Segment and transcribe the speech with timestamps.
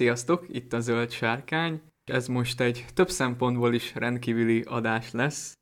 [0.00, 1.82] Sziasztok, itt a Zöld Sárkány.
[2.04, 5.58] Ez most egy több szempontból is rendkívüli adás lesz.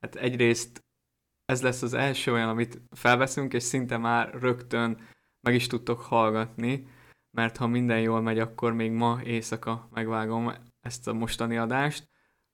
[0.00, 0.84] Hát egyrészt
[1.44, 4.98] ez lesz az első olyan, amit felveszünk, és szinte már rögtön
[5.40, 6.86] meg is tudtok hallgatni,
[7.30, 12.08] mert ha minden jól megy, akkor még ma éjszaka megvágom ezt a mostani adást,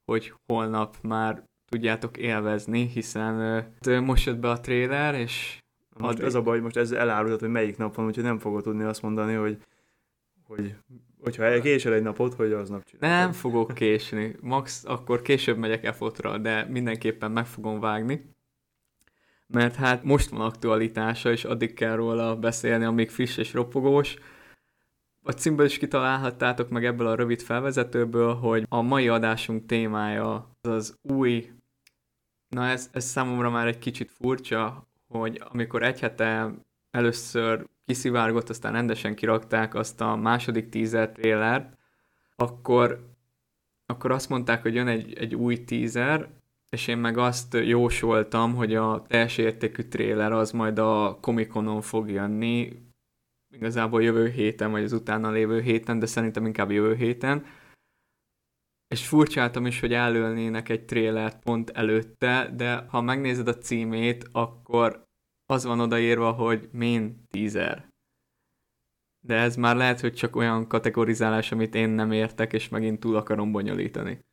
[0.05, 5.63] hogy holnap már tudjátok élvezni, hiszen uh, most jött be a trailer, és...
[5.97, 8.63] Most ez a baj, hogy most ez elárultat, hogy melyik nap van, úgyhogy nem fogod
[8.63, 9.63] tudni azt mondani, hogy,
[10.43, 10.77] hogy
[11.21, 13.19] hogyha elkésel egy napot, hogy aznap csinálod.
[13.19, 14.37] Nem fogok késni.
[14.41, 18.35] Max, akkor később megyek efotra, de mindenképpen meg fogom vágni.
[19.47, 24.17] Mert hát most van aktualitása, és addig kell róla beszélni, amíg friss és ropogós.
[25.23, 30.71] A címből is kitalálhattátok meg ebből a rövid felvezetőből, hogy a mai adásunk témája az,
[30.71, 31.51] az új,
[32.49, 36.55] na ez, ez számomra már egy kicsit furcsa, hogy amikor egy hete
[36.91, 41.77] először kiszivárgott, aztán rendesen kirakták azt a második teaser trélert,
[42.37, 43.15] akkor,
[43.87, 46.29] akkor azt mondták, hogy jön egy, egy új teaser,
[46.71, 52.11] és én meg azt jósoltam, hogy a teljes értékű tréler az majd a Comic-Conon fog
[52.11, 52.85] jönni,
[53.51, 57.45] igazából jövő héten, vagy az utána lévő héten, de szerintem inkább jövő héten.
[58.89, 65.06] És furcsáltam is, hogy előlnének egy trélert pont előtte, de ha megnézed a címét, akkor
[65.47, 67.89] az van odaírva, hogy main teaser.
[69.21, 73.17] De ez már lehet, hogy csak olyan kategorizálás, amit én nem értek, és megint túl
[73.17, 74.25] akarom bonyolítani.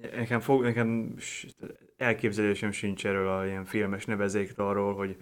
[0.00, 1.16] Nekem, fog, nekem
[1.96, 5.16] elképzelésem sincs erről a ilyen filmes nevezékről arról, hogy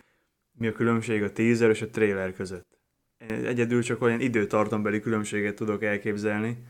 [0.59, 2.79] mi a különbség a teaser és a trailer között.
[3.19, 6.67] Én egyedül csak olyan időtartambeli különbséget tudok elképzelni.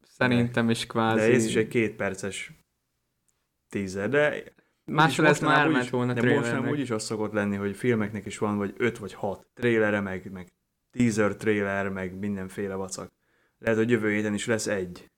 [0.00, 1.28] Szerintem is kvázi...
[1.28, 2.52] De ez is egy két perces
[3.68, 4.52] teaser, de
[4.90, 8.38] Máshol ez már ment volna De most nem úgyis az szokott lenni, hogy filmeknek is
[8.38, 10.52] van vagy öt vagy hat trélere, meg, meg
[10.90, 13.12] teaser trailer, meg mindenféle vacak.
[13.58, 15.10] Lehet, hogy jövő héten is lesz egy.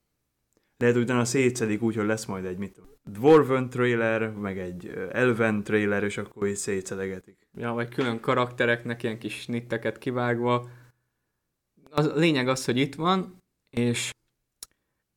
[0.77, 5.63] Lehet, hogy utána szétszedik úgy, hogy lesz majd egy mit Dwarven trailer, meg egy Elven
[5.63, 7.49] trailer, és akkor így szétszedegetik.
[7.55, 10.69] Ja, vagy külön karaktereknek ilyen kis snitteket kivágva.
[11.91, 14.11] Az, a lényeg az, hogy itt van, és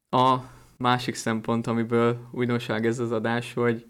[0.09, 0.37] a
[0.77, 3.85] másik szempont, amiből újdonság ez az adás, hogy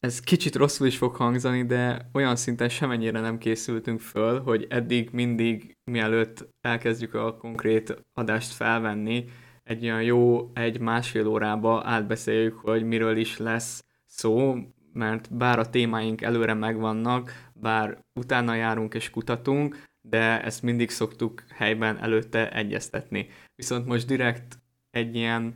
[0.00, 5.08] ez kicsit rosszul is fog hangzani, de olyan szinten semennyire nem készültünk föl, hogy eddig
[5.12, 9.24] mindig, mielőtt elkezdjük a konkrét adást felvenni,
[9.62, 14.56] egy olyan jó egy-másfél órába átbeszéljük, hogy miről is lesz szó,
[14.92, 21.44] mert bár a témáink előre megvannak, bár utána járunk és kutatunk, de ezt mindig szoktuk
[21.48, 23.28] helyben előtte egyeztetni.
[23.54, 24.58] Viszont most direkt
[24.90, 25.54] egy ilyen,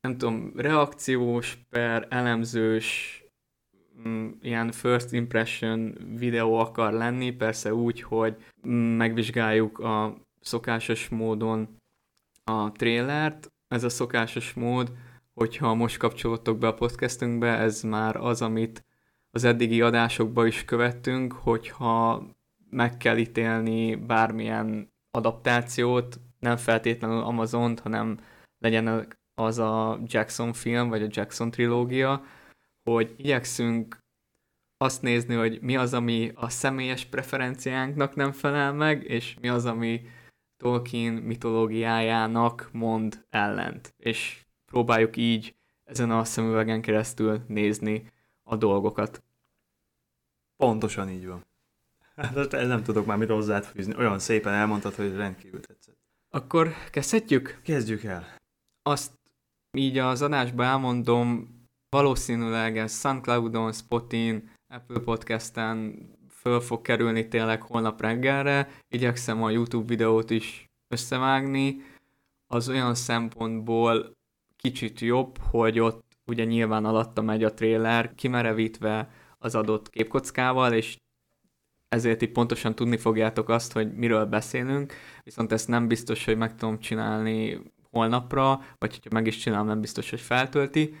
[0.00, 3.23] nem tudom, reakciós per elemzős
[4.40, 8.36] ilyen first impression videó akar lenni, persze úgy, hogy
[8.96, 11.76] megvizsgáljuk a szokásos módon
[12.44, 13.52] a trélert.
[13.68, 14.92] Ez a szokásos mód,
[15.34, 18.84] hogyha most kapcsolódtok be a podcastünkbe, ez már az, amit
[19.30, 22.24] az eddigi adásokba is követtünk, hogyha
[22.70, 28.18] meg kell ítélni bármilyen adaptációt, nem feltétlenül Amazon, hanem
[28.58, 32.24] legyen az a Jackson film, vagy a Jackson trilógia,
[32.84, 33.98] hogy igyekszünk
[34.76, 39.64] azt nézni, hogy mi az, ami a személyes preferenciánknak nem felel meg, és mi az,
[39.64, 40.06] ami
[40.56, 43.94] Tolkien mitológiájának mond ellent.
[43.96, 48.12] És próbáljuk így ezen a szemüvegen keresztül nézni
[48.42, 49.22] a dolgokat.
[50.56, 51.46] Pontosan így van.
[52.16, 53.96] Hát nem tudok már mit hozzáfűzni.
[53.96, 55.96] Olyan szépen elmondtad, hogy rendkívül tetszett.
[56.28, 57.60] Akkor kezdhetjük?
[57.62, 58.36] Kezdjük el.
[58.82, 59.12] Azt
[59.72, 61.53] így az adásban elmondom,
[61.94, 65.94] valószínűleg ez SoundCloudon, Spotin, Apple Podcast-en
[66.28, 68.68] föl fog kerülni tényleg holnap reggelre.
[68.88, 71.82] Igyekszem a YouTube videót is összevágni.
[72.46, 74.12] Az olyan szempontból
[74.56, 80.96] kicsit jobb, hogy ott ugye nyilván alatta megy a trailer, kimerevítve az adott képkockával, és
[81.88, 84.92] ezért így pontosan tudni fogjátok azt, hogy miről beszélünk,
[85.22, 87.60] viszont ezt nem biztos, hogy meg tudom csinálni
[87.90, 90.94] holnapra, vagy hogyha meg is csinálom, nem biztos, hogy feltölti.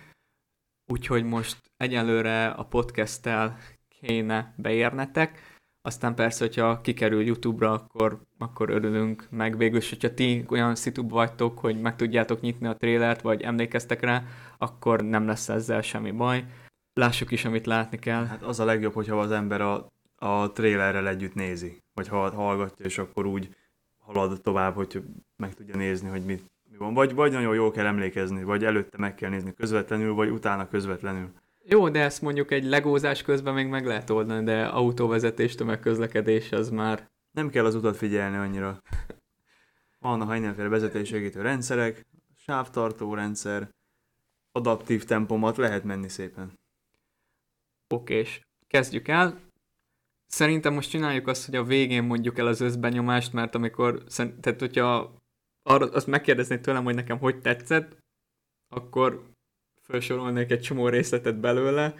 [0.86, 3.58] Úgyhogy most egyelőre a podcasttel
[3.88, 5.54] kéne beérnetek,
[5.86, 11.08] aztán persze, hogyha kikerül YouTube-ra, akkor, akkor örülünk, meg végül is, hogyha ti olyan szitu
[11.08, 14.22] vagytok, hogy meg tudjátok nyitni a trélert, vagy emlékeztek rá,
[14.58, 16.44] akkor nem lesz ezzel semmi baj.
[16.92, 18.24] Lássuk is, amit látni kell.
[18.24, 22.98] Hát az a legjobb, hogyha az ember a, a trélerrel együtt nézi, vagy hallgatja, és
[22.98, 23.54] akkor úgy
[23.98, 25.02] halad tovább, hogy
[25.36, 26.94] meg tudja nézni, hogy mit, mi van.
[26.94, 31.30] Vagy, vagy nagyon jól kell emlékezni, vagy előtte meg kell nézni közvetlenül, vagy utána közvetlenül.
[31.64, 36.70] Jó, de ezt mondjuk egy legózás közben még meg lehet oldani, de autóvezetés, tömegközlekedés az
[36.70, 37.10] már...
[37.30, 38.82] Nem kell az utat figyelni annyira.
[39.98, 42.06] vannak mindenféle vezetéssegítő rendszerek,
[42.36, 43.68] sávtartó rendszer,
[44.52, 46.58] adaptív tempomat lehet menni szépen.
[47.88, 49.40] Oké, és kezdjük el.
[50.26, 55.22] Szerintem most csináljuk azt, hogy a végén mondjuk el az összbenyomást, mert amikor, tehát hogyha
[55.64, 57.96] arra azt megkérdeznéd tőlem, hogy nekem hogy tetszett,
[58.68, 59.22] akkor
[59.82, 61.94] felsorolnék egy csomó részletet belőle,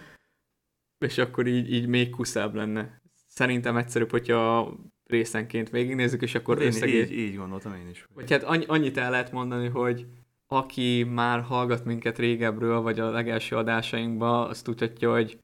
[0.98, 3.02] és akkor így, így még kuszább lenne.
[3.26, 4.74] Szerintem egyszerűbb, hogyha
[5.06, 7.02] részenként végignézzük, és akkor én összegé...
[7.02, 8.06] így, így gondoltam én is.
[8.14, 10.06] Vagy hát annyi, annyit el lehet mondani, hogy
[10.46, 15.38] aki már hallgat minket régebről, vagy a legelső adásainkban, azt tudhatja, hogy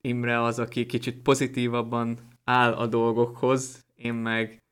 [0.00, 4.62] Imre az, aki kicsit pozitívabban áll a dolgokhoz, én meg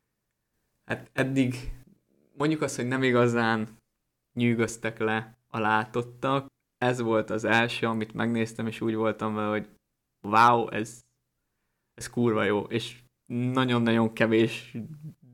[0.84, 1.54] hát eddig
[2.38, 3.68] mondjuk azt, hogy nem igazán
[4.34, 6.46] nyűgöztek le a látottak.
[6.78, 9.68] Ez volt az első, amit megnéztem, és úgy voltam vele, hogy
[10.22, 11.00] wow, ez,
[11.94, 14.76] ez kurva jó, és nagyon-nagyon kevés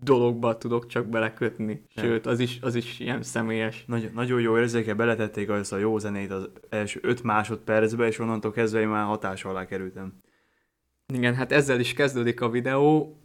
[0.01, 1.85] dologba tudok csak belekötni.
[1.89, 3.85] Sőt, az is, az is ilyen személyes.
[3.87, 8.53] Nagy, nagyon jó érzéke, beletették az a jó zenét az első 5 másodpercbe, és onnantól
[8.53, 10.21] kezdve én már hatás alá kerültem.
[11.13, 13.19] Igen, hát ezzel is kezdődik a videó.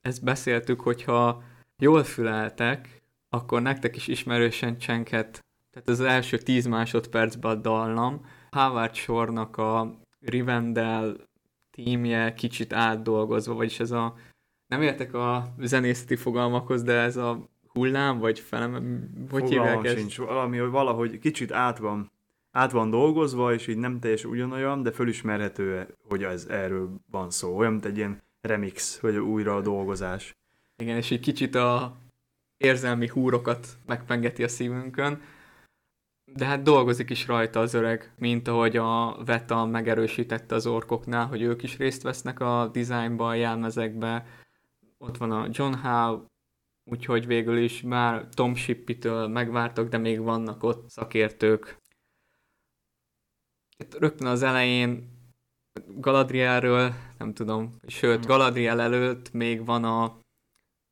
[0.00, 1.42] Ezt beszéltük, hogyha
[1.82, 8.26] jól füleltek, akkor nektek is ismerősen csenket, tehát az első 10 másodpercben a dallam.
[8.50, 11.16] Howard Shore-nak a Rivendell
[11.70, 14.14] tímje kicsit átdolgozva, vagyis ez a
[14.66, 19.96] nem értek a zenészeti fogalmakhoz, de ez a hullám, vagy felem, hogy hívják ezt?
[19.96, 22.12] sincs, valami, hogy valahogy kicsit át van,
[22.50, 27.56] át van dolgozva, és így nem teljesen ugyanolyan, de fölismerhető, hogy ez erről van szó.
[27.56, 30.36] Olyan, mint egy ilyen remix, vagy újra a dolgozás.
[30.76, 31.96] Igen, és egy kicsit a
[32.56, 35.22] érzelmi húrokat megpengeti a szívünkön.
[36.32, 41.42] De hát dolgozik is rajta az öreg, mint ahogy a Veta megerősítette az orkoknál, hogy
[41.42, 44.26] ők is részt vesznek a dizájnba, a jelmezekbe,
[44.98, 46.24] ott van a John Howe,
[46.84, 51.78] úgyhogy végül is már Tom Shippey-től megvártak, de még vannak ott szakértők.
[53.76, 55.14] Itt rögtön az elején
[55.86, 58.26] Galadrielről, nem tudom, sőt, hmm.
[58.26, 60.18] Galadriel előtt még van a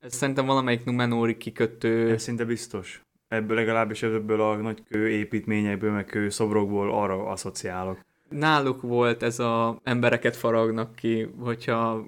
[0.05, 2.11] ez szerintem valamelyik Numenóri kikötő.
[2.11, 3.03] Ez szinte biztos.
[3.29, 8.01] Ebből legalábbis ebből a nagy kő építményekből, meg kő szobrokból arra asszociálok.
[8.29, 12.07] Náluk volt ez a embereket faragnak ki, hogyha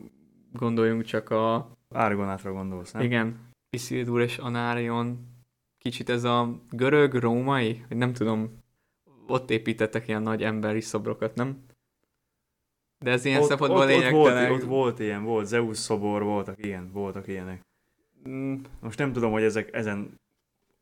[0.53, 3.03] gondoljunk csak a Argonátra gondolsz, nem?
[3.03, 3.39] Igen.
[3.71, 5.19] Isildur és Anárion.
[5.79, 8.59] Kicsit ez a görög, római, vagy nem tudom,
[9.27, 11.65] ott építettek ilyen nagy emberi szobrokat, nem?
[12.99, 14.43] De ez ilyen szempontból ott, lényegtelen.
[14.43, 17.66] Ott volt, ott volt ilyen, volt Zeus szobor, voltak ilyen, voltak ilyenek.
[18.29, 18.55] Mm.
[18.81, 20.21] Most nem tudom, hogy ezek, ezen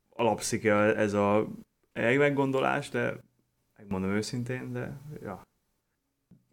[0.09, 1.47] alapszik-e ez a
[1.93, 3.15] meggondolás, de
[3.77, 5.43] megmondom őszintén, de ja.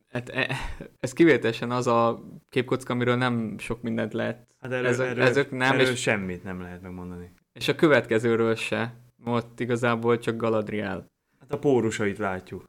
[0.10, 0.56] Hát e,
[1.00, 4.56] ez kivételesen az a képkocka, amiről nem sok mindent lehet.
[4.60, 7.32] Hát erről, ezek, erről, ezek nem, erről és, semmit nem lehet megmondani.
[7.54, 8.96] És a következőről se.
[9.26, 11.06] Ott igazából csak Galadriel.
[11.40, 12.64] Hát a pórusait látjuk.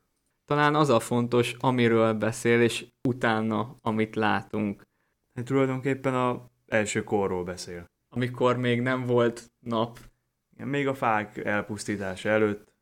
[0.44, 4.82] Talán az a fontos, amiről beszél, és utána, amit látunk.
[5.34, 7.84] Hát tulajdonképpen a első korról beszél.
[8.14, 9.98] Amikor még nem volt nap.
[10.54, 12.72] Igen, még a fák elpusztítása előtt.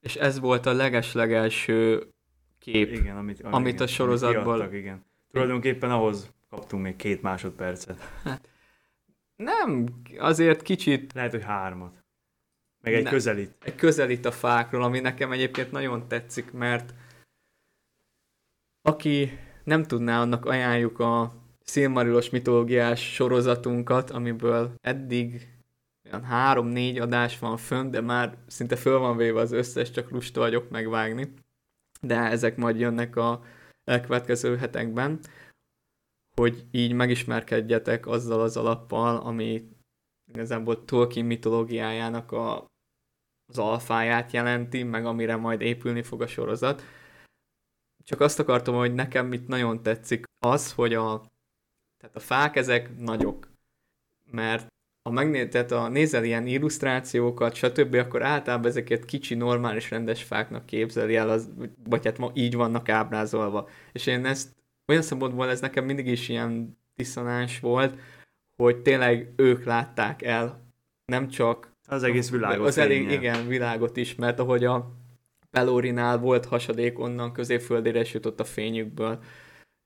[0.00, 2.08] És ez volt a leges-legelső
[2.58, 4.54] kép, igen, amit, amit, amit igen, a sorozatból...
[4.54, 5.04] Kiadtak, igen.
[5.30, 8.00] Tulajdonképpen ahhoz kaptunk még két másodpercet.
[8.22, 8.48] Hát,
[9.36, 9.88] nem,
[10.18, 11.12] azért kicsit...
[11.12, 12.04] Lehet, hogy hármat.
[12.80, 13.54] Meg egy ne, közelít.
[13.64, 16.94] Egy közelít a fákról, ami nekem egyébként nagyon tetszik, mert
[18.82, 25.48] aki nem tudná, annak ajánljuk a Szilmarilos mitológiás sorozatunkat, amiből eddig
[26.06, 30.40] olyan három-négy adás van fönn, de már szinte föl van véve az összes, csak lusta
[30.40, 31.34] vagyok megvágni
[32.06, 33.42] de ezek majd jönnek a
[33.84, 35.20] elkövetkező hetekben,
[36.36, 39.68] hogy így megismerkedjetek azzal az alappal, ami
[40.32, 42.66] igazából Tolkien mitológiájának a,
[43.46, 46.82] az alfáját jelenti, meg amire majd épülni fog a sorozat.
[48.04, 51.22] Csak azt akartam, hogy nekem mit nagyon tetszik, az, hogy a,
[52.04, 53.48] tehát a fák ezek nagyok,
[54.30, 54.66] mert
[55.02, 60.66] ha megnéz, tehát a nézel ilyen illusztrációkat, stb., akkor általában ezeket kicsi, normális, rendes fáknak
[60.66, 61.50] képzeli el, az,
[61.88, 63.68] vagy hát ma így vannak ábrázolva.
[63.92, 64.54] És én ezt
[64.86, 67.98] olyan szempontból ez nekem mindig is ilyen diszonáns volt,
[68.56, 70.72] hogy tényleg ők látták el,
[71.04, 72.66] nem csak az egész világot.
[72.66, 74.92] Az elég, igen, világot is, mert ahogy a
[75.50, 79.22] Pelorinál volt hasadék, onnan középföldére jutott a fényükből.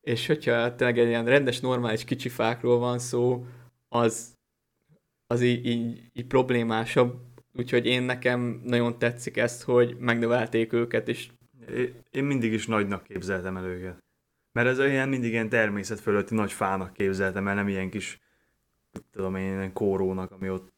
[0.08, 3.46] És hogyha tényleg egy ilyen rendes, normális kicsi fákról van szó,
[3.88, 4.36] az
[5.26, 7.20] az így, így, így problémásabb,
[7.52, 11.28] úgyhogy én nekem nagyon tetszik ezt, hogy megnövelték őket, és
[12.10, 13.98] én mindig is nagynak képzeltem el őket.
[14.52, 18.20] Mert ez olyan mindig ilyen természet fölötti nagy fának képzeltem el, nem ilyen kis,
[19.12, 20.72] tudom én, ilyen kórónak, ami ott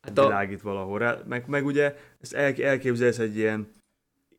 [0.00, 0.22] hát a...
[0.22, 1.22] világít valahol.
[1.28, 3.68] Meg, meg ugye ezt el, elképzelsz egy ilyen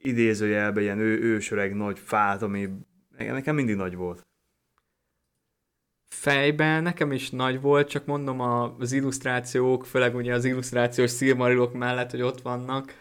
[0.02, 2.70] idézőjelben ilyen ő, ősöreg nagy fát, ami
[3.18, 4.28] nekem mindig nagy volt.
[6.10, 12.12] Fejben nekem is nagy volt, csak mondom az illusztrációk, főleg ugye az illusztrációs szilmarilok mellett,
[12.12, 12.94] hogy ott vannak.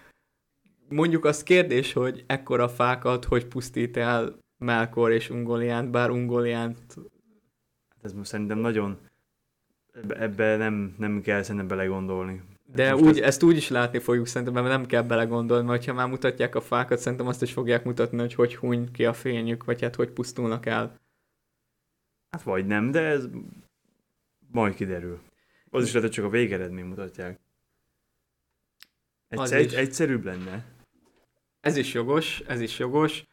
[0.89, 6.95] Mondjuk az kérdés, hogy ekkora fákat hogy pusztít el Melkor és Ungoliánt, bár Ungoliánt...
[7.89, 8.99] Hát ez most szerintem nagyon...
[10.09, 12.43] Ebbe, nem, nem kell szerintem belegondolni.
[12.67, 13.27] De Most úgy, ez...
[13.27, 16.61] ezt úgy is látni fogjuk szerintem, mert nem kell belegondolni, mert ha már mutatják a
[16.61, 20.11] fákat, szerintem azt is fogják mutatni, hogy hogy huny ki a fényük, vagy hát hogy
[20.11, 21.01] pusztulnak el.
[22.31, 23.29] Hát vagy nem, de ez
[24.51, 25.21] majd kiderül.
[25.71, 27.41] Az is lehet, hogy csak a végeredmény mutatják.
[29.29, 30.65] Egyszer, egy, egyszerűbb lenne.
[31.61, 33.27] Ez is jogos, ez is jogos.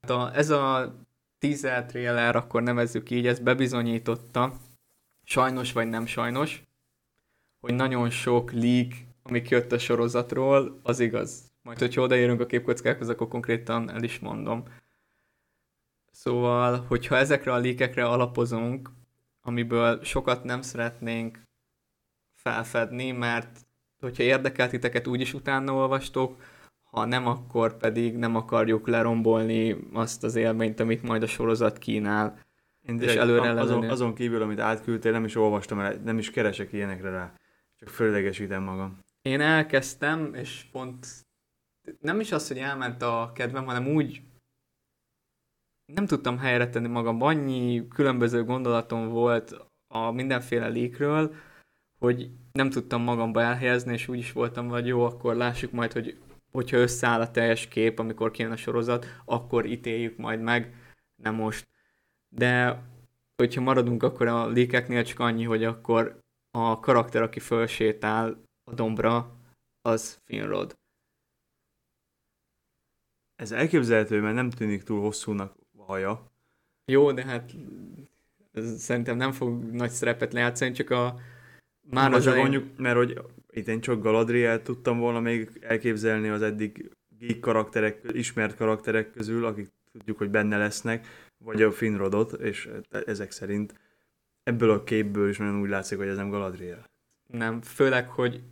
[0.00, 0.94] Hát a, ez a
[1.38, 4.56] teaser trailer, akkor nevezzük így, ez bebizonyította,
[5.24, 6.67] sajnos vagy nem sajnos,
[7.60, 11.52] hogy nagyon sok leak, ami jött a sorozatról, az igaz.
[11.62, 14.64] Majd, hogyha odaérünk a képkockákhoz, akkor konkrétan el is mondom.
[16.10, 18.90] Szóval, hogyha ezekre a leakekre alapozunk,
[19.42, 21.40] amiből sokat nem szeretnénk
[22.34, 23.66] felfedni, mert
[24.00, 26.42] hogyha érdekelt titeket, úgyis utána olvastok,
[26.90, 32.38] ha nem, akkor pedig nem akarjuk lerombolni azt az élményt, amit majd a sorozat kínál.
[32.82, 36.72] Én és előre azon, azon kívül, amit átküldtél, nem is olvastam el, nem is keresek
[36.72, 37.32] ilyenekre rá.
[37.78, 38.98] Csak földlegesítem magam.
[39.22, 41.06] Én elkezdtem, és pont
[42.00, 44.22] nem is az, hogy elment a kedvem, hanem úgy
[45.94, 47.22] nem tudtam helyre tenni magam.
[47.22, 49.54] Annyi különböző gondolatom volt
[49.86, 51.34] a mindenféle lékről,
[51.98, 56.18] hogy nem tudtam magamba elhelyezni, és úgy is voltam, hogy jó, akkor lássuk majd, hogy
[56.50, 60.74] hogyha összeáll a teljes kép, amikor kijön a sorozat, akkor ítéljük majd meg,
[61.22, 61.68] nem most.
[62.28, 62.82] De
[63.36, 66.18] hogyha maradunk akkor a lékeknél csak annyi, hogy akkor
[66.58, 69.36] a karakter, aki fölsétál a dombra,
[69.82, 70.76] az Finrod.
[73.36, 76.30] Ez elképzelhető, mert nem tűnik túl hosszúnak a haja.
[76.84, 77.54] Jó, de hát
[78.52, 81.20] ez szerintem nem fog nagy szerepet lejátszani, csak a
[81.90, 82.48] már az elején...
[82.48, 88.00] mondjuk, mert hogy itt én csak Galadriel tudtam volna még elképzelni az eddig geek karakterek,
[88.12, 91.06] ismert karakterek közül, akik tudjuk, hogy benne lesznek,
[91.44, 92.68] vagy a Finrodot, és
[93.06, 93.74] ezek szerint
[94.48, 96.84] ebből a képből is nagyon úgy látszik, hogy ez nem Galadriel.
[97.26, 98.42] Nem, főleg, hogy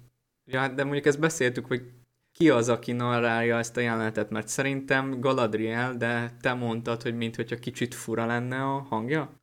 [0.45, 1.91] ja, de mondjuk ezt beszéltük, hogy
[2.33, 7.57] ki az, aki narrálja ezt a jelenetet, mert szerintem Galadriel, de te mondtad, hogy mintha
[7.57, 9.41] kicsit fura lenne a hangja?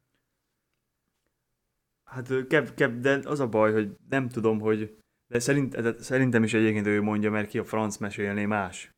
[2.03, 6.43] Hát kev, kev, de az a baj, hogy nem tudom, hogy de szerint, de szerintem
[6.43, 8.91] is egyébként ő mondja, mert ki a franc mesélné más.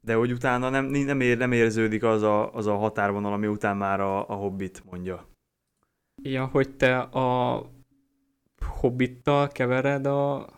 [0.00, 3.76] De hogy utána nem, nem, ér, nem érződik az a, az a határvonal, ami után
[3.76, 5.37] már a, a Hobbit mondja.
[6.22, 7.62] Ja, hogy te a
[8.66, 10.48] Hobbittal kevered a...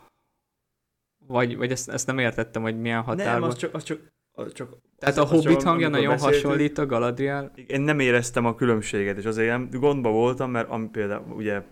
[1.27, 3.39] Vagy, vagy ezt, ezt nem értettem, hogy milyen határban...
[3.39, 7.51] Nem, az csak, az csak, az csak tehát a Hobbit hangja nagyon hasonlít a Galadriel?
[7.67, 11.63] Én nem éreztem a különbséget, és azért nem gondba voltam, mert ami például ugye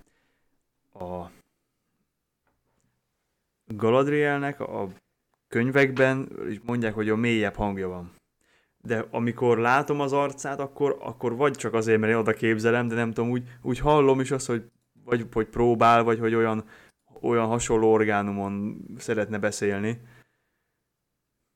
[0.94, 1.30] a
[3.66, 4.90] Galadrielnek a
[5.48, 8.12] könyvekben is mondják, hogy a mélyebb hangja van
[8.82, 12.96] de amikor látom az arcát, akkor, akkor vagy csak azért, mert én oda képzelem, de
[12.96, 14.72] nem tudom, úgy, úgy hallom is azt, hogy
[15.10, 16.66] vagy hogy próbál, vagy hogy olyan,
[17.22, 20.02] olyan hasonló orgánumon szeretne beszélni,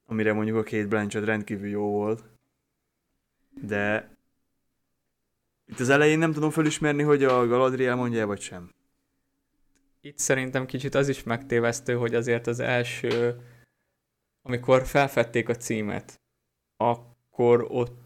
[0.06, 2.24] amire mondjuk a két Blanchett rendkívül jó volt.
[3.62, 4.18] De
[5.66, 8.70] itt az elején nem tudom felismerni, hogy a Galadriel mondja vagy sem.
[10.02, 13.42] Itt szerintem kicsit az is megtévesztő, hogy azért az első,
[14.42, 16.22] amikor felfedték a címet,
[16.78, 17.98] a akkor ott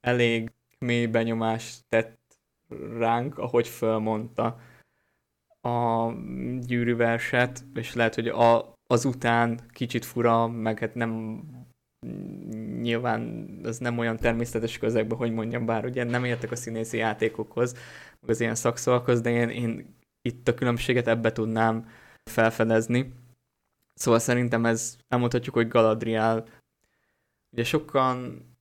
[0.00, 2.18] elég mély benyomást tett
[2.98, 4.60] ránk, ahogy fölmondta
[5.60, 6.10] a
[6.60, 11.42] gyűrűverset, és lehet, hogy a, azután kicsit fura, meg hát nem
[12.80, 17.72] nyilván ez nem olyan természetes közegben, hogy mondjam, bár ugye nem értek a színészi játékokhoz,
[18.20, 21.88] meg az ilyen szakszavakhoz, de én, én itt a különbséget ebbe tudnám
[22.30, 23.12] felfedezni.
[23.94, 26.44] Szóval szerintem ez elmondhatjuk, hogy Galadriel
[27.52, 28.52] ugye sokan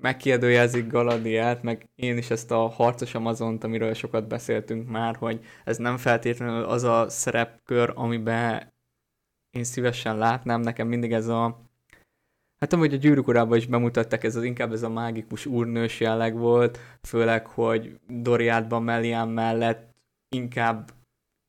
[0.00, 5.76] megkérdőjezik Galadiát, meg én is ezt a harcos Amazont, amiről sokat beszéltünk már, hogy ez
[5.76, 8.72] nem feltétlenül az a szerepkör, amiben
[9.50, 11.64] én szívesen látnám, nekem mindig ez a
[12.58, 16.78] Hát amúgy a gyűrűk is bemutattak, ez az inkább ez a mágikus úrnős jelleg volt,
[17.02, 19.94] főleg, hogy Doriátban Melian mellett
[20.28, 20.90] inkább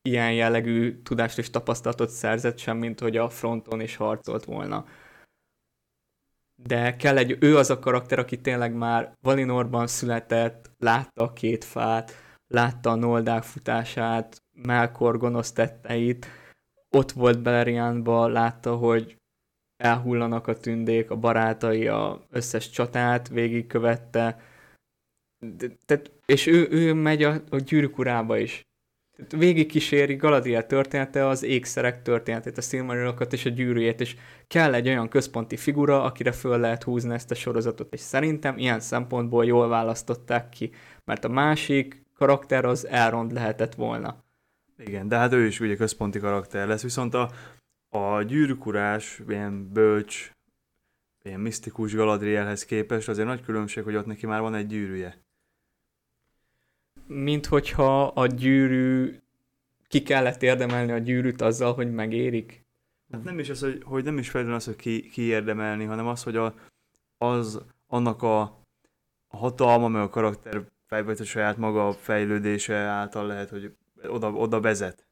[0.02, 4.84] ilyen jellegű tudást és tapasztalatot szerzett sem, mint hogy a fronton is harcolt volna
[6.62, 11.64] de kell egy, ő az a karakter, aki tényleg már Valinorban született, látta a két
[11.64, 12.12] fát,
[12.46, 16.26] látta a noldák futását, Melkor gonosz tetteit,
[16.90, 19.16] ott volt Beleriandba, látta, hogy
[19.76, 24.40] elhullanak a tündék, a barátai a összes csatát végigkövette,
[25.84, 28.67] tehát, és ő, ő megy a, a gyűrűk urába is.
[29.36, 34.88] Végig kíséri Galadriel története, az ékszerek történetét, a Silmarilokat és a gyűrűjét, és kell egy
[34.88, 39.68] olyan központi figura, akire föl lehet húzni ezt a sorozatot, és szerintem ilyen szempontból jól
[39.68, 40.70] választották ki,
[41.04, 44.24] mert a másik karakter az Elrond lehetett volna.
[44.76, 47.30] Igen, de hát ő is ugye központi karakter lesz, viszont a,
[47.88, 50.30] a gyűrűkurás, ilyen bölcs,
[51.22, 55.26] ilyen misztikus Galadrielhez képest azért nagy különbség, hogy ott neki már van egy gyűrűje
[57.08, 59.18] mint hogyha a gyűrű,
[59.88, 62.66] ki kellett érdemelni a gyűrűt azzal, hogy megérik.
[63.12, 66.06] Hát nem is az, hogy, hogy nem is feltétlenül az, hogy ki, ki érdemelni, hanem
[66.06, 66.54] az, hogy a,
[67.18, 68.58] az annak a,
[69.28, 75.06] hatalma, meg a karakter fejlődése saját maga fejlődése által lehet, hogy oda, oda vezet.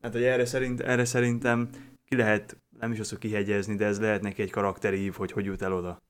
[0.00, 1.70] Hát, hogy erre, szerint, erre szerintem
[2.04, 5.44] ki lehet, nem is az, hogy kihegyezni, de ez lehet neki egy karakterív, hogy hogy
[5.44, 6.02] jut el oda.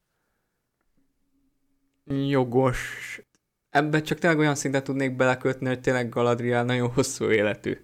[2.05, 3.21] Jogos
[3.71, 7.77] ebben csak tényleg olyan szinten tudnék belekötni, hogy tényleg Galadriel nagyon hosszú életű.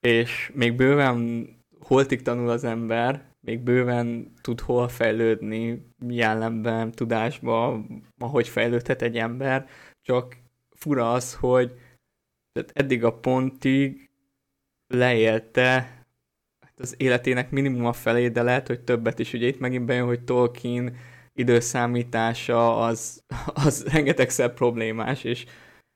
[0.00, 1.48] És még bőven
[1.80, 7.84] holtig tanul az ember, még bőven tud hol fejlődni jellemben, tudásba,
[8.18, 9.68] ahogy fejlődhet egy ember,
[10.02, 10.36] csak
[10.70, 11.72] fura az, hogy
[12.52, 14.10] tehát eddig a pontig
[14.86, 15.98] leélte
[16.76, 19.32] az életének minimum a felé, de lehet, hogy többet is.
[19.32, 20.96] Ugye itt megint bejön, hogy Tolkien
[21.34, 25.44] időszámítása az, az rengetegszer problémás, és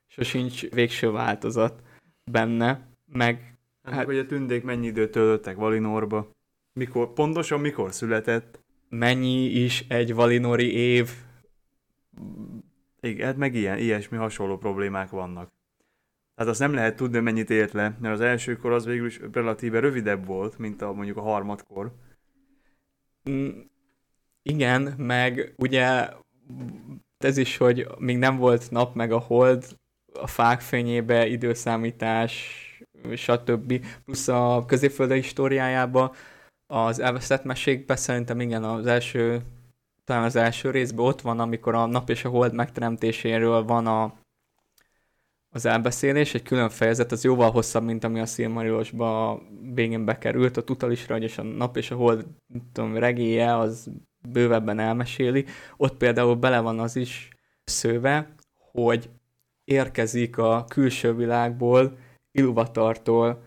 [0.07, 1.83] sosincs végső változat
[2.31, 3.57] benne, meg...
[3.83, 6.31] Hát, hát hogy a tündék mennyi időt töltöttek Valinorba?
[6.72, 8.61] Mikor, pontosan mikor született?
[8.88, 11.11] Mennyi is egy Valinori év?
[13.01, 15.48] Igen, hát meg ilyen, ilyesmi hasonló problémák vannak.
[16.35, 19.81] Tehát azt nem lehet tudni, mennyit ért le, mert az elsőkor az végül is relatíve
[19.81, 21.92] rövidebb volt, mint a mondjuk a harmadkor.
[24.53, 26.09] Igen, meg ugye
[27.19, 29.77] ez is, hogy még nem volt nap meg a hold,
[30.13, 32.33] a fák fényébe, időszámítás,
[33.17, 33.87] stb.
[34.05, 36.15] Plusz a középfölde históriájába,
[36.67, 39.43] az elvesztett mesékben szerintem igen az első,
[40.05, 44.15] talán az első részben ott van, amikor a nap és a hold megteremtéséről van a,
[45.59, 49.40] az elbeszélés, egy külön fejezet, az jóval hosszabb, mint ami a Silmarillosba
[49.75, 52.27] végén bekerült, a Tutalisra, és a nap és a hold,
[52.73, 53.90] tudom, regéje, az
[54.29, 55.44] bővebben elmeséli.
[55.77, 57.29] Ott például bele van az is
[57.64, 58.35] szőve,
[58.73, 59.11] hogy
[59.64, 61.99] érkezik a külső világból,
[62.31, 63.42] Ilvatartól,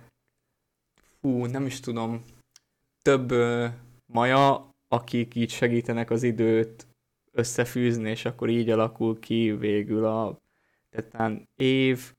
[1.22, 2.24] fú, nem is tudom,
[3.02, 3.68] több ö,
[4.06, 6.88] maja, akik így segítenek az időt
[7.32, 10.41] összefűzni, és akkor így alakul ki végül a
[11.00, 12.14] tehát év,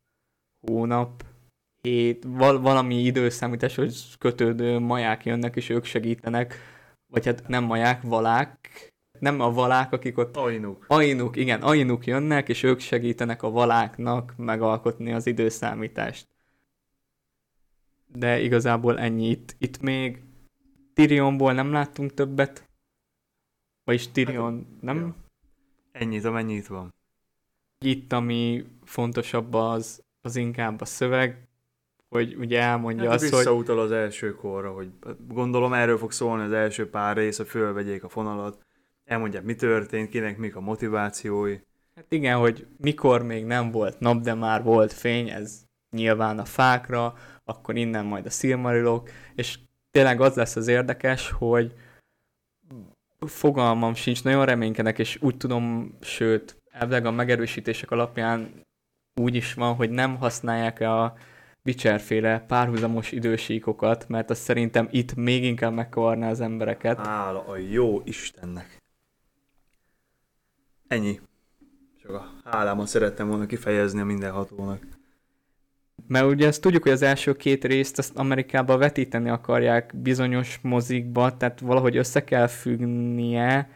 [0.60, 1.24] hónap,
[1.80, 6.58] hét, val- valami időszámításhoz kötődő maják jönnek, és ők segítenek
[7.12, 10.36] vagy hát nem maják, valák, nem a valák, akik ott...
[10.36, 10.84] Ainuk.
[10.88, 16.26] Ainuk, igen, ainuk jönnek, és ők segítenek a valáknak megalkotni az időszámítást.
[18.06, 19.28] De igazából ennyi.
[19.28, 20.22] Itt, itt még
[20.94, 22.70] Tyrionból nem láttunk többet.
[23.84, 24.98] Vagyis Tyrion, hát, nem?
[24.98, 25.12] Jó.
[25.92, 26.94] Ennyit, amennyit van.
[27.84, 31.46] Itt, ami fontosabb az, az inkább a szöveg,
[32.08, 33.38] hogy ugye elmondja hát, azt, hogy...
[33.38, 34.90] Visszautal az első korra, hogy
[35.28, 38.66] gondolom erről fog szólni az első pár rész, hogy fölvegyék a fonalat,
[39.04, 41.58] elmondják mi történt, kinek mik a motivációi.
[41.94, 46.44] Hát igen, hogy mikor még nem volt nap, de már volt fény, ez nyilván a
[46.44, 47.14] fákra,
[47.44, 49.58] akkor innen majd a szilmarilok, és
[49.90, 51.74] tényleg az lesz az érdekes, hogy
[53.20, 58.64] fogalmam sincs, nagyon reménykedek, és úgy tudom, sőt, elvileg a megerősítések alapján
[59.20, 61.16] úgy is van, hogy nem használják a
[61.64, 67.06] Witcher-féle párhuzamos idősíkokat, mert az szerintem itt még inkább megkavarná az embereket.
[67.06, 68.76] Hála a jó Istennek.
[70.88, 71.20] Ennyi.
[72.02, 74.86] Csak a hálámat szerettem volna kifejezni a mindenhatónak.
[76.06, 81.36] Mert ugye ezt tudjuk, hogy az első két részt azt Amerikában vetíteni akarják bizonyos mozikba,
[81.36, 83.70] tehát valahogy össze kell függnie,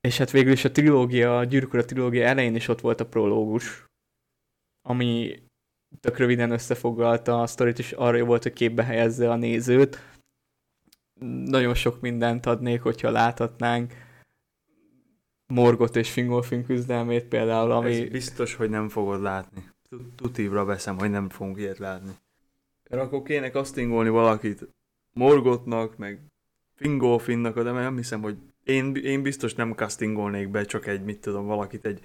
[0.00, 3.06] és hát végül is a trilógia, a Gyűrűk a trilógia elején is ott volt a
[3.06, 3.84] prológus,
[4.82, 5.42] ami
[6.00, 9.98] tök röviden összefoglalta a sztorit, és arra volt, hogy képbe helyezze a nézőt.
[11.44, 13.92] Nagyon sok mindent adnék, hogyha láthatnánk.
[15.46, 18.00] Morgot és Fingolfin küzdelmét például, ami...
[18.00, 19.70] Ez biztos, hogy nem fogod látni.
[20.16, 22.10] Tutívra veszem, hogy nem fogunk ilyet látni.
[22.90, 24.68] Mert akkor kéne castingolni valakit
[25.12, 26.20] Morgotnak, meg
[26.74, 28.36] Fingolfinnak, de nem hiszem, hogy
[28.68, 32.00] én, én biztos nem castingolnék be csak egy, mit tudom, valakit egy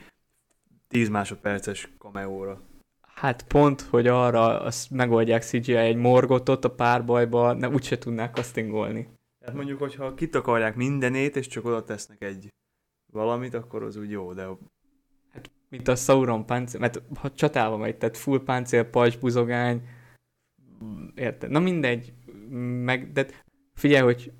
[0.88, 2.62] 10 másodperces kameóra.
[3.02, 9.08] Hát pont, hogy arra azt megoldják CGI egy morgotot a párbajba, ne úgyse tudnák castingolni.
[9.40, 12.48] Tehát mondjuk, hogyha kitakarják mindenét, és csak oda tesznek egy
[13.12, 14.48] valamit, akkor az úgy jó, de
[15.70, 19.88] Mint a Sauron páncél, mert ha csatálva megy, tehát full páncél, pajzs, buzogány,
[21.16, 21.50] érted?
[21.50, 22.14] Na mindegy,
[22.84, 23.26] meg, de
[23.74, 24.32] figyelj, hogy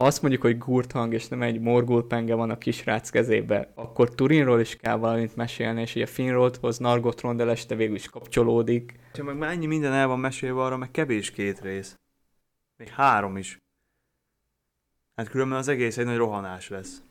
[0.00, 4.76] azt mondjuk, hogy gurthang, és nem egy morgulpenge van a kisrác kezébe, akkor Turinról is
[4.76, 8.94] kell valamit mesélni, és ugye Finrodhoz Nargot Rondel este végül is kapcsolódik.
[9.16, 11.98] ha meg már ennyi minden el van mesélve arra, meg kevés két rész.
[12.76, 13.58] Még három is.
[15.16, 17.02] Hát különben az egész egy nagy rohanás lesz.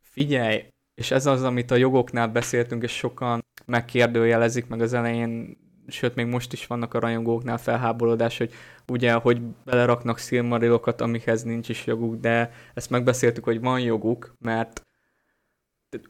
[0.00, 5.56] Figyelj, és ez az, amit a jogoknál beszéltünk, és sokan megkérdőjelezik, meg az elején,
[5.92, 8.52] sőt, még most is vannak a rajongóknál felháborodás, hogy
[8.88, 14.82] ugye, hogy beleraknak szilmarilokat, amikhez nincs is joguk, de ezt megbeszéltük, hogy van joguk, mert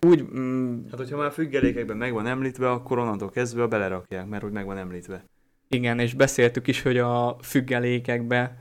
[0.07, 4.53] úgy, mm, Hát, hogyha már függelékekben meg van említve, akkor onnantól kezdve belerakják, mert hogy
[4.53, 5.25] meg van említve.
[5.69, 8.57] igen, és beszéltük is, hogy a függelékekbe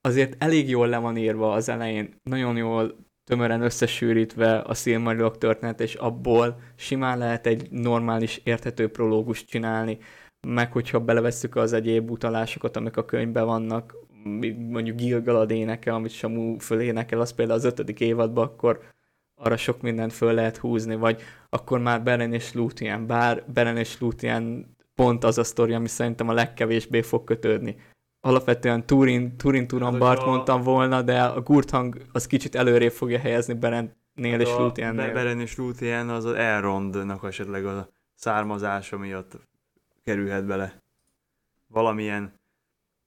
[0.00, 5.80] azért elég jól le van írva az elején, nagyon jól tömören összesűrítve a Silmarilok történet,
[5.80, 9.98] és abból simán lehet egy normális, érthető prológust csinálni,
[10.46, 13.94] meg hogyha belevesszük az egyéb utalásokat, amik a könyvben vannak,
[14.68, 18.80] mondjuk Gilgalad éneke, amit Samu fölénekel, az például az ötödik évadban, akkor
[19.34, 24.00] arra sok mindent föl lehet húzni, vagy akkor már Beren és Lúthien, bár Beren és
[24.00, 27.76] Lúthien pont az a sztori, ami szerintem a legkevésbé fog kötődni.
[28.20, 33.54] Alapvetően Turin, Turin Turambart hogyha- mondtam volna, de a Gurthang az kicsit előrébb fogja helyezni
[33.54, 35.06] Berennél és Hát a Lúthiennél.
[35.06, 39.38] Be- Beren és Lúthien az az Elrondnak esetleg a származása miatt
[40.04, 40.82] kerülhet bele.
[41.66, 42.40] Valamilyen,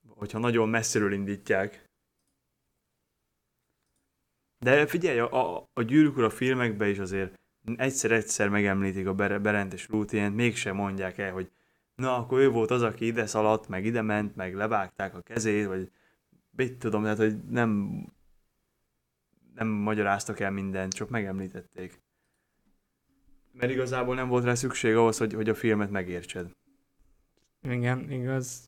[0.08, 1.86] hogyha nagyon messziről indítják.
[4.60, 7.34] De figyelj, a, a, a gyűrűk Ura filmekben is azért
[7.76, 11.52] egyszer-egyszer megemlítik a Bere- Berent és Lúthient, mégsem mondják el, hogy
[11.96, 15.66] na, akkor ő volt az, aki ide szaladt, meg ide ment, meg levágták a kezét,
[15.66, 15.92] vagy
[16.50, 18.02] mit tudom, tehát, hogy nem
[19.58, 22.02] nem magyaráztak el mindent, csak megemlítették.
[23.52, 26.52] Mert igazából nem volt rá szükség ahhoz, hogy, hogy a filmet megértsed.
[27.72, 28.66] Igen, igaz.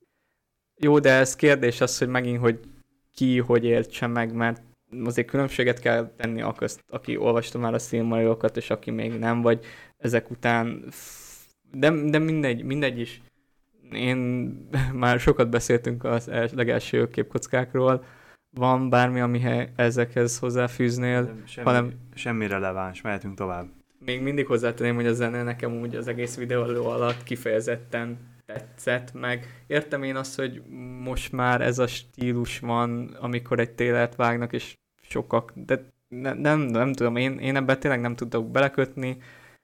[0.82, 2.60] Jó, de ez kérdés az, hogy megint, hogy
[3.14, 4.62] ki hogy értse meg, mert
[5.04, 9.42] azért különbséget kell tenni a közt, aki olvasta már a szilmarilokat, és aki még nem,
[9.42, 9.66] vagy
[9.98, 10.84] ezek után,
[11.72, 13.22] de, de mindegy, mindegy is.
[13.92, 14.18] Én
[14.94, 18.06] már sokat beszéltünk az els- legelső képkockákról,
[18.56, 19.42] van bármi, ami
[19.76, 23.68] ezekhez hozzáfűznél, semmi, hanem- semmi releváns, mehetünk tovább.
[24.06, 28.18] még mindig hozzátenném, hogy a zene nekem úgy az egész videó alatt kifejezetten
[28.54, 30.64] tetszett, meg értem én azt, hogy
[31.02, 36.60] most már ez a stílus van, amikor egy télert vágnak, és sokak, de ne, nem,
[36.60, 39.18] nem tudom, én, én ebben tényleg nem tudok belekötni,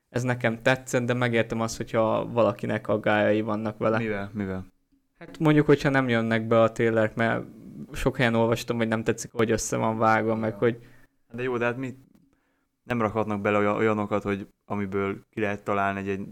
[0.09, 3.97] ez nekem tetszett, de megértem azt, hogyha valakinek aggályai vannak vele.
[3.97, 4.29] Mivel?
[4.33, 4.65] Mivel?
[5.19, 7.43] Hát mondjuk, hogyha nem jönnek be a télek, mert
[7.93, 10.79] sok helyen olvastam, hogy nem tetszik, hogy össze van vágva, meg hogy
[11.31, 11.97] De jó, de hát mit?
[12.83, 16.27] Nem rakhatnak bele olyan- olyanokat, hogy amiből ki lehet találni egy, egy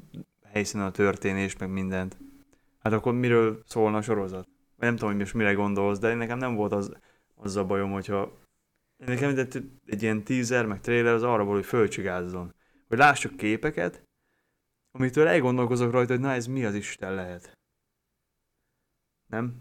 [0.51, 2.17] helyszínen a történést, meg mindent.
[2.83, 4.47] Hát akkor miről szólna a sorozat?
[4.75, 6.93] Nem tudom, hogy most mire gondolsz, de nekem nem volt az,
[7.35, 8.37] az a bajom, hogyha
[8.97, 12.53] nekem egy, egy ilyen teaser, meg trailer az arra volt, hogy fölcsigázzon.
[12.87, 14.03] Hogy lássuk képeket,
[14.91, 17.57] amitől elgondolkozok rajta, hogy na ez mi az Isten lehet.
[19.27, 19.55] Nem?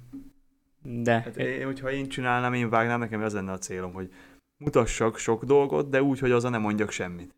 [0.83, 4.13] de Hát én, hogyha én csinálnám, én vágnám, nekem az lenne a célom, hogy
[4.57, 7.35] mutassak sok dolgot, de úgy, hogy azzal nem mondjak semmit.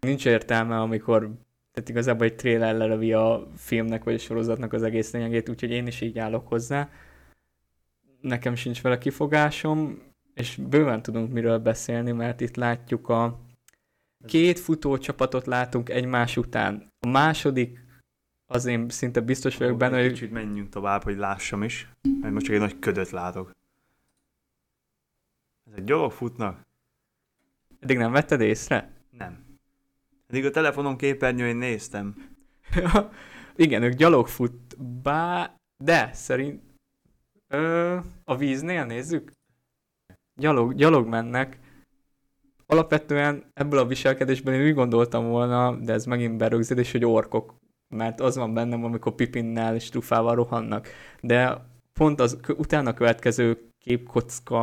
[0.00, 1.30] nincs értelme, amikor
[1.72, 5.86] tehát igazából egy trailer lelövi a filmnek vagy a sorozatnak az egész lényegét, úgyhogy én
[5.86, 6.90] is így állok hozzá.
[8.20, 10.02] Nekem sincs vele kifogásom,
[10.34, 13.40] és bőven tudunk miről beszélni, mert itt látjuk a
[14.26, 16.92] két futócsapatot látunk egymás után.
[17.00, 17.86] A második,
[18.46, 21.88] az én szinte biztos vagyok benne, hogy kicsit menjünk tovább, hogy lássam is,
[22.20, 23.56] mert most csak egy nagy ködöt látok.
[25.64, 26.66] Ez egy gyalog futnak?
[27.80, 28.97] eddig nem vetted észre?
[30.32, 32.14] Eddig a telefonom képernyőjén néztem.
[33.56, 35.54] Igen, ők gyalog fut, bá...
[35.84, 36.62] de szerint
[37.48, 39.32] ö, a víznél nézzük.
[40.40, 41.58] Gyalog, gyalog mennek.
[42.66, 47.54] Alapvetően ebből a viselkedésben én úgy gondoltam volna, de ez megint berögzítés, hogy orkok.
[47.94, 50.88] Mert az van bennem, amikor Pipinnel és Trufával rohannak.
[51.20, 54.56] De pont az utána következő képkocka,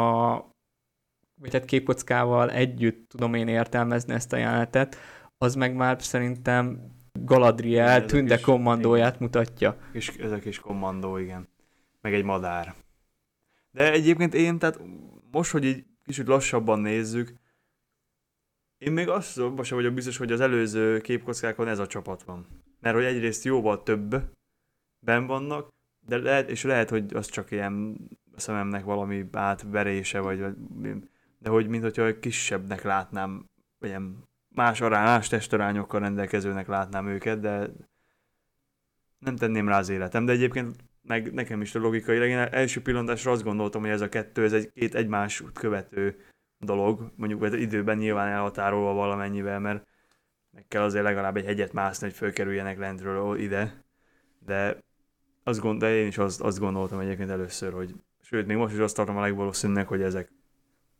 [1.42, 4.98] vagy hát képkockával együtt tudom én értelmezni ezt a jelenetet,
[5.46, 9.78] az meg már szerintem Galadriel Ez a tünde kommandóját mutatja.
[9.92, 11.48] És ez a kis kommandó, igen.
[12.02, 12.74] Meg egy madár.
[13.72, 14.80] De egyébként én, tehát
[15.32, 17.34] most, hogy így kicsit lassabban nézzük,
[18.78, 22.48] én még azt sem vagyok biztos, hogy az előző képkockákon ez a csapat van.
[22.80, 24.16] mert hogy egyrészt jóval több
[25.00, 25.68] ben vannak,
[26.08, 27.98] de lehet, és lehet, hogy az csak ilyen
[28.36, 30.54] szememnek valami átverése, vagy, vagy
[31.38, 33.46] de hogy mint hogyha kisebbnek látnám,
[33.80, 34.24] vagy ilyen
[34.56, 37.70] más arány, más testarányokkal rendelkezőnek látnám őket, de
[39.20, 43.32] nem tenném rá az életem, de egyébként meg nekem is a logikai, én első pillantásra
[43.32, 46.20] azt gondoltam, hogy ez a kettő, ez egy két egymás követő
[46.60, 49.88] dolog, mondjuk vagy időben nyilván elhatárolva valamennyivel, mert
[50.52, 53.84] meg kell azért legalább egy hegyet mászni, hogy fölkerüljenek lentről ide,
[54.46, 54.78] de
[55.44, 58.80] azt gond, de én is azt, azt gondoltam egyébként először, hogy sőt, még most is
[58.80, 60.32] azt tartom a legvalószínűnek, hogy ezek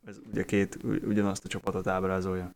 [0.06, 2.54] ez ugye két ugyanazt a csapatot ábrázolja.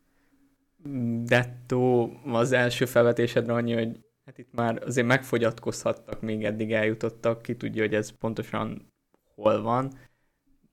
[1.24, 7.56] Dettó az első felvetésedre annyi, hogy hát itt már azért megfogyatkozhattak, még eddig eljutottak, ki
[7.56, 8.94] tudja, hogy ez pontosan
[9.36, 9.92] hol van.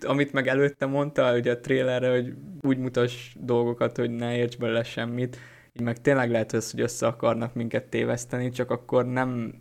[0.06, 4.82] Amit meg előtte mondta, ugye a trailerre, hogy úgy mutass dolgokat, hogy ne érts bele
[4.82, 5.36] semmit,
[5.72, 9.60] így meg tényleg lehet az, hogy össze akarnak minket téveszteni, csak akkor nem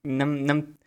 [0.00, 0.78] nem, nem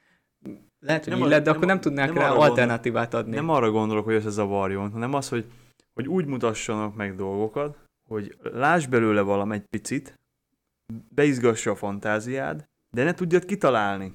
[0.80, 3.36] lehet, hogy nem így lett, de nem, akkor nem tudnák nem rá alternatívát gondol, adni.
[3.36, 5.45] Nem arra gondolok, hogy összezavarjon, hanem az, hogy,
[5.93, 7.78] hogy úgy mutassanak meg dolgokat,
[8.12, 10.19] hogy láss belőle valam egy picit,
[11.10, 14.13] beizgassa a fantáziád, de ne tudjad kitalálni,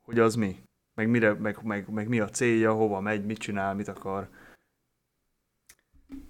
[0.00, 0.56] hogy az mi,
[0.94, 4.28] meg, mire, meg, meg, meg mi a célja, hova megy, mit csinál, mit akar.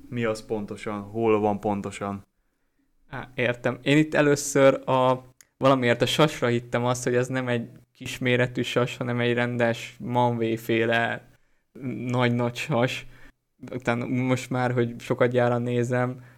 [0.08, 2.24] Mi az pontosan, hol van pontosan.
[3.08, 3.78] Á, értem.
[3.82, 5.24] Én itt először a
[5.56, 11.28] valamiért a sasra hittem azt, hogy ez nem egy kisméretű sas, hanem egy rendes manvéféle
[12.06, 13.06] nagy-nagy sas.
[13.70, 16.30] Utána most már, hogy sokat gyára nézem,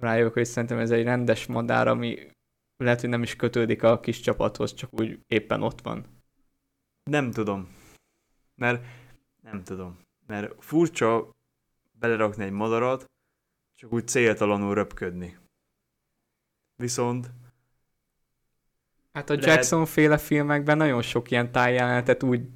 [0.00, 2.30] rájövök, hogy szerintem ez egy rendes madár, ami
[2.76, 6.06] lehet, hogy nem is kötődik a kis csapathoz, csak úgy éppen ott van.
[7.10, 7.68] Nem tudom.
[8.54, 8.84] Mert
[9.42, 9.98] nem tudom.
[10.26, 11.30] Mert furcsa
[11.92, 13.04] belerakni egy madarat,
[13.74, 15.38] csak úgy céltalanul röpködni.
[16.76, 17.30] Viszont
[19.16, 19.92] Hát a Jackson lehet...
[19.92, 22.48] féle filmekben nagyon sok ilyen tájjelenetet úgy,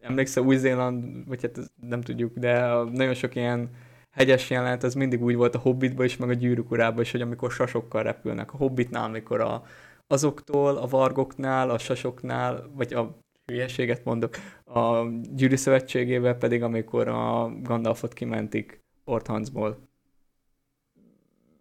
[0.00, 3.70] emlékszel Új-Zéland, vagy hát nem tudjuk, de nagyon sok ilyen
[4.10, 7.50] hegyes jelenet, az mindig úgy volt a Hobbitban is, meg a Gyűrűk is, hogy amikor
[7.50, 8.52] sasokkal repülnek.
[8.52, 9.64] A Hobbitnál, amikor a,
[10.06, 17.52] azoktól, a vargoknál, a sasoknál, vagy a hülyeséget mondok, a Gyűrű Szövetségével pedig, amikor a
[17.62, 19.88] Gandalfot kimentik Orthancból.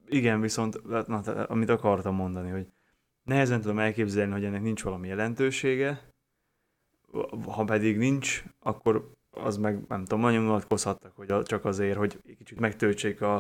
[0.08, 2.68] Igen, viszont na, amit akartam mondani, hogy
[3.24, 6.12] nehezen tudom elképzelni, hogy ennek nincs valami jelentősége,
[7.46, 9.12] ha pedig nincs, akkor
[9.44, 13.36] az meg nem tudom, nagyon nyilatkozhattak, hogy csak azért, hogy kicsit megtöltsék a,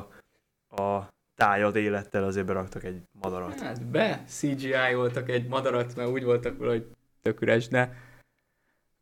[0.69, 3.59] a tájat élettel, azért beraktak egy madarat.
[3.59, 6.87] Hát be CGI voltak egy madarat, mert úgy voltak vele, hogy
[7.21, 7.97] tök üres, de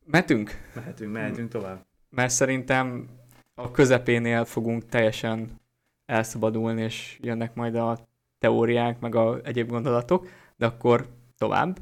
[0.05, 0.51] mehetünk?
[0.75, 1.85] Mehetünk, mehetünk tovább.
[2.09, 3.09] Mert szerintem
[3.55, 5.59] a közepénél fogunk teljesen
[6.05, 8.07] elszabadulni, és jönnek majd a
[8.39, 10.27] teóriák, meg a egyéb gondolatok.
[10.55, 11.07] De akkor
[11.37, 11.79] tovább.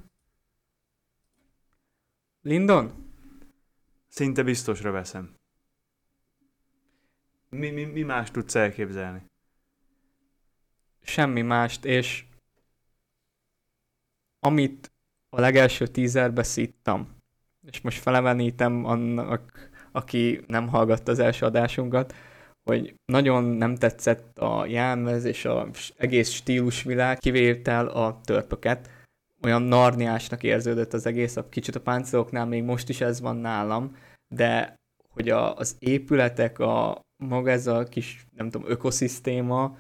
[2.42, 3.05] Lindon?
[4.16, 5.36] Szinte biztosra veszem.
[7.50, 9.26] Mi, mi, mi más tudsz elképzelni?
[11.02, 12.26] Semmi mást, és
[14.40, 14.92] amit
[15.30, 17.16] a legelső tízerbe szittam,
[17.68, 22.14] és most felemenítem annak, aki nem hallgatta az első adásunkat,
[22.64, 28.90] hogy nagyon nem tetszett a jelmez és az egész stílusvilág, kivétel a törpöket.
[29.46, 33.98] Olyan narniásnak érződött az egész, a kicsit a páncéloknál még most is ez van nálam,
[34.28, 34.76] de
[35.10, 39.78] hogy a, az épületek, a maga ez a kis, nem tudom, ökoszisztéma,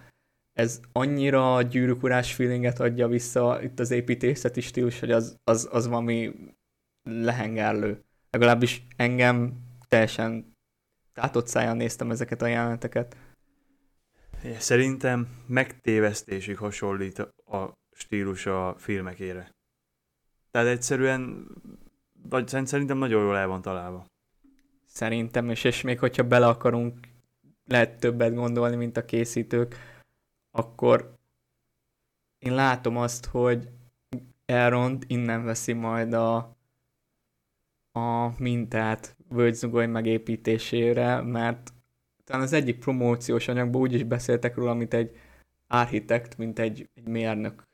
[0.53, 6.33] ez annyira gyűrűkurás feelinget adja vissza itt az építészeti stílus, hogy az, az, az valami
[7.03, 8.03] lehengerlő.
[8.29, 9.53] Legalábbis engem
[9.87, 10.53] teljesen
[11.13, 13.17] tátott száján néztem ezeket a jeleneteket.
[14.57, 19.54] Szerintem megtévesztésig hasonlít a stílus a filmekére.
[20.55, 21.47] Tehát egyszerűen,
[22.29, 24.05] vagy szerintem nagyon jól el van találva.
[24.85, 27.07] Szerintem, és, és még hogyha bele akarunk
[27.65, 29.75] lehet többet gondolni, mint a készítők,
[30.51, 31.17] akkor
[32.37, 33.69] én látom azt, hogy
[34.45, 36.35] Elrond innen veszi majd a,
[37.91, 41.73] a mintát völgyzugoly megépítésére, mert
[42.23, 45.17] talán az egyik promóciós anyagban úgy is beszéltek róla, mint egy
[45.67, 47.64] architekt, mint egy, egy mérnök,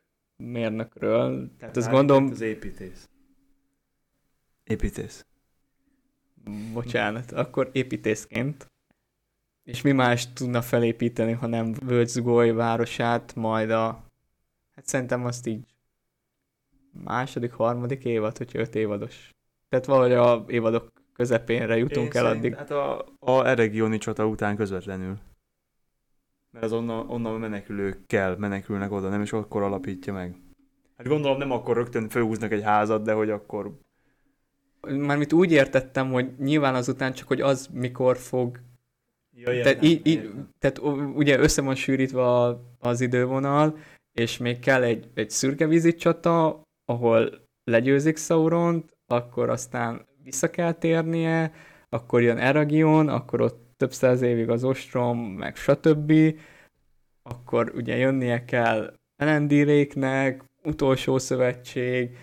[0.41, 1.51] mérnökről.
[1.57, 2.29] Tehát azt gondolom...
[2.31, 3.09] Az építész.
[4.63, 5.25] Építész.
[6.73, 8.71] Bocsánat, akkor építészként.
[9.63, 14.03] És mi más tudna felépíteni, ha nem Völgyzugoly városát, majd a...
[14.75, 15.65] Hát szerintem azt így
[17.03, 19.29] második, harmadik évad, hogy öt évados.
[19.69, 22.55] Tehát valahogy a évadok közepénre jutunk Én el addig.
[22.55, 25.19] Hát a, a Eregioni csata után közvetlenül.
[26.51, 30.35] Mert az onnan, onnan menekülők kell, menekülnek oda, nem is akkor alapítja meg.
[30.97, 33.77] Hát gondolom nem akkor rögtön fölhúznak egy házat, de hogy akkor...
[34.87, 38.59] Mármint úgy értettem, hogy nyilván azután csak, hogy az mikor fog...
[39.33, 40.19] Ja, Tehát, í, í,
[40.59, 40.79] tehát
[41.15, 42.23] ugye össze van sűrítve
[42.79, 43.77] az idővonal,
[44.11, 50.71] és még kell egy, egy szürke vízi csata, ahol legyőzik Sauront, akkor aztán vissza kell
[50.71, 51.53] térnie,
[51.89, 56.13] akkor jön Eragion, akkor ott több száz évig az ostrom, meg stb.
[57.23, 62.17] Akkor ugye jönnie kell Elendiréknek, utolsó szövetség,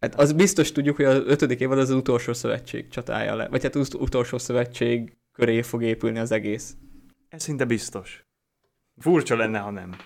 [0.00, 3.62] Hát az biztos tudjuk, hogy az ötödik évad az az utolsó szövetség csatája le, vagy
[3.62, 6.76] hát az utolsó szövetség köré fog épülni az egész.
[7.28, 8.24] Ez szinte biztos.
[8.98, 9.96] Furcsa lenne, ha nem.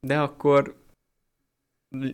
[0.00, 0.76] De akkor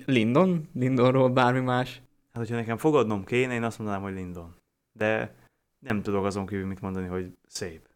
[0.07, 0.69] Lindon?
[0.75, 2.03] Lindonról bármi más?
[2.33, 4.55] Hát, hogyha nekem fogadnom kéne, én azt mondanám, hogy Lindon.
[4.93, 5.35] De
[5.81, 7.88] nem tudok azon kívül mit mondani, hogy szép.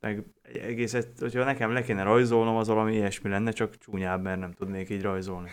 [0.00, 4.52] Meg egész, hogyha nekem le kéne rajzolnom, az valami ilyesmi lenne, csak csúnyább, mert nem
[4.52, 5.50] tudnék így rajzolni.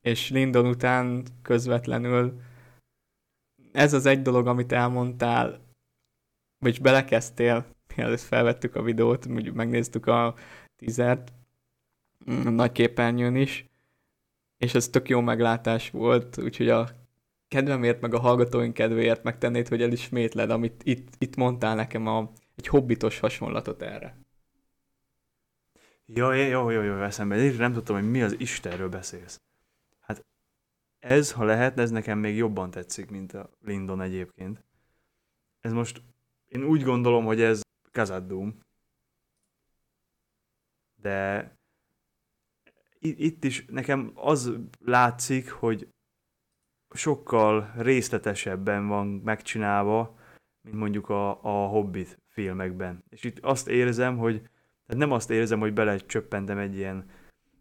[0.00, 2.40] És Lindon után közvetlenül
[3.72, 5.60] ez az egy dolog, amit elmondtál,
[6.58, 10.34] vagy belekezdtél, mielőtt felvettük a videót, úgy megnéztük a
[10.76, 11.32] tízert,
[12.26, 13.66] a nagy képernyőn is,
[14.58, 16.88] és ez tök jó meglátás volt, úgyhogy a
[17.48, 22.66] kedvemért, meg a hallgatóink kedvéért megtennéd, hogy elismétled, amit itt, itt mondtál nekem a, egy
[22.66, 24.18] hobbitos hasonlatot erre.
[26.06, 27.36] Jó, jó, jó, jó, eszembe.
[27.36, 29.40] Én nem tudtam, hogy mi az Istenről beszélsz.
[30.00, 30.24] Hát
[30.98, 34.64] ez, ha lehet, ez nekem még jobban tetszik, mint a Lindon egyébként.
[35.60, 36.02] Ez most,
[36.46, 37.60] én úgy gondolom, hogy ez
[37.92, 38.64] Kazadum.
[40.94, 41.50] De
[42.98, 45.88] itt is nekem az látszik, hogy
[46.94, 50.18] sokkal részletesebben van megcsinálva,
[50.60, 53.04] mint mondjuk a, a Hobbit filmekben.
[53.08, 54.40] És itt azt érzem, hogy
[54.86, 57.10] tehát nem azt érzem, hogy belecsöppentem egy ilyen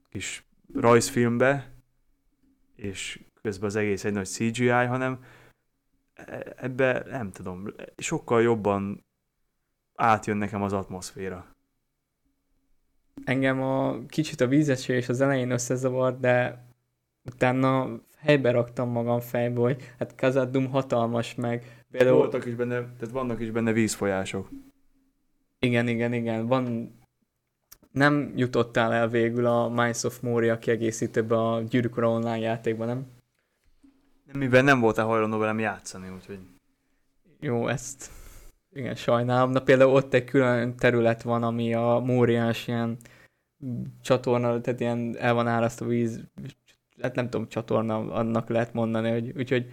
[0.10, 1.74] kis rajzfilmbe,
[2.76, 5.24] és közben az egész egy nagy CGI, hanem
[6.14, 9.06] e, ebbe nem tudom, sokkal jobban
[9.96, 11.56] átjön nekem az atmoszféra.
[13.24, 16.66] Engem a kicsit a vízesés az elején összezavart, de
[17.24, 21.84] utána helybe raktam magam fejbe, hogy hát Kazadum hatalmas meg.
[21.92, 22.18] Például...
[22.18, 24.50] Voltak is benne, tehát vannak is benne vízfolyások.
[25.60, 26.48] Igen, igen, igen.
[26.48, 26.94] Van,
[27.92, 33.06] nem jutottál el végül a Minds of Moria kiegészítőbe a Gyűrűk online játékban, nem?
[34.26, 36.40] Nem, mivel nem voltál hajlandó velem játszani, úgyhogy...
[37.40, 38.10] Jó, ezt
[38.74, 39.52] igen, sajnálom.
[39.52, 42.98] Na például ott egy külön terület van, ami a Móriás ilyen
[44.02, 46.24] csatorna, tehát ilyen el van árasztva víz,
[47.02, 49.72] hát nem tudom, csatorna annak lehet mondani, hogy, úgyhogy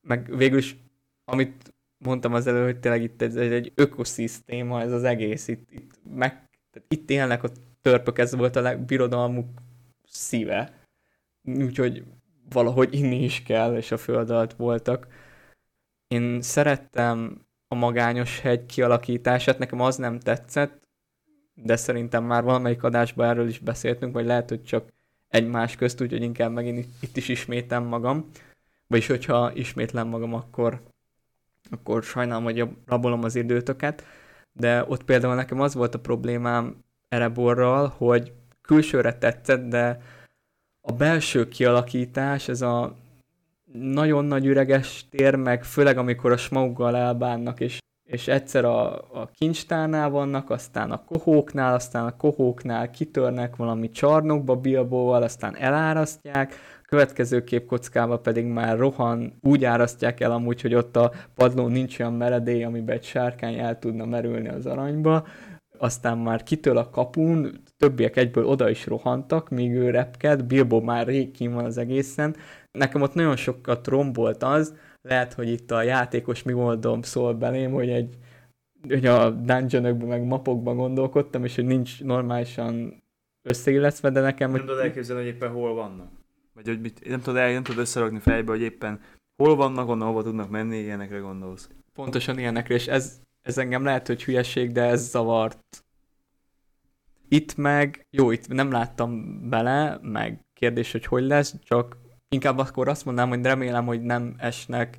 [0.00, 0.76] meg végül is,
[1.24, 5.90] amit mondtam az elő, hogy tényleg itt ez egy ökoszisztéma, ez az egész, itt, itt,
[6.14, 6.30] meg,
[6.70, 7.50] tehát itt élnek a
[7.82, 9.48] törpök, ez volt a legbirodalmuk
[10.06, 10.80] szíve.
[11.44, 12.04] Úgyhogy
[12.50, 15.06] valahogy inni is kell, és a föld alatt voltak.
[16.08, 20.80] Én szerettem a magányos hegy kialakítását, nekem az nem tetszett,
[21.54, 24.92] de szerintem már valamelyik adásban erről is beszéltünk, vagy lehet, hogy csak
[25.32, 28.30] egymás közt, úgyhogy inkább megint itt is ismétem magam.
[28.86, 30.80] Vagyis, hogyha ismétlem magam, akkor,
[31.70, 34.04] akkor sajnálom, hogy rabolom az időtöket.
[34.52, 36.76] De ott például nekem az volt a problémám
[37.08, 40.00] Ereborral, hogy külsőre tetszett, de
[40.80, 42.96] a belső kialakítás, ez a
[43.72, 47.81] nagyon nagy üreges tér, meg főleg amikor a smauggal elbánnak, és,
[48.12, 54.56] és egyszer a, a kincstárnál vannak, aztán a kohóknál, aztán a kohóknál kitörnek valami csarnokba
[54.56, 56.54] Bilbóval, aztán elárasztják,
[56.86, 62.12] következő képkockában pedig már rohan, úgy árasztják el amúgy, hogy ott a padlón nincs olyan
[62.12, 65.26] meredély, amiben egy sárkány el tudna merülni az aranyba,
[65.78, 71.06] aztán már kitől a kapun, többiek egyből oda is rohantak, míg ő repked, Bilbo már
[71.06, 72.36] rég van az egészen,
[72.70, 77.72] nekem ott nagyon sokat rombolt az, lehet, hogy itt a játékos mi oldom szól belém,
[77.72, 78.16] hogy egy
[78.88, 83.02] hogy a dungeonokban meg mapokban gondolkodtam, és hogy nincs normálisan
[83.42, 84.50] összeilleszve, de nekem...
[84.50, 84.68] Nem hogy...
[84.68, 86.10] tudod elképzelni, hogy éppen hol vannak?
[86.54, 89.00] Vagy hogy mit, nem tudod, el, nem tudod összerakni fejbe, hogy éppen
[89.36, 91.68] hol vannak, onnan hova tudnak menni, ilyenekre gondolsz.
[91.92, 95.84] Pontosan ilyenekre, és ez, ez engem lehet, hogy hülyeség, de ez zavart.
[97.28, 101.96] Itt meg, jó, itt nem láttam bele, meg kérdés, hogy hogy lesz, csak
[102.32, 104.98] inkább akkor azt mondanám, hogy remélem, hogy nem esnek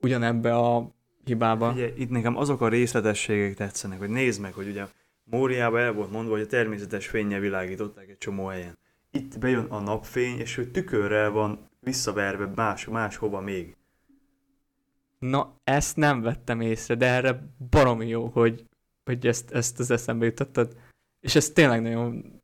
[0.00, 1.72] ugyanebbe a hibába.
[1.72, 4.86] Ugye, itt nekem azok a részletességek tetszenek, hogy nézd meg, hogy ugye
[5.24, 8.78] Móriában el volt mondva, hogy a természetes fénye világították egy csomó helyen.
[9.10, 13.76] Itt bejön a napfény, és hogy tükörrel van visszaverve más, máshova még.
[15.18, 18.64] Na, ezt nem vettem észre, de erre baromi jó, hogy,
[19.04, 20.76] hogy ezt, ezt az eszembe jutottad.
[21.20, 22.42] És ez tényleg nagyon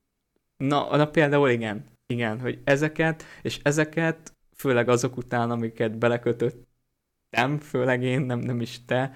[0.61, 8.03] Na, na például igen, igen, hogy ezeket, és ezeket, főleg azok után, amiket belekötöttem, főleg
[8.03, 9.13] én, nem, nem is te,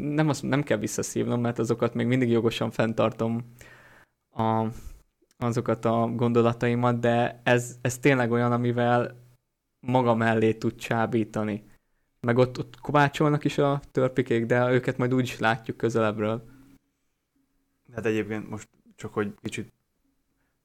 [0.00, 3.52] nem, azt, nem kell visszaszívnom, mert azokat még mindig jogosan fenntartom
[4.30, 4.66] a,
[5.38, 9.24] azokat a gondolataimat, de ez, ez tényleg olyan, amivel
[9.80, 11.64] maga mellé tud csábítani.
[12.20, 16.44] Meg ott, ott kovácsolnak is a törpikék, de őket majd úgy is látjuk közelebbről.
[17.94, 19.72] Hát egyébként most csak, hogy kicsit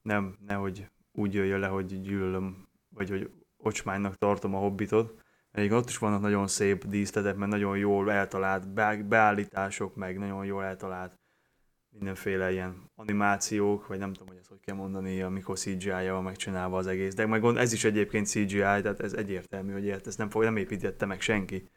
[0.01, 5.21] nem, nehogy úgy jöjjön le, hogy gyűlölöm, vagy hogy ocsmánynak tartom a hobbitot.
[5.51, 8.73] Egyébként ott is vannak nagyon szép díszletek, mert nagyon jól eltalált
[9.07, 11.19] beállítások, meg nagyon jól eltalált
[11.89, 16.87] mindenféle ilyen animációk, vagy nem tudom, hogy ezt hogy kell mondani, amikor CGI-jal megcsinálva az
[16.87, 17.13] egész.
[17.13, 21.05] De meg ez is egyébként CGI, tehát ez egyértelmű, hogy ezt nem, fog, nem építette
[21.05, 21.69] meg senki.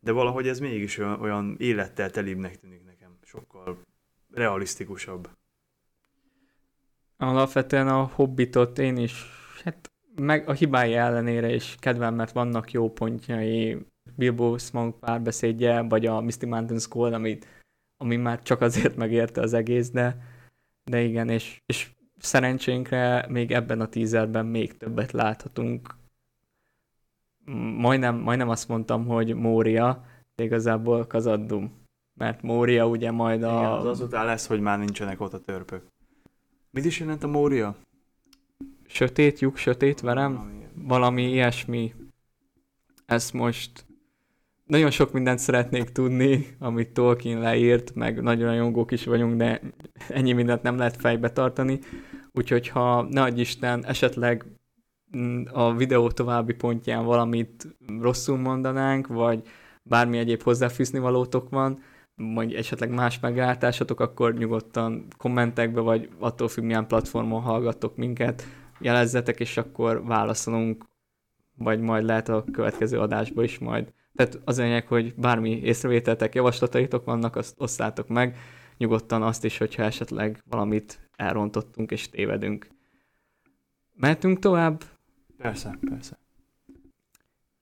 [0.00, 3.18] De valahogy ez mégis olyan, olyan élettel telibbnek tűnik nekem.
[3.22, 3.78] Sokkal
[4.30, 5.28] realisztikusabb.
[7.18, 9.24] Alapvetően a Hobbitot én is,
[9.64, 16.06] hát meg a hibái ellenére is kedvem, mert vannak jó pontjai, Bilbo Smaug párbeszédje, vagy
[16.06, 17.46] a Misty Mountain School, amit,
[17.96, 20.16] ami már csak azért megérte az egész, de,
[20.84, 25.94] de igen, és, és szerencsénkre még ebben a tízerben még többet láthatunk.
[27.76, 30.04] Majdnem, majdnem azt mondtam, hogy Mória,
[30.34, 31.86] de igazából Kazaddum.
[32.14, 33.58] Mert Mória ugye majd a...
[33.58, 35.82] Igen, az azután lesz, hogy már nincsenek ott a törpök.
[36.78, 37.76] Mit is jelent a Mória?
[38.86, 40.34] Sötét lyuk, sötét verem?
[40.34, 41.94] Valami, valami ilyesmi.
[43.06, 43.84] Ezt most
[44.64, 49.60] nagyon sok mindent szeretnék tudni, amit Tolkien leírt, meg nagyon rajongók is vagyunk, de
[50.08, 51.78] ennyi mindent nem lehet fejbe tartani.
[52.32, 54.44] Úgyhogy ha ne adj Isten, esetleg
[55.16, 59.42] mm, a videó további pontján valamit rosszul mondanánk, vagy
[59.82, 61.82] bármi egyéb hozzáfűzni valótok van,
[62.18, 68.44] vagy esetleg más meglátásatok, akkor nyugodtan kommentekbe, vagy attól függ, milyen platformon hallgattok minket,
[68.80, 70.84] jelezzetek, és akkor válaszolunk,
[71.56, 73.92] vagy majd lehet a következő adásba is majd.
[74.14, 78.36] Tehát az lényeg, hogy bármi észrevételtek, javaslataitok vannak, azt osszátok meg,
[78.76, 82.68] nyugodtan azt is, hogyha esetleg valamit elrontottunk és tévedünk.
[83.94, 84.82] Mehetünk tovább?
[85.36, 86.18] Persze, persze.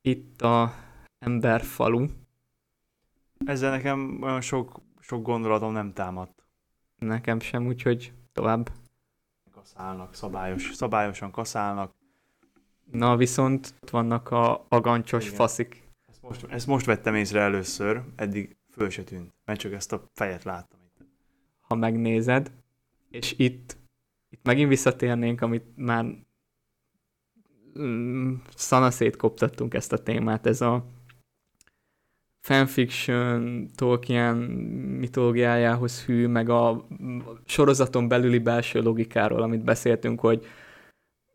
[0.01, 0.73] Itt a
[1.19, 2.07] emberfalu.
[3.45, 6.47] Ezzel nekem olyan sok, sok gondolatom nem támadt.
[6.99, 8.71] Nekem sem, úgyhogy tovább.
[9.53, 11.95] Kaszálnak, szabályos, szabályosan kaszálnak.
[12.91, 15.37] Na viszont vannak a agancsos Igen.
[15.37, 15.83] faszik.
[16.09, 20.11] Ezt most, ezt most vettem észre először, eddig föl se tűnt, mert csak ezt a
[20.13, 20.81] fejet láttam.
[21.61, 22.53] Ha megnézed,
[23.11, 23.77] és itt,
[24.29, 26.05] itt megint visszatérnénk, amit már
[27.79, 30.87] mm, szanaszét koptattunk ezt a témát, ez a
[32.47, 34.37] fanfiction, Tolkien
[35.01, 36.87] mitológiájához hű, meg a
[37.45, 40.47] sorozaton belüli belső logikáról, amit beszéltünk, hogy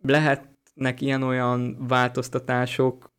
[0.01, 3.11] lehetnek ilyen-olyan változtatások,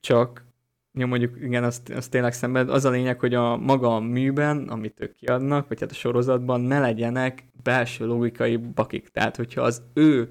[0.00, 0.44] csak
[0.92, 4.68] jó, mondjuk igen, azt, azt tényleg szemben, az a lényeg, hogy a maga a műben,
[4.68, 9.08] amit ők kiadnak, vagy hát a sorozatban ne legyenek belső logikai bakik.
[9.08, 10.28] Tehát, hogyha az ő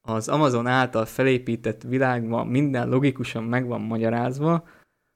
[0.00, 4.64] az Amazon által felépített világban minden logikusan meg van magyarázva,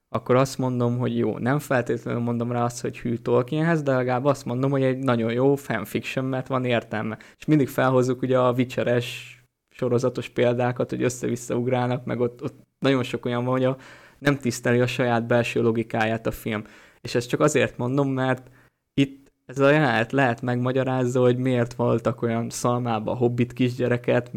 [0.09, 4.25] akkor azt mondom, hogy jó, nem feltétlenül mondom rá azt, hogy hű Tolkienhez, de legalább
[4.25, 7.17] azt mondom, hogy egy nagyon jó fanfiction, mert van értelme.
[7.37, 9.39] És mindig felhozzuk ugye a vicseres
[9.69, 13.77] sorozatos példákat, hogy össze-vissza ugrálnak, meg ott, ott nagyon sok olyan van, hogy a,
[14.19, 16.63] nem tiszteli a saját belső logikáját a film.
[17.01, 18.51] És ezt csak azért mondom, mert
[18.93, 24.31] itt ez a jelenet lehet megmagyarázza, hogy miért voltak olyan szalmába hobbit kisgyereket,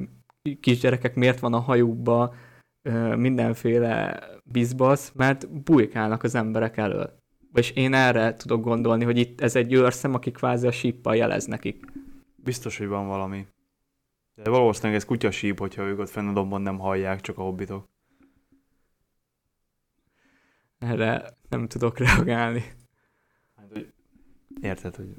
[0.60, 2.34] kisgyerekek, miért van a hajukba
[3.16, 7.18] mindenféle bizbasz, mert bujkálnak az emberek elől.
[7.52, 11.44] És én erre tudok gondolni, hogy itt ez egy őrszem, aki kvázi a síppal jelez
[11.44, 11.84] nekik.
[12.36, 13.46] Biztos, hogy van valami.
[14.34, 17.88] De valószínűleg ez kutyasíp, hogyha ők ott fenn a dombon nem hallják, csak a hobbitok.
[20.78, 22.64] Erre nem tudok reagálni.
[23.56, 23.92] Hát, hogy
[24.60, 25.14] érted, hogy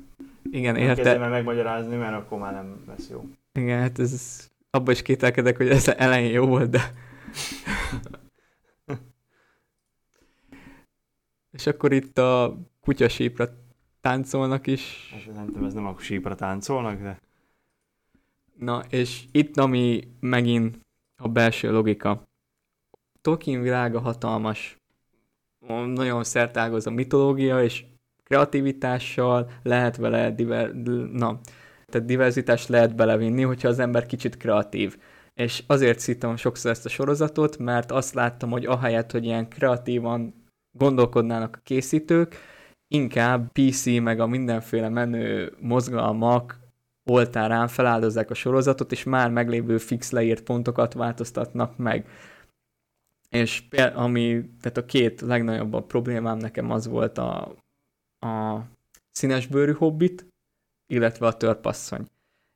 [0.51, 1.05] igen, érted.
[1.05, 3.25] Kezdjem megmagyarázni, mert akkor már nem lesz jó.
[3.53, 6.93] Igen, hát ez, abban is kételkedek, hogy ez elején jó volt, de
[11.51, 13.47] És akkor itt a kutyasípra
[14.01, 15.13] táncolnak is.
[15.25, 17.19] Hát nem tudom, ez nem a sípra táncolnak, de...
[18.55, 20.79] Na, és itt ami megint
[21.17, 22.27] a belső logika.
[23.21, 24.77] Tolkien világa hatalmas.
[25.85, 27.85] Nagyon szertágoz a mitológia, és
[28.23, 30.73] kreativitással lehet vele diver...
[31.11, 31.39] na,
[31.85, 34.97] tehát diverzitást lehet belevinni, hogyha az ember kicsit kreatív
[35.39, 40.33] és azért szítom sokszor ezt a sorozatot, mert azt láttam, hogy ahelyett, hogy ilyen kreatívan
[40.71, 42.35] gondolkodnának a készítők,
[42.87, 46.59] inkább PC meg a mindenféle menő mozgalmak
[47.05, 52.07] oltárán feláldozzák a sorozatot, és már meglévő fix leírt pontokat változtatnak meg.
[53.29, 53.63] És
[53.93, 57.55] ami, tehát a két legnagyobb problémám nekem az volt a,
[58.19, 58.63] a
[59.11, 60.25] színesbőrű hobbit,
[60.87, 62.07] illetve a törpasszony.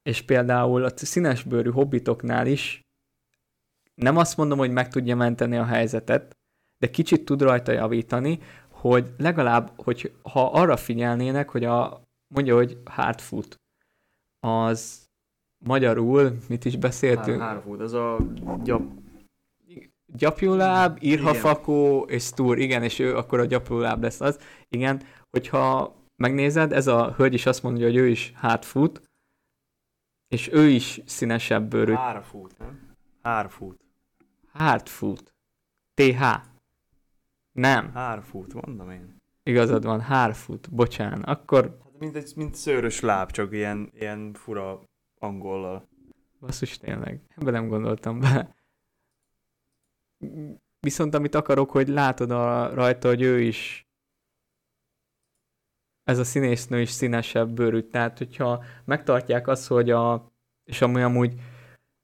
[0.04, 2.82] És például a színesbőrű hobbitoknál is
[3.96, 6.38] nem azt mondom, hogy meg tudja menteni a helyzetet,
[6.78, 8.40] de kicsit tud rajta javítani,
[8.70, 13.56] hogy legalább, hogy ha arra figyelnének, hogy a, mondja, hogy hardfoot,
[14.40, 15.06] az
[15.66, 17.42] magyarul, mit is beszéltünk?
[17.42, 18.18] Hardfoot, az a
[18.64, 18.82] gyap...
[20.16, 24.40] Gyapjuláb, írhafakó és stúr, igen, és ő akkor a gyapjuláb lesz az.
[24.68, 29.02] Igen, hogyha megnézed, ez a hölgy is azt mondja, hogy ő is hardfoot,
[30.34, 31.94] és ő is színesebb bőrű.
[31.94, 32.96] Hardfoot, nem?
[33.22, 33.80] Hardfoot.
[34.52, 35.34] Hardfoot.
[35.94, 36.24] TH.
[37.52, 37.92] Nem.
[37.94, 39.22] Hardfoot, mondom én.
[39.44, 41.22] Igazad van, hardfoot, bocsán.
[41.22, 41.78] Akkor...
[41.84, 44.82] Hát mint egy mint szőrös láb, csak ilyen, ilyen fura
[45.20, 45.88] angollal.
[46.40, 47.22] Basszus, tényleg.
[47.36, 48.56] Ebben nem gondoltam be.
[50.80, 53.88] Viszont amit akarok, hogy látod a, rajta, hogy ő is
[56.04, 57.82] ez a színésznő is színesebb bőrű.
[57.82, 60.32] Tehát, hogyha megtartják azt, hogy a,
[60.64, 61.34] és ami amúgy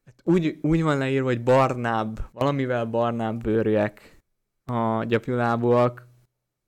[0.05, 4.21] hát úgy, úgy van leírva, hogy barnább, valamivel barnább bőrűek
[4.65, 6.07] a gyapjulábúak,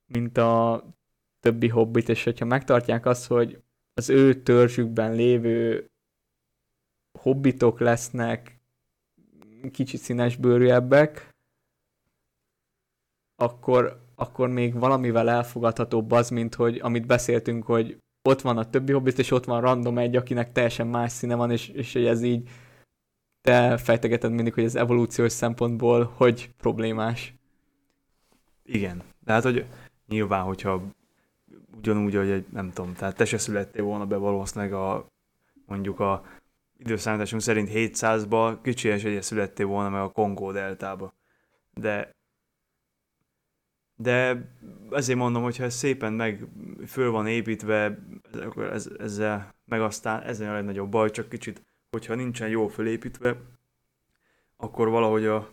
[0.06, 0.84] mint a
[1.40, 3.62] többi hobbit, és hogyha megtartják azt, hogy
[3.94, 5.90] az ő törzsükben lévő
[7.20, 8.60] hobbitok lesznek
[9.72, 11.36] kicsit színes bőrűebbek,
[13.36, 18.92] akkor, akkor még valamivel elfogadhatóbb az, mint hogy amit beszéltünk, hogy ott van a többi
[18.92, 22.22] hobbit, és ott van random egy, akinek teljesen más színe van, és, és hogy ez
[22.22, 22.50] így
[23.42, 27.34] te fejtegeted mindig, hogy ez evolúciós szempontból hogy problémás.
[28.64, 29.04] Igen.
[29.20, 29.66] De hát, hogy
[30.08, 30.82] nyilván, hogyha
[31.78, 35.06] ugyanúgy, hogy egy, nem tudom, tehát te se születtél volna be valószínűleg a
[35.66, 36.24] mondjuk a
[36.78, 41.14] időszámításunk szerint 700-ba, kicsi esélye születtél volna meg a Kongó deltába.
[41.74, 42.12] De
[44.02, 44.50] de
[44.92, 46.48] ezért mondom, hogyha ez szépen meg
[46.88, 47.98] föl van építve,
[48.34, 53.38] akkor ez, ezzel, meg aztán ez a legnagyobb baj, csak kicsit, hogyha nincsen jól fölépítve,
[54.58, 55.50] akkor valahogy a,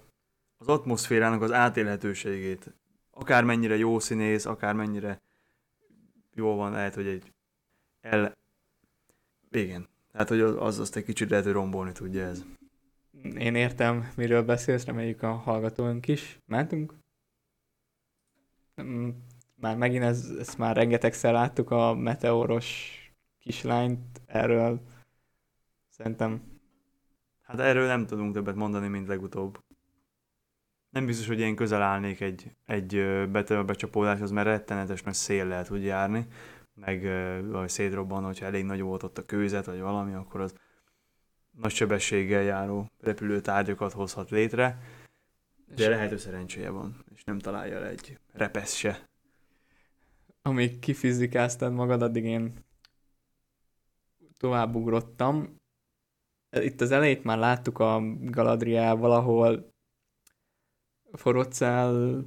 [0.59, 2.75] az atmoszférának az átélhetőségét,
[3.11, 5.21] akármennyire jó színész, akármennyire
[6.35, 7.33] jó van, lehet, hogy egy
[8.01, 8.37] el...
[9.51, 9.89] Igen.
[10.13, 12.45] Tehát, hogy az azt egy kicsit lehet, hogy rombolni tudja ez.
[13.23, 16.41] Én értem, miről beszélsz, reméljük a hallgatóink is.
[16.47, 16.93] Mentünk?
[18.83, 19.09] Mm,
[19.55, 22.93] már megint ez, ezt már rengetegszer láttuk a meteoros
[23.39, 24.81] kislányt, erről.
[25.89, 26.43] Szerintem...
[27.43, 29.59] Hát erről nem tudunk többet mondani, mint legutóbb.
[30.91, 35.85] Nem biztos, hogy én közel állnék egy, egy becsapódáshoz, mert rettenetes nagy szél lehet úgy
[35.85, 36.27] járni,
[36.75, 37.03] meg
[37.51, 40.55] vagy szétrobban, hogyha elég nagy volt ott a kőzet, vagy valami, akkor az
[41.51, 44.79] nagy sebességgel járó repülőtárgyakat hozhat létre
[45.75, 49.09] de lehet, hogy szerencséje van, és nem találja el egy repesz se.
[50.43, 52.55] Amíg kifizikáztad magad, addig én
[54.37, 55.57] továbbugrottam.
[56.51, 59.73] Itt az elejét már láttuk a Galadriával, ahol
[61.13, 62.23] Forocel,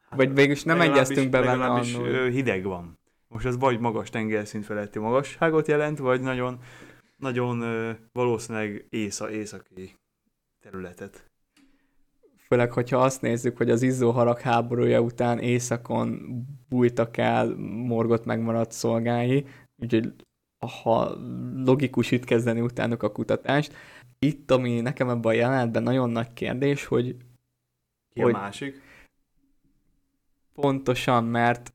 [0.00, 2.28] hát, vagy végülis nem egyeztünk be vele annól.
[2.28, 2.98] hideg van.
[3.28, 6.60] Most ez vagy magas tengerszint feletti magasságot jelent, vagy nagyon,
[7.16, 7.64] nagyon
[8.12, 9.96] valószínűleg észa, északi
[10.60, 11.30] területet
[12.48, 16.20] főleg, hogyha azt nézzük, hogy az izzó harag háborúja után éjszakon
[16.68, 19.46] bújtak el morgott megmaradt szolgái,
[19.82, 20.14] úgyhogy
[20.82, 21.16] ha
[21.64, 23.74] logikus itt kezdeni utánuk a kutatást.
[24.18, 27.16] Itt, ami nekem ebben a jelenetben nagyon nagy kérdés, hogy...
[28.14, 28.80] Ki hogy a másik?
[30.54, 31.74] Pontosan, mert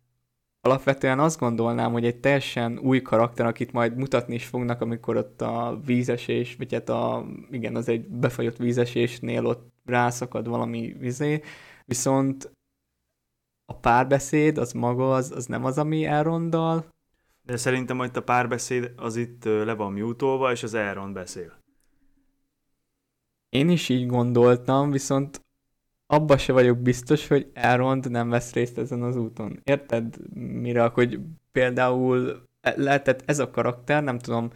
[0.61, 5.41] alapvetően azt gondolnám, hogy egy teljesen új karakter, akit majd mutatni is fognak, amikor ott
[5.41, 11.41] a vízesés, vagy hát a, igen, az egy befagyott vízesésnél ott rászakad valami vizé,
[11.85, 12.51] viszont
[13.65, 16.85] a párbeszéd, az maga, az, az nem az, ami elrondal.
[17.41, 21.59] De szerintem majd a párbeszéd az itt le van mutolva, és az Elrond beszél.
[23.49, 25.41] Én is így gondoltam, viszont
[26.07, 29.59] abba se vagyok biztos, hogy Elrond nem vesz részt ezen az úton.
[29.63, 31.19] Érted, mire, hogy
[31.51, 34.49] például lehetett ez a karakter, nem tudom,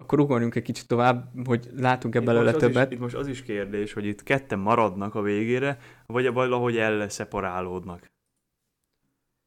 [0.00, 2.90] akkor ugorjunk egy kicsit tovább, hogy látunk-e belőle többet.
[2.90, 8.06] Is, itt most az is kérdés, hogy itt ketten maradnak a végére, vagy valahogy elszeparálódnak.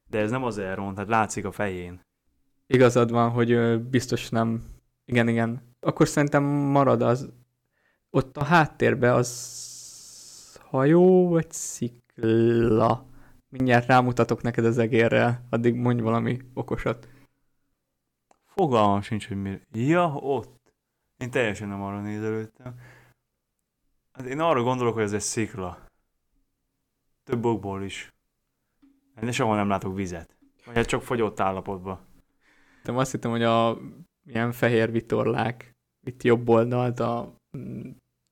[0.09, 2.01] De ez nem az Elrond, hát látszik a fején.
[2.67, 4.63] Igazad van, hogy biztos nem.
[5.05, 5.75] Igen, igen.
[5.79, 7.29] Akkor szerintem marad az.
[8.09, 13.07] Ott a háttérben az hajó vagy szikla?
[13.49, 17.08] Mindjárt rámutatok neked az egérrel, addig mondj valami okosat.
[18.59, 19.59] Fogalmam sincs, hogy mi.
[19.71, 20.73] Ja, ott.
[21.17, 22.75] Én teljesen nem arra nézelődtem.
[24.11, 25.85] Hát én arra gondolok, hogy ez egy szikla.
[27.23, 28.13] Több okból is.
[29.21, 30.37] Én sehol nem látok vizet.
[30.65, 31.99] Vagy hát csak fogyott állapotban.
[32.83, 33.77] De azt hittem, hogy a
[34.25, 37.89] ilyen fehér vitorlák itt jobb oldalt a mm,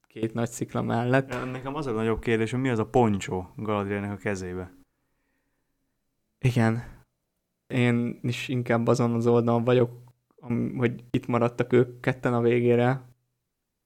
[0.07, 1.33] két nagy szikla mellett.
[1.33, 4.73] Ja, nekem az a nagyobb kérdés, hogy mi az a poncsó Galadrielnek a kezébe.
[6.39, 6.95] Igen.
[7.67, 10.06] Én is inkább azon az oldalon vagyok,
[10.77, 13.01] hogy itt maradtak ők ketten a végére,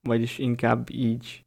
[0.02, 1.46] vagyis inkább így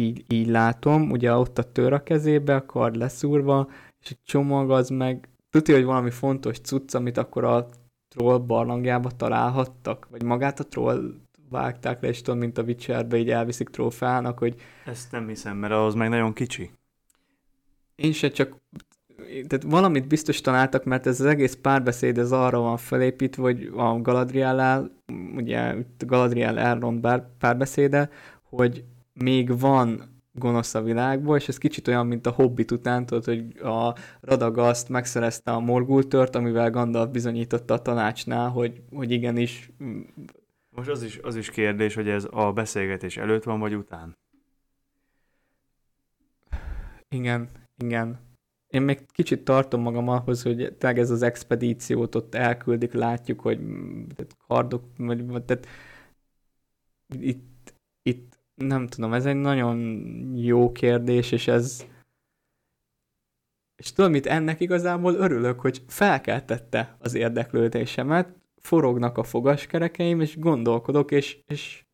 [0.00, 3.70] így, így látom, ugye ott a tör a kezébe, a kard leszúrva,
[4.00, 7.68] és a csomag az meg, tudja, hogy valami fontos cucc, amit akkor a
[8.08, 11.14] troll barlangjába találhattak, vagy magát a troll
[11.48, 14.54] vágták le, és tudom, mint a Witcherbe így elviszik trófának, hogy...
[14.84, 16.70] Ezt nem hiszem, mert az meg nagyon kicsi.
[17.94, 18.56] Én se csak
[19.28, 24.00] tehát valamit biztos találtak, mert ez az egész párbeszéd ez arra van felépítve, hogy a
[24.00, 24.90] Galadriel
[25.36, 27.08] ugye Galadriel Elrond
[27.38, 28.10] párbeszéde,
[28.42, 33.24] hogy még van gonosz a világból, és ez kicsit olyan, mint a Hobbit után, tudod,
[33.24, 39.70] hogy a Radagaszt megszerezte a Morgultört, amivel Gandalf bizonyította a tanácsnál, hogy, hogy igenis...
[40.70, 44.16] Most az is, az is kérdés, hogy ez a beszélgetés előtt van, vagy után?
[47.08, 48.18] Igen, igen.
[48.70, 53.58] Én még kicsit tartom magam ahhoz, hogy tényleg ez az expedíciót ott elküldik, látjuk, hogy
[54.16, 55.66] tehát kardok, vagy tehát
[57.18, 59.78] itt, itt nem tudom, ez egy nagyon
[60.36, 61.84] jó kérdés, és ez
[63.80, 71.10] és tudom, mit ennek igazából örülök, hogy felkeltette az érdeklődésemet, forognak a fogaskerekeim, és gondolkodok,
[71.10, 71.84] és, és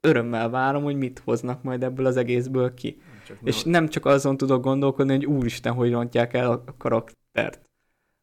[0.00, 3.00] örömmel várom, hogy mit hoznak majd ebből az egészből ki.
[3.28, 3.72] Csak és nem.
[3.72, 7.66] nem csak azon tudok gondolkodni, hogy úristen, hogy rontják el a karaktert.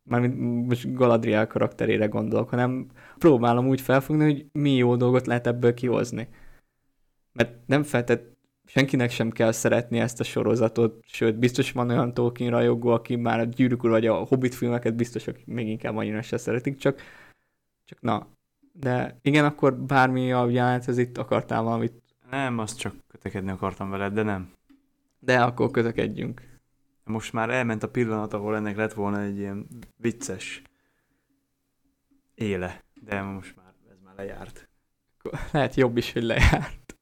[0.03, 2.87] Mármint most Galadriel karakterére gondolok, hanem
[3.17, 6.27] próbálom úgy felfogni, hogy mi jó dolgot lehet ebből kihozni
[7.35, 8.33] mert nem feltett
[8.65, 13.39] senkinek sem kell szeretni ezt a sorozatot, sőt, biztos van olyan Tolkien rajongó, aki már
[13.39, 17.01] a gyűrűk vagy a Hobbit filmeket biztos, hogy még inkább annyira se szeretik, csak,
[17.85, 18.27] csak na.
[18.71, 21.93] De igen, akkor bármi a jelenethez itt akartál valamit.
[22.29, 24.51] Nem, azt csak kötekedni akartam veled, de nem.
[25.25, 26.41] De akkor kötekedjünk.
[27.03, 29.67] Most már elment a pillanat, ahol ennek lett volna egy ilyen
[29.97, 30.61] vicces
[32.35, 34.69] éle, de most már ez már lejárt.
[35.51, 36.97] Lehet jobb is, hogy lejárt.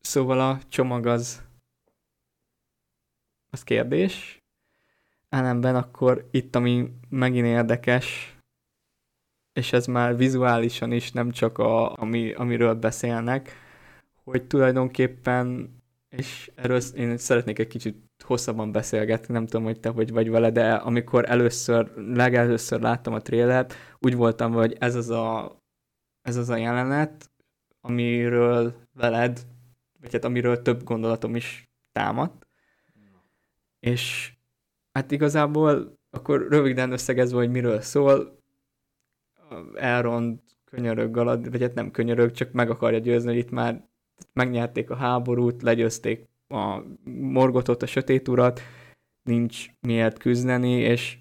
[0.00, 1.42] Szóval a csomag az,
[3.50, 4.42] az kérdés.
[5.28, 8.36] Ellenben akkor itt, ami megint érdekes,
[9.52, 13.52] és ez már vizuálisan is, nem csak a, ami, amiről beszélnek,
[14.24, 15.78] hogy tulajdonképpen,
[16.10, 20.50] és erről én szeretnék egy kicsit hosszabban beszélgetni, nem tudom, hogy te hogy vagy vele,
[20.50, 25.58] de amikor először, legelőször láttam a trélert, úgy voltam, hogy ez az a,
[26.22, 27.30] ez az a jelenet,
[27.80, 29.46] amiről veled
[30.00, 32.46] vagy hát amiről több gondolatom is támadt.
[33.78, 34.32] És
[34.92, 38.38] hát igazából akkor röviden összegezve, hogy miről szól,
[39.74, 43.88] Elrond könyörög galad, vagy hát nem könyörög, csak meg akarja győzni, hogy itt már
[44.32, 48.60] megnyerték a háborút, legyőzték a morgotot, a sötét urat,
[49.22, 51.18] nincs miért küzdeni, és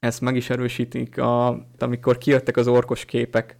[0.00, 3.56] ezt meg is erősítik, a, amikor kijöttek az orkos képek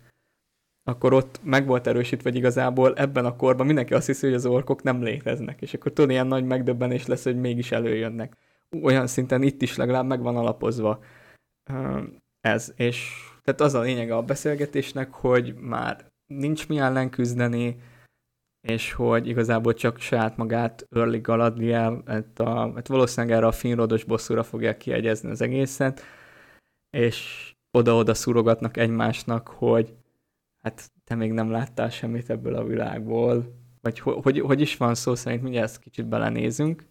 [0.89, 4.47] akkor ott meg volt erősítve, hogy igazából ebben a korban mindenki azt hiszi, hogy az
[4.47, 8.36] orkok nem léteznek, és akkor tudod, ilyen nagy megdöbbenés lesz, hogy mégis előjönnek.
[8.82, 10.99] Olyan szinten itt is legalább meg van alapozva
[12.41, 13.11] ez, és
[13.43, 17.80] tehát az a lényege a beszélgetésnek, hogy már nincs mi ellen küzdeni,
[18.61, 24.05] és hogy igazából csak saját magát örli Galadriel, hát, a, hát valószínűleg erre a finrodos
[24.05, 26.03] bosszúra fogják kiegyezni az egészet,
[26.91, 29.95] és oda-oda szurogatnak egymásnak, hogy
[30.63, 34.95] hát te még nem láttál semmit ebből a világból, vagy hogy, hogy, hogy is van
[34.95, 36.87] szó szerint, mindjárt ezt kicsit belenézünk.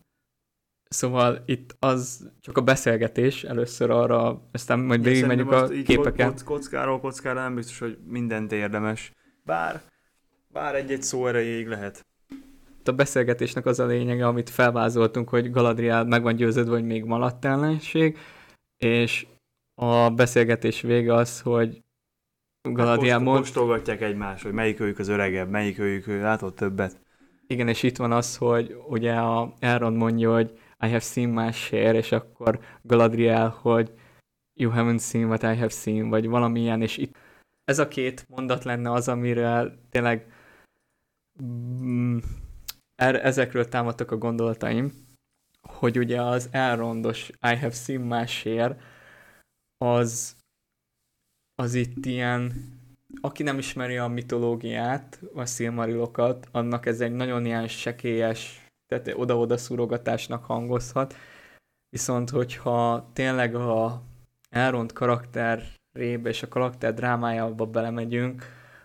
[0.90, 6.30] Szóval itt az csak a beszélgetés először arra, aztán majd végigmegyünk a képeken.
[6.30, 9.12] Kock, kockáról kockára nem biztos, hogy mindent érdemes.
[9.44, 9.82] Bár,
[10.58, 12.06] bár egy-egy szó erejéig lehet.
[12.84, 17.46] A beszélgetésnek az a lényege, amit felvázoltunk, hogy Galadriel meg van győződve, hogy még malatt
[17.46, 18.18] ellenség,
[18.78, 19.28] és
[19.82, 21.84] a beszélgetés vége az, hogy
[22.62, 23.38] Galadriel mond...
[23.38, 27.02] Kóstolgatják egymást, hogy melyik őjük az öregebb, melyik őjük látott többet.
[27.48, 31.52] Igen, és itt van az, hogy ugye a Elrond mondja, hogy I have seen my
[31.52, 33.92] share, és akkor Galadriel, hogy
[34.60, 37.16] you haven't seen what I have seen, vagy valamilyen, és itt
[37.64, 40.26] ez a két mondat lenne az, amire tényleg
[41.44, 42.18] mm,
[42.96, 45.06] er, ezekről támadtak a gondolataim,
[45.62, 48.78] hogy ugye az elrondos I have seen my share,
[49.78, 50.36] az
[51.56, 52.54] az itt ilyen
[53.22, 59.58] aki nem ismeri a mitológiát, a szilmarilokat, annak ez egy nagyon ilyen sekélyes, tehát oda-oda
[59.58, 61.16] szúrogatásnak hangozhat.
[61.90, 64.02] Viszont, hogyha tényleg a
[64.50, 68.44] elront karakterébe és a karakter drámájába belemegyünk,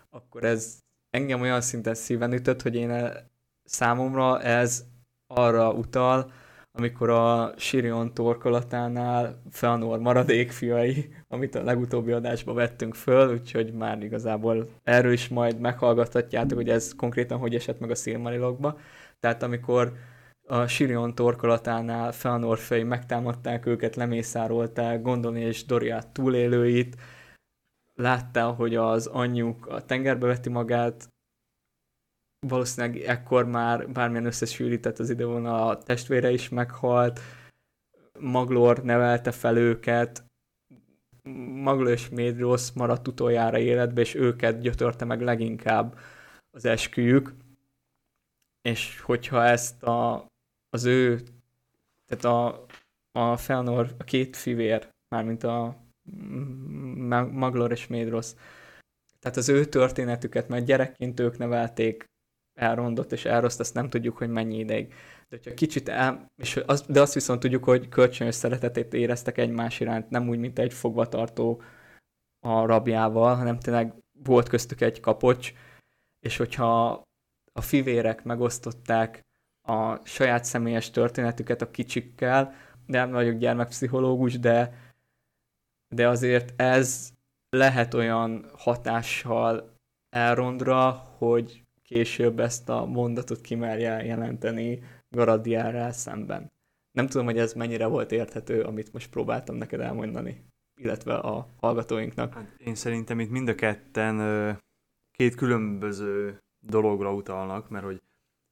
[0.09, 0.79] akkor ez
[1.13, 3.29] engem olyan szinten szíven ütött, hogy én el,
[3.63, 4.83] számomra ez
[5.27, 6.31] arra utal,
[6.71, 14.03] amikor a Sirion torkolatánál Feanor maradék fiai, amit a legutóbbi adásban vettünk föl, úgyhogy már
[14.03, 18.77] igazából erről is majd meghallgathatjátok, hogy ez konkrétan hogy esett meg a Silmarilokba.
[19.19, 19.93] Tehát amikor
[20.45, 26.95] a Sirion torkolatánál Feanor fej megtámadták őket, lemészárolták Gondoni és Doriát túlélőit,
[27.93, 31.07] láttál, hogy az anyjuk a tengerbe veti magát,
[32.47, 37.19] valószínűleg ekkor már bármilyen összesűrített az időn a testvére is meghalt,
[38.19, 40.23] Maglor nevelte fel őket,
[41.53, 45.97] Maglor és Médrosz maradt utoljára életbe, és őket gyötörte meg leginkább
[46.51, 47.33] az esküjük,
[48.61, 50.27] és hogyha ezt a,
[50.69, 51.23] az ő,
[52.05, 52.65] tehát a,
[53.11, 55.82] a Felnor, a két fivér, mármint a
[57.31, 58.35] Maglor és Médrosz,
[59.19, 62.05] tehát az ő történetüket, mert gyerekként ők nevelték
[62.53, 64.87] elrondott és elroszt, azt nem tudjuk, hogy mennyi ideig.
[65.29, 69.79] De hogyha kicsit el, és az, de azt viszont tudjuk, hogy kölcsönös szeretetét éreztek egymás
[69.79, 71.61] iránt, nem úgy, mint egy fogvatartó
[72.39, 73.93] a rabjával, hanem tényleg
[74.23, 75.53] volt köztük egy kapocs,
[76.19, 77.03] és hogyha
[77.53, 79.21] a fivérek megosztották
[79.67, 82.53] a saját személyes történetüket a kicsikkel,
[82.85, 84.73] nem vagyok gyermekpszichológus, de,
[85.93, 87.13] de azért ez
[87.49, 89.77] lehet olyan hatással
[90.09, 96.51] elrondra, hogy később ezt a mondatot kimerje jelenteni Garadiárral szemben.
[96.91, 100.45] Nem tudom, hogy ez mennyire volt érthető, amit most próbáltam neked elmondani,
[100.81, 102.33] illetve a hallgatóinknak.
[102.33, 104.17] Hát én szerintem itt mind a ketten
[105.11, 108.01] két különböző dologra utalnak, mert hogy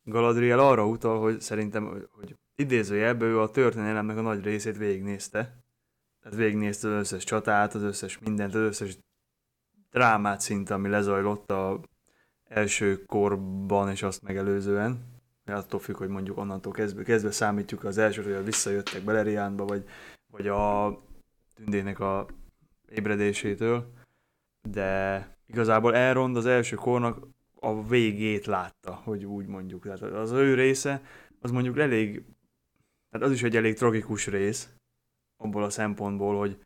[0.04, 5.64] Galadriel arra utal, hogy szerintem, hogy idézőjelben ő a történelemnek a nagy részét végignézte.
[6.22, 8.98] Tehát végignézte az összes csatát, az összes mindent, az összes
[9.92, 11.80] drámát szinte, ami lezajlott a
[12.44, 15.12] első korban és azt megelőzően,
[15.46, 19.84] attól függ, hogy mondjuk onnantól kezdve, kezdve számítjuk az első, hogy visszajöttek Beleriánba, vagy,
[20.32, 20.98] vagy a
[21.56, 22.28] tündének a
[22.90, 23.94] ébredésétől,
[24.70, 29.84] de igazából Elrond az első kornak a végét látta, hogy úgy mondjuk.
[29.84, 31.02] Tehát az ő része,
[31.40, 32.24] az mondjuk elég,
[33.10, 34.70] tehát az is egy elég tragikus rész,
[35.42, 36.58] abból a szempontból, hogy,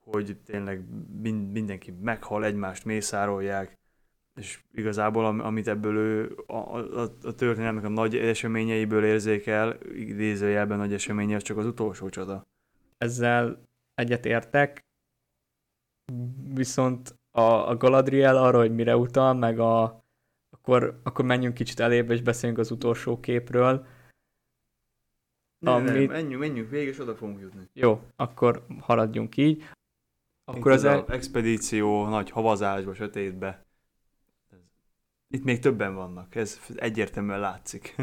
[0.00, 0.84] hogy tényleg
[1.52, 3.78] mindenki meghal, egymást mészárolják,
[4.34, 10.92] és igazából amit ebből ő a, a, a történelmek a nagy eseményeiből érzékel, idézőjelben nagy
[10.92, 12.42] eseménye, az csak az utolsó csata.
[12.98, 14.84] Ezzel egyetértek,
[16.54, 20.04] viszont a, a Galadriel arra, hogy mire utal, meg a,
[20.50, 23.86] akkor, akkor menjünk kicsit elébb, és beszéljünk az utolsó képről.
[25.64, 25.92] Amit...
[25.92, 27.68] ne, menjünk, menjünk végig, és oda fogunk jutni.
[27.72, 29.62] Jó, akkor haladjunk így.
[30.44, 31.04] Akkor Itt az, az el...
[31.08, 33.64] expedíció nagy havazásba, sötétbe
[35.34, 37.94] itt még többen vannak, ez egyértelműen látszik.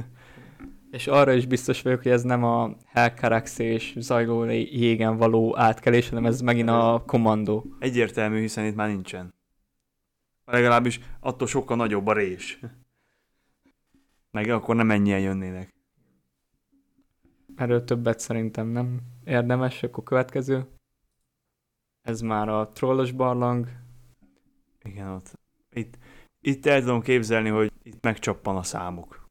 [0.91, 6.09] És arra is biztos vagyok, hogy ez nem a Helcarax és zajló jégen való átkelés,
[6.09, 7.75] hanem ez megint a kommandó.
[7.79, 9.33] Egyértelmű, hiszen itt már nincsen.
[10.45, 12.59] Legalábbis attól sokkal nagyobb a rés.
[14.31, 15.73] Meg akkor nem ennyien jönnének.
[17.61, 20.67] Erről többet szerintem nem érdemes, akkor következő.
[22.01, 23.67] Ez már a trollos barlang.
[24.83, 25.39] Igen, ott.
[25.69, 25.97] Itt,
[26.39, 29.25] itt el tudom képzelni, hogy itt megcsappan a számuk.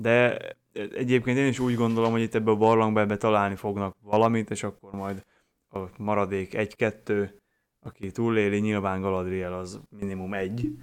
[0.00, 0.38] De
[0.72, 4.62] egyébként én is úgy gondolom, hogy itt ebbe a barlangba ebbe találni fognak valamit, és
[4.62, 5.24] akkor majd
[5.68, 7.40] a maradék egy-kettő,
[7.80, 10.76] aki túléli, nyilván Galadriel az minimum egy,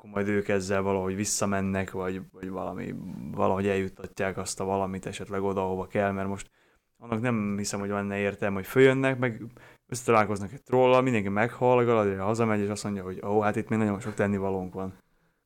[0.00, 2.94] akkor majd ők ezzel valahogy visszamennek, vagy, vagy valami,
[3.32, 6.50] valahogy eljuttatják azt a valamit esetleg oda, ahova kell, mert most
[6.98, 9.42] annak nem hiszem, hogy lenne értelme, hogy följönnek, meg
[9.88, 13.78] összetalálkoznak egy trollal, mindenki meghal, Galadriel hazamegy, és azt mondja, hogy ó, hát itt még
[13.78, 14.94] nagyon sok tennivalónk van.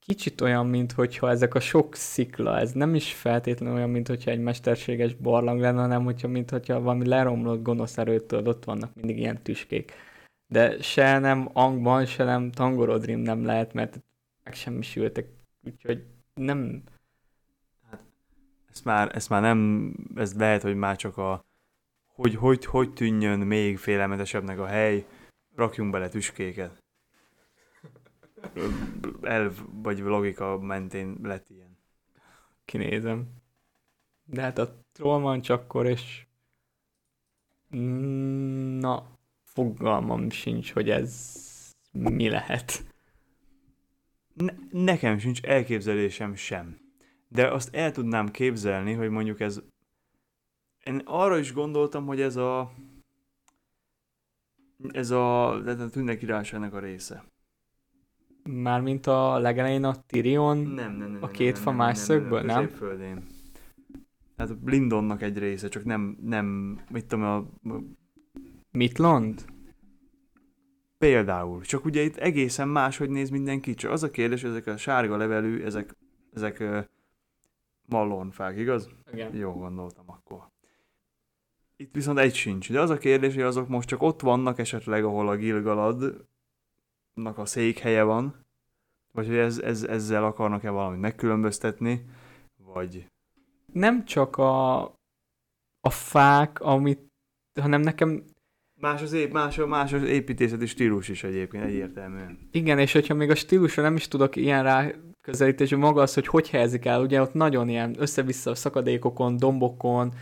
[0.06, 4.30] Kicsit olyan, mint hogyha ezek a sok szikla, ez nem is feltétlenül olyan, mint hogyha
[4.30, 9.18] egy mesterséges barlang lenne, hanem hogyha, mint hogyha valami leromlott gonosz erőtől ott vannak mindig
[9.18, 9.92] ilyen tüskék.
[10.46, 14.02] De se nem Angban, se nem Tangorodrim nem lehet, mert
[14.44, 15.28] megsemmisültek,
[15.62, 16.82] úgyhogy nem...
[17.90, 18.02] Hát,
[18.70, 21.44] ezt már, ezt már nem, ez lehet, hogy már csak a
[22.14, 25.06] hogy, hogy, hogy tűnjön még félelmetesebbnek a hely,
[25.54, 26.82] rakjunk bele tüskéket.
[29.22, 31.76] Elv vagy logika mentén lett ilyen.
[32.64, 33.26] Kinézem.
[34.24, 36.26] De hát a trollmancs akkor, és
[38.78, 39.06] na,
[39.42, 41.42] fogalmam sincs, hogy ez
[41.92, 42.93] mi lehet.
[44.34, 46.78] Ne- nekem sincs elképzelésem sem.
[47.28, 49.62] De azt el tudnám képzelni, hogy mondjuk ez...
[50.84, 52.72] Én arra is gondoltam, hogy ez a...
[54.88, 57.24] Ez a, a tűnnek királyságnak a része.
[58.42, 61.22] Mármint a legelején a Tyrion, Nem, nem, nem.
[61.22, 62.46] A két nem, fa nem, más nem, szögből, nem?
[62.46, 62.64] nem?
[62.64, 63.26] Középföldén.
[64.36, 67.46] Hát a Lindonnak egy része, csak nem, nem, mit tudom, a,
[68.70, 69.44] Mitlond?
[71.04, 71.62] Például.
[71.62, 75.16] Csak ugye itt egészen máshogy néz mindenki, csak az a kérdés, hogy ezek a sárga
[75.16, 75.96] levelű, ezek,
[76.34, 76.84] ezek uh,
[77.86, 78.88] mallornfák, igaz?
[79.12, 79.36] Igen.
[79.36, 80.48] Jó gondoltam akkor.
[81.76, 85.04] Itt viszont egy sincs, de az a kérdés, hogy azok most csak ott vannak esetleg,
[85.04, 86.18] ahol a Gilgaladnak
[87.34, 88.44] a székhelye van,
[89.12, 92.04] vagy hogy ez, ez, ezzel akarnak-e valamit megkülönböztetni,
[92.56, 93.06] vagy
[93.72, 94.82] Nem csak a,
[95.80, 97.12] a fák, amit,
[97.60, 98.24] hanem nekem,
[98.80, 102.38] Más az, ép, más, a- más az építészeti stílus is egyébként egyértelműen.
[102.50, 106.26] igen, és hogyha még a stílusra nem is tudok ilyen rá közelítésű maga az, hogy
[106.26, 110.12] hogy helyezik el, ugye ott nagyon ilyen össze-vissza szakadékokon, dombokon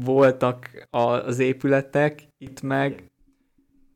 [0.00, 3.10] voltak a, az épületek, itt meg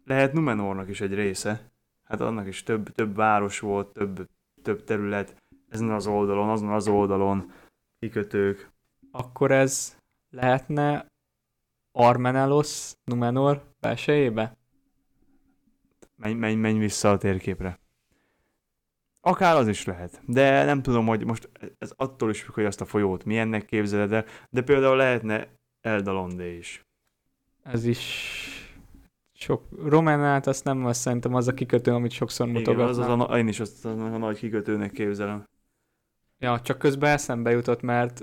[0.05, 1.71] Lehet Numenornak is egy része.
[2.05, 4.29] Hát annak is több, több város volt, több,
[4.63, 5.35] több terület.
[5.69, 7.53] Ezen az oldalon, azon az oldalon
[7.99, 8.71] kikötők.
[9.11, 9.97] akkor ez
[10.31, 11.07] lehetne
[11.99, 14.57] Armenelos Numenor belsejébe?
[16.17, 17.79] Menj, menj, menj vissza a térképre.
[19.21, 20.21] Akár az is lehet.
[20.27, 24.13] De nem tudom, hogy most ez attól is függ, hogy azt a folyót milyennek képzeled
[24.13, 25.49] el, de például lehetne
[25.81, 26.87] Eldalondé is.
[27.63, 28.01] Ez is
[29.33, 32.89] sok Romanát, azt nem azt szerintem az a kikötő, amit sokszor Igen, mutogatnak.
[32.89, 35.45] az, az a, én is azt a, a nagy kikötőnek képzelem.
[36.39, 38.23] Ja, csak közben eszembe jutott, mert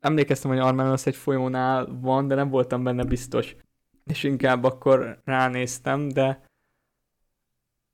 [0.00, 3.56] emlékeztem, hogy Armenos egy folyónál van, de nem voltam benne biztos.
[4.04, 6.48] És inkább akkor ránéztem, de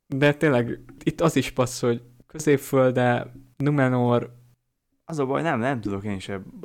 [0.06, 4.34] de tényleg itt az is passz, hogy középfölde, Numenor,
[5.04, 6.60] Az a baj, nem, nem tudok én sem.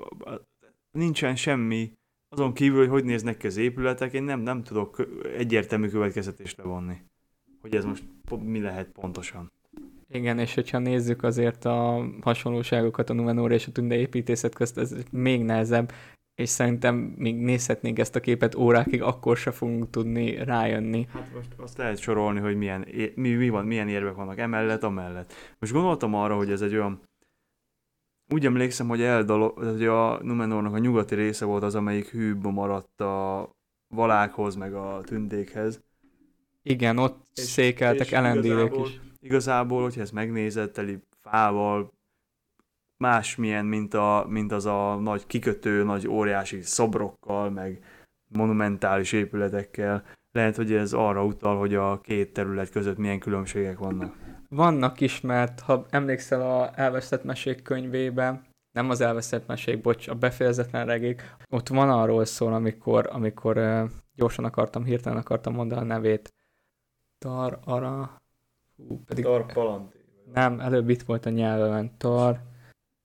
[0.92, 1.94] Nincsen semmi,
[2.30, 7.02] azon kívül, hogy hogy néznek ki az épületek, én nem, nem tudok egyértelmű következetést levonni.
[7.62, 8.04] Hogy ez most
[8.40, 9.52] mi lehet pontosan.
[10.12, 14.96] Igen, és hogyha nézzük azért a hasonlóságokat a Numenor és a Tünde építészet közt, ez
[15.12, 15.92] még nehezebb,
[16.36, 21.08] és szerintem még nézhetnénk ezt a képet órákig, akkor se fogunk tudni rájönni.
[21.14, 25.34] Hát most azt lehet sorolni, hogy milyen, mi, mi van, milyen érvek vannak emellett, amellett.
[25.60, 27.02] Most gondoltam arra, hogy ez egy olyan,
[28.34, 33.02] úgy emlékszem, hogy Eldalo, hogy a Numenornak a nyugati része volt az, amelyik hűbb maradt
[33.02, 33.50] a
[33.88, 35.82] valákhoz, meg a tündékhez.
[36.64, 39.00] Igen, ott És- székeltek igazából- is.
[39.22, 41.92] Igazából, hogyha ezt megnézed, teli fával,
[42.98, 47.84] másmilyen, mint, a, mint az a nagy kikötő, nagy óriási szobrokkal, meg
[48.28, 50.04] monumentális épületekkel.
[50.32, 54.16] Lehet, hogy ez arra utal, hogy a két terület között milyen különbségek vannak.
[54.50, 60.16] Vannak is, mert ha emlékszel a Elvesztett Mesék könyvében, nem az Elvesztett Mesék, bocs, a
[60.16, 66.34] befejezetlen regék, ott van arról szól, amikor, amikor gyorsan akartam, hirtelen akartam mondani a nevét.
[67.18, 68.21] Tar, ara,
[68.88, 69.98] hú, pedig Tarpalanté.
[70.34, 71.98] nem, előbb itt volt a nyelvemen.
[71.98, 72.40] Tar,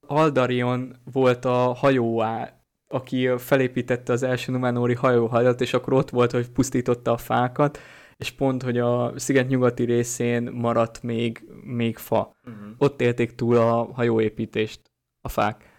[0.06, 6.50] Aldarion volt a hajóá, aki felépítette az első Numenóri hajóhadat, és akkor ott volt, hogy
[6.50, 7.78] pusztította a fákat,
[8.16, 12.36] és pont, hogy a sziget nyugati részén maradt még, még fa.
[12.44, 12.74] Uh-huh.
[12.78, 14.80] Ott élték túl a hajóépítést,
[15.20, 15.74] a fák.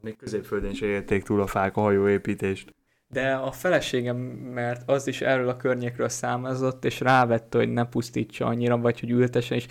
[0.00, 2.74] Még középföldén se érték túl a fák a hajóépítést.
[3.14, 8.46] De a feleségem, mert az is erről a környékről számozott, és rávette, hogy ne pusztítsa
[8.46, 9.66] annyira, vagy hogy ültesen, és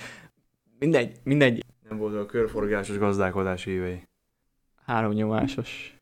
[0.80, 4.08] mindegy, mindegy, Nem volt a körforgásos gazdálkodási évei.
[4.86, 5.98] háromnyomásos.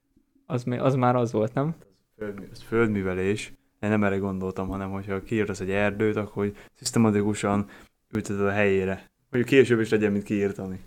[0.46, 1.76] Az, az már az volt, nem?
[2.18, 3.54] Földmű, ez földművelés.
[3.80, 7.68] Én nem erre gondoltam, hanem hogyha kiírtasz egy erdőt, akkor hogy szisztematikusan
[8.10, 9.12] ülteted a helyére.
[9.30, 10.80] Hogy később is legyen, mint kiírtani.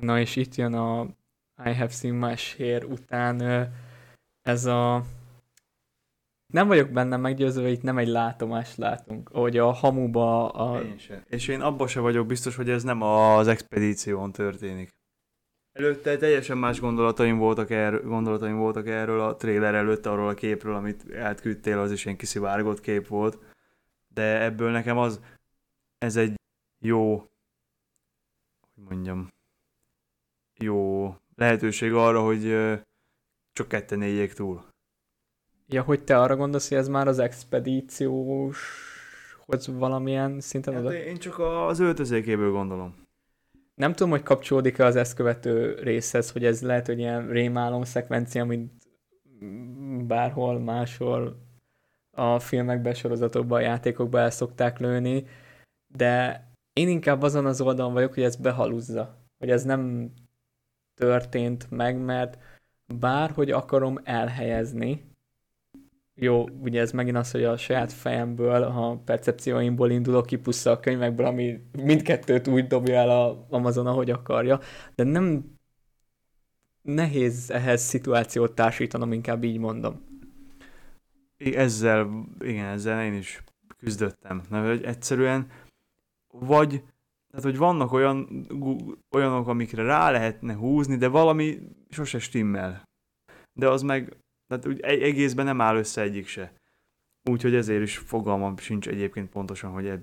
[0.00, 1.06] Na és itt jön a
[1.64, 3.68] I have seen my share után
[4.42, 5.04] ez a...
[6.46, 10.82] Nem vagyok benne meggyőzve, hogy itt nem egy látomást látunk, ahogy a hamuba a...
[10.82, 11.24] Én sem.
[11.26, 14.96] És én abban se vagyok biztos, hogy ez nem az expedíción történik.
[15.72, 20.74] Előtte teljesen más gondolataim voltak, erről, gondolataim voltak erről a trailer előtt, arról a képről,
[20.74, 23.38] amit átküldtél, az is ilyen kiszivárgott kép volt.
[24.14, 25.20] De ebből nekem az,
[25.98, 26.34] ez egy
[26.78, 27.16] jó,
[28.74, 29.28] hogy mondjam,
[30.54, 32.42] jó lehetőség arra, hogy
[33.52, 34.64] csak ketten éljék túl.
[35.66, 40.94] Ja, hogy te arra gondolsz, hogy ez már az expedícióshoz valamilyen szinten Hát oda?
[40.94, 43.06] én csak az öltözékéből gondolom.
[43.74, 48.44] Nem tudom, hogy kapcsolódik-e az ezt követő részhez, hogy ez lehet, hogy ilyen rémálom szekvencia,
[48.44, 48.72] mint
[50.06, 51.46] bárhol máshol
[52.16, 55.26] a filmekben, sorozatokban, a játékokban el szokták lőni,
[55.96, 60.12] de én inkább azon az oldalon vagyok, hogy ez behaluzza, hogy ez nem
[60.98, 62.38] történt meg, mert
[62.86, 65.08] bárhogy akarom elhelyezni,
[66.20, 70.80] jó, ugye ez megint az, hogy a saját fejemből, a percepcióimból indulok ki, puszta a
[70.80, 74.60] könyvekből, ami mindkettőt úgy dobja el a Amazon, ahogy akarja,
[74.94, 75.44] de nem
[76.82, 80.06] nehéz ehhez szituációt társítanom, inkább így mondom.
[81.36, 83.42] Ezzel, igen, ezzel én is
[83.78, 84.42] küzdöttem.
[84.48, 85.46] Na, hogy egyszerűen
[86.30, 86.82] vagy,
[87.38, 88.46] tehát hogy vannak olyan,
[89.10, 91.58] olyanok, amikre rá lehetne húzni, de valami
[91.90, 92.82] sose stimmel.
[93.52, 94.16] De az meg,
[94.46, 96.52] tehát úgy egészben nem áll össze egyik se.
[97.30, 100.02] Úgyhogy ezért is fogalmam sincs egyébként pontosan, hogy egy,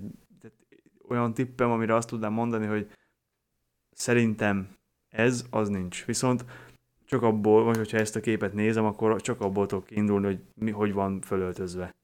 [1.08, 2.90] olyan tippem, amire azt tudnám mondani, hogy
[3.90, 4.68] szerintem
[5.08, 6.04] ez, az nincs.
[6.04, 6.44] Viszont
[7.04, 10.70] csak abból, vagy hogyha ezt a képet nézem, akkor csak abból tudok kiindulni, hogy mi,
[10.70, 11.94] hogy van fölöltözve.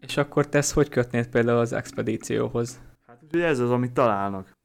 [0.00, 2.80] És akkor tesz hogy kötnéd például az expedícióhoz?
[3.34, 4.56] Úgyhogy ez az, amit találnak.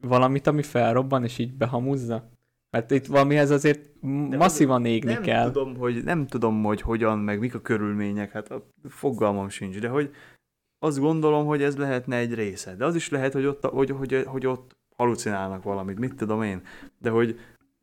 [0.00, 2.30] Valamit, ami felrobban, és így behamuzza?
[2.70, 3.80] Mert itt valamihez azért
[4.28, 5.50] De masszívan égni nem kell.
[5.50, 9.88] Tudom, hogy, nem tudom, hogy hogyan, meg mik a körülmények, hát a fogalmam sincs, de
[9.88, 10.10] hogy
[10.78, 12.74] azt gondolom, hogy ez lehetne egy része.
[12.74, 16.62] De az is lehet, hogy ott, hogy, hogy, hogy ott halucinálnak valamit, mit tudom én.
[16.98, 17.38] De hogy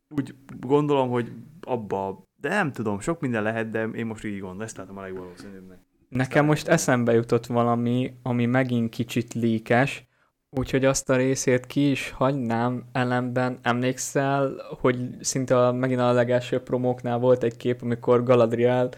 [0.08, 4.60] úgy gondolom, hogy abba, de nem tudom, sok minden lehet, de én most így gondolom,
[4.60, 5.87] ezt látom a legvalószínűbbnek.
[6.08, 10.06] Nekem most eszembe jutott valami, ami megint kicsit líkes,
[10.50, 13.58] úgyhogy azt a részét ki is hagynám ellenben.
[13.62, 18.88] Emlékszel, hogy szinte a, megint a legelső promóknál volt egy kép, amikor Galadriel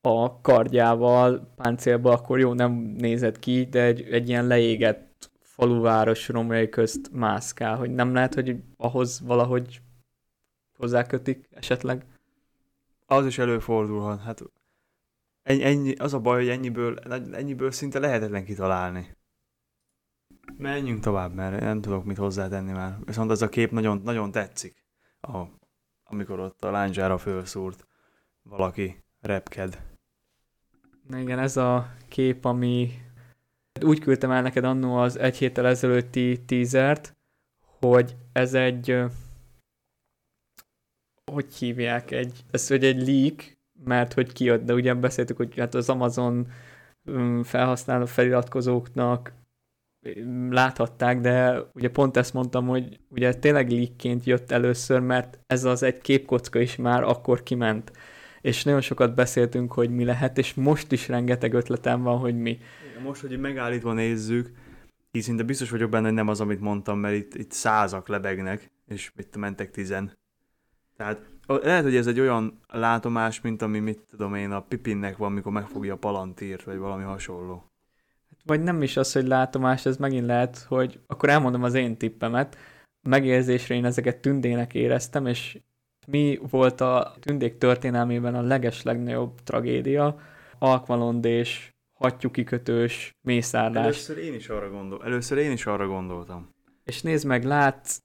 [0.00, 6.68] a kardjával páncélba, akkor jó, nem nézett ki, de egy, egy ilyen leégett faluváros romjai
[6.68, 9.80] közt mászkál, hogy nem lehet, hogy ahhoz valahogy
[10.76, 12.04] hozzákötik esetleg?
[13.06, 14.20] Az is előfordulhat.
[14.20, 14.42] Hát
[15.42, 16.98] ennyi, az a baj, hogy ennyiből,
[17.32, 19.16] ennyiből szinte lehetetlen kitalálni.
[20.56, 22.98] Menjünk tovább, mert nem tudok mit hozzátenni már.
[23.04, 24.84] Viszont az a kép nagyon, nagyon tetszik,
[25.20, 25.42] a,
[26.04, 27.86] amikor ott a lányzsára fölszúrt
[28.42, 29.82] valaki repked.
[31.10, 32.90] Igen, ez a kép, ami
[33.80, 37.16] úgy küldtem el neked annó az egy héttel ezelőtti teasert,
[37.80, 39.04] hogy ez egy
[41.32, 45.74] hogy hívják, egy, ez hogy egy leak, mert hogy kijött, de ugye beszéltük, hogy hát
[45.74, 46.46] az Amazon
[47.04, 49.32] um, felhasználó feliratkozóknak
[50.16, 55.64] um, láthatták, de ugye pont ezt mondtam, hogy ugye tényleg leakként jött először, mert ez
[55.64, 57.92] az egy képkocka is már akkor kiment.
[58.40, 62.58] És nagyon sokat beszéltünk, hogy mi lehet, és most is rengeteg ötletem van, hogy mi.
[63.02, 64.50] Most, hogy megállítva nézzük,
[65.14, 68.70] így szinte biztos vagyok benne, hogy nem az, amit mondtam, mert itt, itt százak lebegnek,
[68.86, 70.18] és mit mentek tizen.
[70.96, 75.30] Tehát lehet, hogy ez egy olyan látomás, mint ami, mit tudom én, a Pipinnek van,
[75.30, 77.64] amikor megfogja a palantírt, vagy valami hasonló.
[78.44, 82.56] Vagy nem is az, hogy látomás, ez megint lehet, hogy akkor elmondom az én tippemet.
[83.08, 85.58] Megérzésre én ezeket tündének éreztem, és
[86.06, 90.20] mi volt a tündék történelmében a leges legnagyobb tragédia?
[90.58, 93.84] Alkvalondés, hattyúkikötős, mészárlás.
[93.84, 96.48] Először én is arra gondol, először én is arra gondoltam.
[96.84, 97.98] És nézd meg, látsz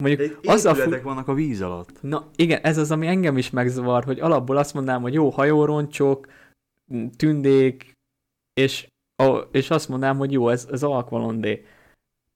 [0.00, 2.02] Mondjuk De az a fu- vannak a víz alatt.
[2.02, 6.26] Na igen, ez az, ami engem is megzavar, hogy alapból azt mondanám, hogy jó hajóroncsok,
[7.16, 7.92] tündék,
[8.52, 8.88] és,
[9.50, 11.64] és azt mondanám, hogy jó, ez, ez alkvalondé.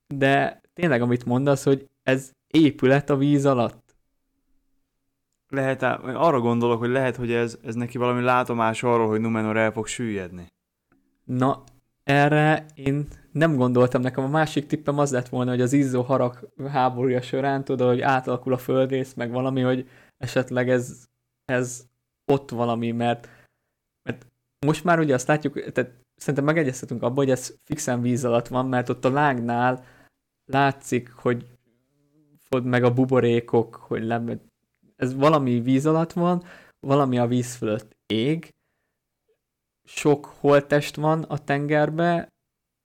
[0.07, 3.95] De tényleg, amit mondasz, hogy ez épület a víz alatt.
[5.49, 9.71] Lehet, arra gondolok, hogy lehet, hogy ez, ez neki valami látomás arról, hogy Numenor el
[9.71, 10.47] fog süllyedni.
[11.23, 11.63] Na,
[12.03, 16.49] erre én nem gondoltam, nekem a másik tippem az lett volna, hogy az izzó harag
[16.67, 21.07] háborúja során, tudod, hogy átalakul a földrész, meg valami, hogy esetleg ez,
[21.45, 21.87] ez
[22.31, 23.29] ott valami, mert,
[24.03, 24.27] mert
[24.65, 28.65] most már ugye azt látjuk, tehát szerintem megegyeztetünk abban, hogy ez fixen víz alatt van,
[28.65, 29.85] mert ott a lágnál
[30.45, 31.47] látszik, hogy
[32.37, 34.23] fod meg a buborékok, hogy le,
[34.95, 36.43] ez valami víz alatt van,
[36.79, 38.53] valami a víz fölött ég,
[39.83, 42.33] sok holtest van a tengerbe,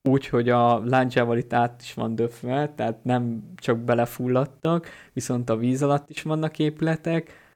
[0.08, 5.56] úgy, hogy a láncsával itt át is van döfve, tehát nem csak belefulladtak, viszont a
[5.56, 7.48] víz alatt is vannak épületek.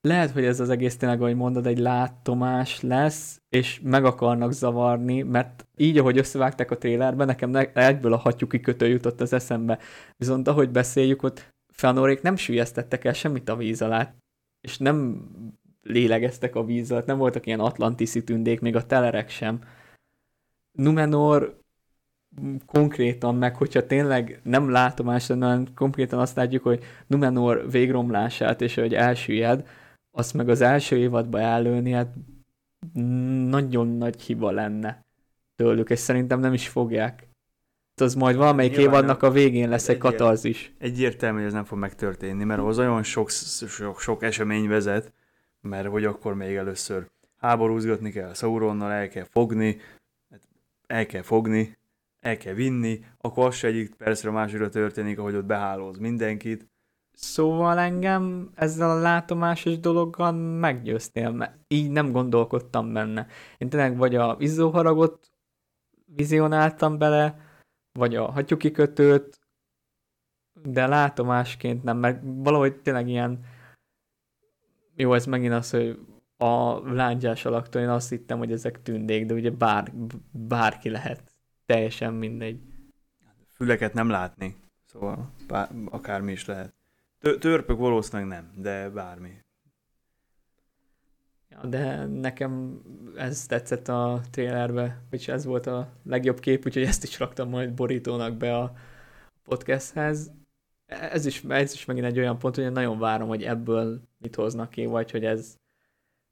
[0.00, 5.22] Lehet, hogy ez az egész tényleg, ahogy mondod, egy látomás lesz, és meg akarnak zavarni,
[5.22, 9.78] mert így, ahogy összevágták a trélerbe, nekem egyből a hattyú kikötő jutott az eszembe.
[10.16, 14.14] Viszont ahogy beszéljük, ott Fanorék nem süllyesztettek el semmit a víz alá,
[14.60, 15.28] és nem
[15.82, 19.60] lélegeztek a víz alatt, nem voltak ilyen atlantiszi tündék, még a telerek sem.
[20.72, 21.63] Numenor
[22.66, 28.74] konkrétan meg, hogyha tényleg nem látomás lenne, hanem konkrétan azt látjuk, hogy Numenor végromlását és
[28.74, 29.66] hogy elsüllyed,
[30.10, 32.14] azt meg az első évadba előni, hát
[33.48, 35.04] nagyon nagy hiba lenne
[35.56, 37.28] tőlük, és szerintem nem is fogják.
[38.00, 40.72] Az majd valamelyik Nyilván évadnak a végén lesz egy katarzis.
[40.78, 45.12] Egyértelmű, hogy ez nem fog megtörténni, mert ahhoz olyan sok, sok, sok esemény vezet,
[45.60, 47.06] mert hogy akkor még először
[47.36, 49.80] háborúzgatni kell, Sauronnal el kell fogni,
[50.30, 50.40] hát
[50.86, 51.76] el kell fogni,
[52.24, 56.68] el kell vinni, akkor az se egyik percre másikra történik, ahogy ott behálóz mindenkit.
[57.12, 63.26] Szóval engem ezzel a látomásos dologgal meggyőztél, mert így nem gondolkodtam benne.
[63.58, 65.30] Én tényleg vagy a izzóharagot
[66.04, 67.36] vizionáltam bele,
[67.92, 69.40] vagy a hattyúkikötőt,
[70.62, 73.44] de látomásként nem, mert valahogy tényleg ilyen
[74.96, 75.98] jó, ez megint az, hogy
[76.36, 79.92] a lángyás alaktól én azt hittem, hogy ezek tündék, de ugye bár,
[80.30, 81.33] bárki lehet.
[81.66, 82.60] Teljesen mindegy.
[83.48, 86.74] Füleket nem látni, szóval bár, akármi is lehet.
[87.18, 89.42] Tö- törpök valószínűleg nem, de bármi.
[91.50, 92.82] Ja, de nekem
[93.16, 97.74] ez tetszett a trailerbe, vagyis ez volt a legjobb kép, úgyhogy ezt is raktam majd
[97.74, 98.74] borítónak be a
[99.42, 100.32] podcasthez.
[100.86, 104.34] Ez is, ez is megint egy olyan pont, hogy én nagyon várom, hogy ebből mit
[104.34, 105.56] hoznak ki, vagy hogy ez,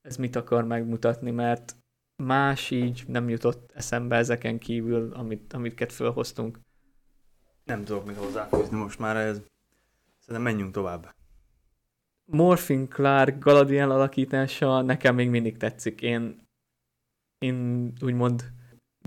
[0.01, 1.77] ez mit akar megmutatni, mert
[2.17, 6.59] más így nem jutott eszembe ezeken kívül, amit, amiket felhoztunk.
[7.65, 9.43] Nem tudok mit hozzáfűzni most már ez.
[10.19, 11.15] Szerintem menjünk tovább.
[12.25, 16.01] Morphin Clark Galadriel alakítása nekem még mindig tetszik.
[16.01, 16.47] Én,
[17.39, 18.53] én úgymond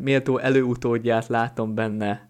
[0.02, 2.30] méltó előutódját látom benne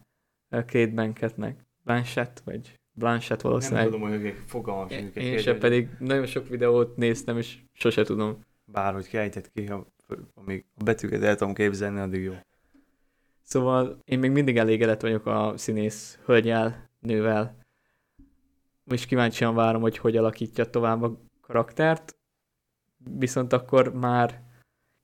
[0.49, 1.65] a Kate Blanchettnek.
[1.83, 3.85] Blanchett, vagy Blanchett Nem valószínűleg.
[3.85, 8.39] tudom, hogy ők fogalmam Én, én se pedig nagyon sok videót néztem, és sose tudom.
[8.65, 9.87] Bárhogy kiejtett ki, ha,
[10.33, 12.33] amíg a betűket el tudom képzelni, addig jó.
[13.41, 17.57] Szóval én még mindig elégedett vagyok a színész hölgyel, nővel.
[18.85, 22.15] És kíváncsian várom, hogy hogy alakítja tovább a karaktert.
[22.97, 24.43] Viszont akkor már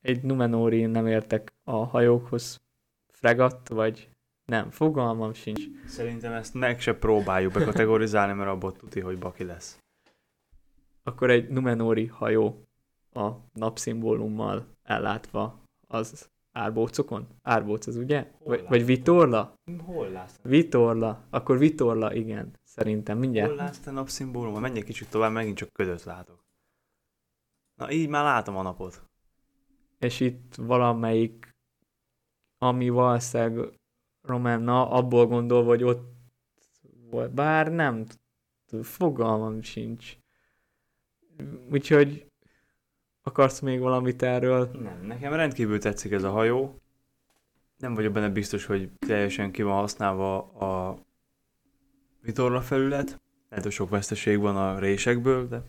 [0.01, 2.61] egy Numenóri nem értek a hajókhoz.
[3.13, 4.09] Fregat, vagy
[4.45, 5.63] nem, fogalmam sincs.
[5.85, 9.79] Szerintem ezt meg se próbáljuk bekategorizálni, mert abból tuti, hogy baki lesz.
[11.03, 12.67] Akkor egy Numenóri hajó
[13.13, 17.27] a napszimbólummal ellátva az árbócokon?
[17.41, 18.31] Árbóc az ugye?
[18.37, 18.85] Hol Vagy, vagy láttam?
[18.85, 19.53] Vitorla?
[19.85, 20.39] Hol látsz?
[20.43, 21.27] Vitorla.
[21.29, 22.59] Akkor Vitorla, igen.
[22.63, 23.49] Szerintem mindjárt.
[23.49, 24.61] Hol látsz te napszimbólumot?
[24.61, 26.45] Menj egy kicsit tovább, megint csak ködöt látok.
[27.75, 29.09] Na így már látom a napot.
[29.99, 31.55] És itt valamelyik,
[32.57, 33.79] ami valószínűleg
[34.21, 36.11] Romanna, abból gondolva, hogy ott
[37.09, 37.33] volt.
[37.33, 38.05] Bár nem,
[38.81, 40.17] fogalmam sincs.
[41.71, 42.30] Úgyhogy
[43.23, 44.69] akarsz még valamit erről?
[44.81, 46.81] Nem, nekem rendkívül tetszik ez a hajó.
[47.77, 50.99] Nem vagyok benne biztos, hogy teljesen ki van használva a
[52.21, 53.21] vitorla felület.
[53.49, 55.63] Lehet, hogy sok veszteség van a résekből, de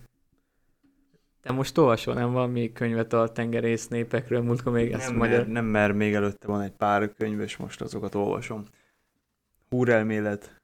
[1.41, 5.47] Te most olvasol, nem valami könyvet a tengerész népekről, múltkor még ezt nem, magyar...
[5.47, 8.65] nem, mert még előtte van egy pár könyv, és most azokat olvasom.
[9.69, 10.63] Húrelmélet,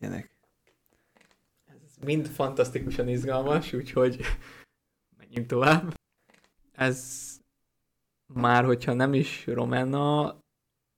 [0.00, 0.30] ilyenek.
[1.66, 4.20] Ez mind fantasztikusan izgalmas, úgyhogy
[5.34, 5.94] menjünk tovább.
[6.72, 7.30] Ez
[8.26, 10.36] már, hogyha nem is Romanna,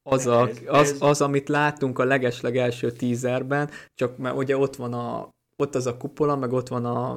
[0.02, 4.92] az, a, az, az, amit láttunk a legesleg első teaserben, csak mert ugye ott van
[4.92, 7.12] a, ott az a kupola, meg ott van a,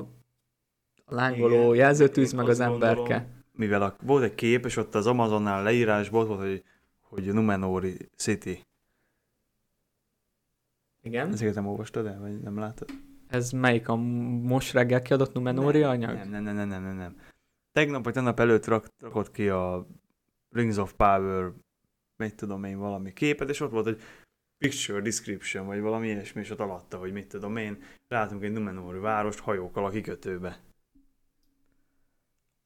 [1.05, 1.75] a lángoló Igen.
[1.75, 2.95] jelzőtűz, meg az emberke.
[2.95, 6.63] gondolom, Mivel a, volt egy kép, és ott az Amazonnál leírásban ott volt, hogy,
[7.01, 8.65] hogy Numenori City.
[11.01, 11.31] Igen.
[11.31, 12.89] Ezeket nem olvastad el, vagy nem láttad?
[13.29, 16.15] Ez melyik a most reggel kiadott Numenóri nem, anyag?
[16.15, 17.17] Nem, nem, nem, nem, nem, nem.
[17.71, 19.87] Tegnap vagy tegnap előtt rak, rakott ki a
[20.49, 21.51] Rings of Power,
[22.15, 24.01] mit tudom én, valami képet, és ott volt egy
[24.57, 28.99] picture description, vagy valami ilyesmi, és ott alatta, hogy mit tudom én, látunk egy Numenori
[28.99, 30.59] várost hajókkal a kikötőbe.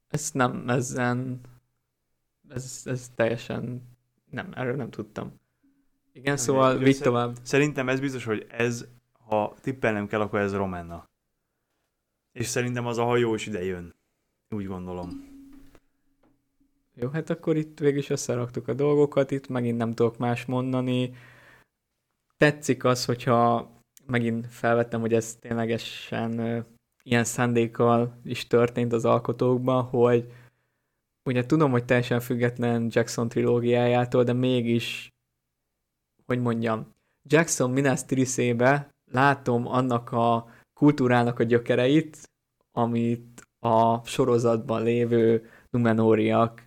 [0.08, 1.42] Ezt nem, ezen,
[2.50, 3.82] ez, ez teljesen,
[4.30, 5.40] nem, erről nem tudtam.
[6.12, 7.38] Igen, szóval szer- tovább.
[7.42, 8.88] Szerintem ez biztos, hogy ez,
[9.34, 11.06] ha tippelnem kell, akkor ez Romanna.
[12.32, 13.96] És szerintem az a hajó is ide jön.
[14.50, 15.32] Úgy gondolom.
[16.96, 21.14] Jó, hát akkor itt végül is összeraktuk a dolgokat, itt megint nem tudok más mondani.
[22.38, 23.72] Tetszik az, hogyha
[24.06, 26.66] megint felvettem, hogy ez ténylegesen
[27.04, 30.32] ilyen szándékkal is történt az alkotókban, hogy
[31.26, 35.10] ugye tudom, hogy teljesen független Jackson trilógiájától, de mégis,
[36.26, 36.94] hogy mondjam,
[37.24, 42.30] Jackson Minas Tirithébe látom annak a kultúrának a gyökereit,
[42.72, 46.64] amit a sorozatban lévő Numenóriak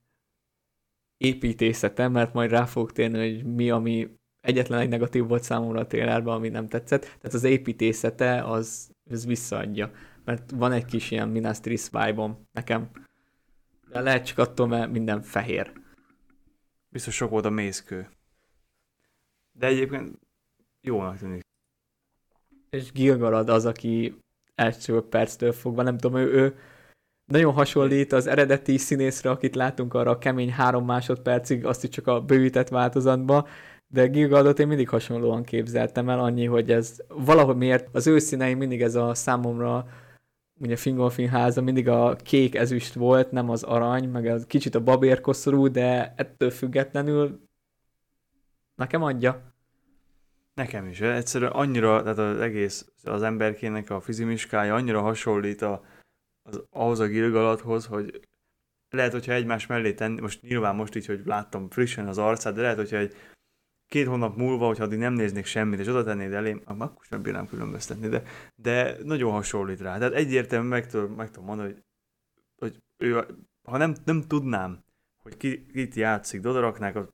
[1.17, 5.87] építészete, mert majd rá fogok térni, hogy mi, ami egyetlen egy negatív volt számomra a
[5.87, 7.01] trailerben, ami nem tetszett.
[7.01, 9.91] Tehát az építészete az, az visszaadja.
[10.25, 12.91] Mert van egy kis ilyen Minas Tirith vibe nekem.
[13.89, 15.73] De lehet csak attól, mert minden fehér.
[16.89, 18.09] Biztos sok volt a mészkő.
[19.53, 20.19] De egyébként
[20.81, 21.46] jónak tűnik.
[22.71, 24.19] És Gilgalad az, aki
[24.55, 26.57] első perctől fogva, nem tudom, ő, ő
[27.25, 32.07] nagyon hasonlít az eredeti színészre, akit látunk arra a kemény három másodpercig, azt is csak
[32.07, 33.47] a bővített változatban,
[33.89, 38.55] de Gilgaladot én mindig hasonlóan képzeltem el, annyi, hogy ez valahogy miért az ő színei
[38.55, 39.87] mindig ez a számomra
[40.59, 44.83] ugye Fingolfin háza mindig a kék ezüst volt, nem az arany, meg az kicsit a
[44.83, 47.41] babérkoszorú, de ettől függetlenül
[48.75, 49.55] nekem adja.
[50.57, 51.01] Nekem is.
[51.01, 55.85] Egyszerűen annyira, tehát az egész, az emberkének a fizimiskája annyira hasonlít a,
[56.43, 58.21] az, ahhoz a Gilgaladhoz, hogy
[58.91, 62.61] lehet, hogyha egymás mellé tenni, most nyilván most így, hogy láttam frissen az arcát, de
[62.61, 63.15] lehet, hogyha egy
[63.87, 67.47] két hónap múlva, hogyha addig nem néznék semmit, és oda tennéd elém, akkor sem bírnám
[67.47, 68.23] különböztetni, de,
[68.55, 69.99] de nagyon hasonlít rá.
[69.99, 71.83] Tehát egyértelműen meg tudom, meg tudom mondani, hogy,
[72.57, 73.27] hogy ő,
[73.63, 74.85] ha nem, nem tudnám,
[75.17, 77.13] hogy ki, kit játszik, odaraknák a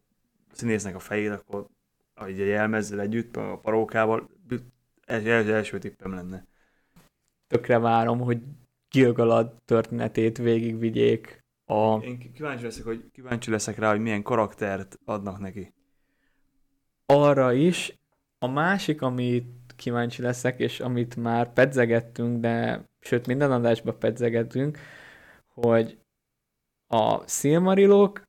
[0.52, 1.66] színésznek a fejét, akkor
[2.26, 4.30] egy jelmezzel együtt, a parókával,
[5.04, 6.46] ez az első tippem lenne.
[7.46, 8.38] Tökre várom, hogy
[8.90, 11.98] Gilgalad történetét végigvigyék a...
[12.04, 15.72] Én kíváncsi leszek, hogy kíváncsi leszek rá, hogy milyen karaktert adnak neki
[17.12, 17.98] arra is.
[18.38, 19.46] A másik, amit
[19.76, 24.78] kíváncsi leszek, és amit már pedzegettünk, de sőt minden adásban pedzegettünk,
[25.46, 25.98] hogy
[26.86, 28.22] a Silmarilok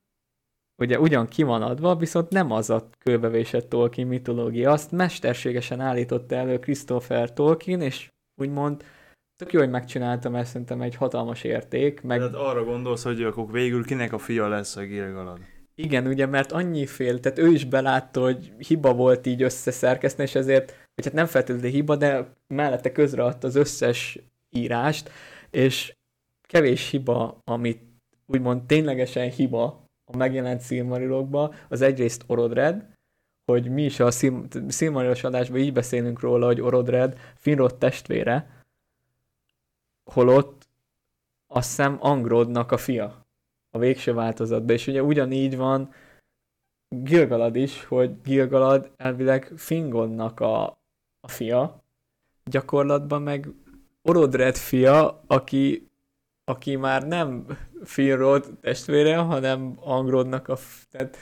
[0.77, 6.35] ugye ugyan ki van adva, viszont nem az a kőbevésett Tolkien mitológia, azt mesterségesen állította
[6.35, 8.09] elő Christopher Tolkien, és
[8.41, 8.83] úgymond
[9.35, 12.01] tök jó, hogy megcsináltam, ezt szerintem egy hatalmas érték.
[12.01, 12.17] Meg...
[12.17, 15.39] Tehát arra gondolsz, hogy akkor végül kinek a fia lesz a Gilgalad?
[15.75, 20.35] Igen, ugye, mert annyi fél, tehát ő is belátta, hogy hiba volt így összeszerkeszteni, és
[20.35, 24.19] ezért, vagy hát nem feltétlenül hiba, de mellette közreadta az összes
[24.49, 25.09] írást,
[25.49, 25.93] és
[26.47, 27.81] kevés hiba, amit
[28.25, 29.82] úgymond ténylegesen hiba
[30.13, 32.91] a megjelent Silmarilokba, az egyrészt Orodred,
[33.45, 34.11] hogy mi is a
[34.69, 38.63] Silmarilos adásban így beszélünk róla, hogy Orodred Finrod testvére,
[40.11, 40.67] holott
[41.47, 43.25] azt hiszem Angrodnak a fia
[43.71, 44.75] a végső változatban.
[44.75, 45.93] És ugye ugyanígy van
[46.89, 50.63] Gilgalad is, hogy Gilgalad elvileg Fingonnak a,
[51.19, 51.83] a fia,
[52.43, 53.49] gyakorlatban meg
[54.01, 55.91] Orodred fia, aki,
[56.45, 57.45] aki már nem
[57.83, 60.57] Finrod testvére, hanem Angrodnak a...
[60.91, 61.17] Tehát,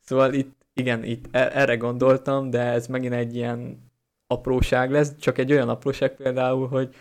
[0.00, 3.90] szóval itt, igen, itt e, erre gondoltam, de ez megint egy ilyen
[4.26, 6.94] apróság lesz, csak egy olyan apróság például, hogy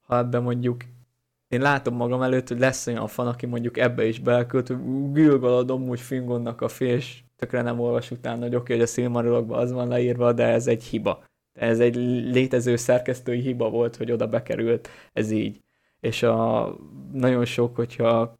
[0.00, 0.84] ha ebben mondjuk
[1.48, 4.78] én látom magam előtt, hogy lesz olyan fan, aki mondjuk ebbe is belkölt, hogy
[5.12, 9.58] Gilgalad amúgy Fingonnak a fél, és tökre nem olvas utána, hogy oké, hogy a Silmarilokban
[9.58, 11.24] az van leírva, de ez egy hiba.
[11.58, 11.94] Ez egy
[12.32, 15.60] létező szerkesztői hiba volt, hogy oda bekerült, ez így.
[16.00, 16.74] És a,
[17.12, 18.36] nagyon sok, hogyha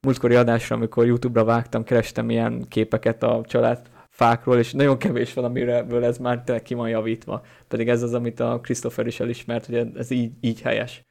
[0.00, 5.44] múltkori adásra, amikor YouTube-ra vágtam, kerestem ilyen képeket a család fákról, és nagyon kevés van,
[5.44, 7.42] amiről ez már tényleg ki van javítva.
[7.68, 11.04] Pedig ez az, amit a Christopher is elismert, hogy ez így, így helyes.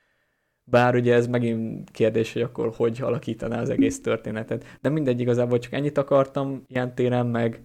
[0.64, 4.78] Bár ugye ez megint kérdés, hogy akkor hogy alakítaná az egész történetet.
[4.82, 7.62] De mindegy, igazából csak ennyit akartam ilyen téren, meg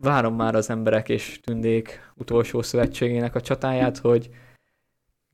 [0.00, 4.30] várom már az emberek és tündék utolsó szövetségének a csatáját, hogy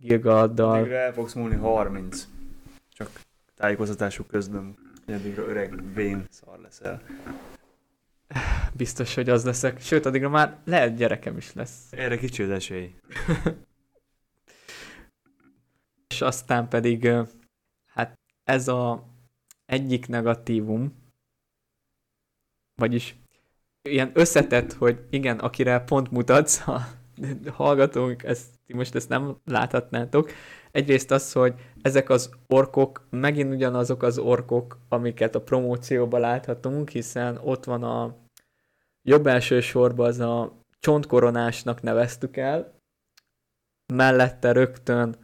[0.03, 0.79] Gilgaddal...
[0.79, 2.29] Addigra el fogsz múlni 30.
[2.89, 3.11] Csak
[3.55, 4.77] tájékoztatásuk közben,
[5.07, 7.03] addigra öreg vén szar leszel.
[8.73, 9.81] Biztos, hogy az leszek.
[9.81, 11.87] Sőt, addigra már lehet gyerekem is lesz.
[11.91, 12.95] Erre kicsi az esély.
[16.09, 17.09] És aztán pedig,
[17.87, 19.07] hát ez a
[19.67, 20.95] egyik negatívum,
[22.75, 23.17] vagyis
[23.83, 26.81] ilyen összetett, hogy igen, akire pont mutatsz, ha
[27.51, 30.31] hallgatók, ezt, most ezt nem láthatnátok.
[30.71, 37.39] Egyrészt az, hogy ezek az orkok megint ugyanazok az orkok, amiket a promócióban láthatunk, hiszen
[37.43, 38.17] ott van a
[39.03, 42.75] jobb első sorban az a csontkoronásnak neveztük el,
[43.95, 45.17] mellette rögtön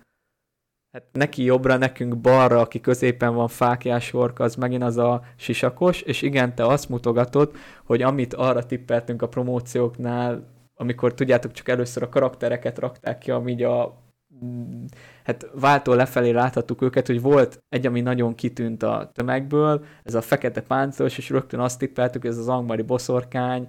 [0.93, 6.01] Hát neki jobbra, nekünk balra, aki középen van fákjás orka, az megint az a sisakos,
[6.01, 10.47] és igen, te azt mutogatod, hogy amit arra tippeltünk a promócióknál,
[10.79, 14.03] amikor tudjátok, csak először a karaktereket rakták ki, ami a
[14.45, 14.85] mm,
[15.25, 20.21] hát váltó lefelé láthattuk őket, hogy volt egy, ami nagyon kitűnt a tömegből, ez a
[20.21, 23.69] fekete páncos, és rögtön azt tippeltük, ez az angmari boszorkány,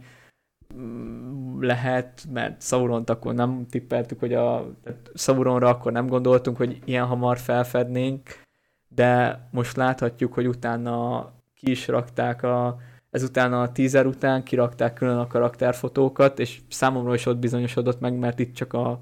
[0.75, 6.79] Mm, lehet, mert Sauront akkor nem tippeltük, hogy a tehát Sauronra akkor nem gondoltunk, hogy
[6.85, 8.41] ilyen hamar felfednénk,
[8.87, 11.25] de most láthatjuk, hogy utána
[11.55, 12.77] ki is rakták a,
[13.09, 18.39] ezután a teaser után kirakták külön a karakterfotókat, és számomra is ott bizonyosodott meg, mert
[18.39, 18.99] itt csak a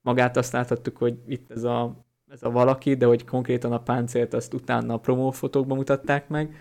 [0.00, 4.34] magát azt láthattuk, hogy itt ez a, ez a valaki, de hogy konkrétan a páncélt
[4.34, 6.56] azt utána a promófotókban mutatták meg,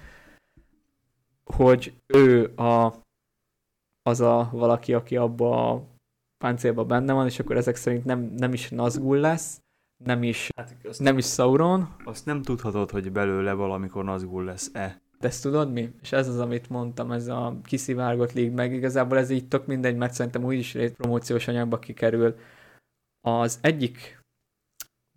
[1.44, 2.94] hogy ő a,
[4.02, 5.84] az a valaki, aki abba a
[6.38, 9.62] páncélban benne van, és akkor ezek szerint nem, nem is Nazgul lesz,
[10.04, 15.02] nem is, Hát nem is Sauron, azt nem tudhatod, hogy belőle valamikor Nazgul lesz-e.
[15.24, 15.94] De ezt tudod mi?
[16.02, 19.96] És ez az, amit mondtam, ez a kiszivárgott lég meg, igazából ez így tök mindegy,
[19.96, 22.36] mert szerintem úgyis egy promóciós anyagba kikerül.
[23.22, 24.20] Az egyik,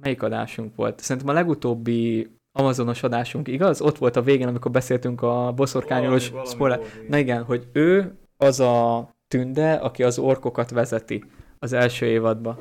[0.02, 1.00] melyik adásunk volt?
[1.00, 3.80] Szerintem a legutóbbi Amazonos adásunk, igaz?
[3.80, 6.80] Ott volt a végén, amikor beszéltünk a boszorkányolós spoiler.
[7.08, 11.24] Na igen, hogy ő az a tünde, aki az orkokat vezeti
[11.58, 12.58] az első évadban.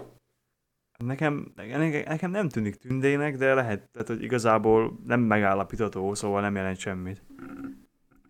[0.97, 6.77] Nekem, nekem, nem tűnik tündének, de lehet, tehát, hogy igazából nem megállapítható, szóval nem jelent
[6.77, 7.22] semmit.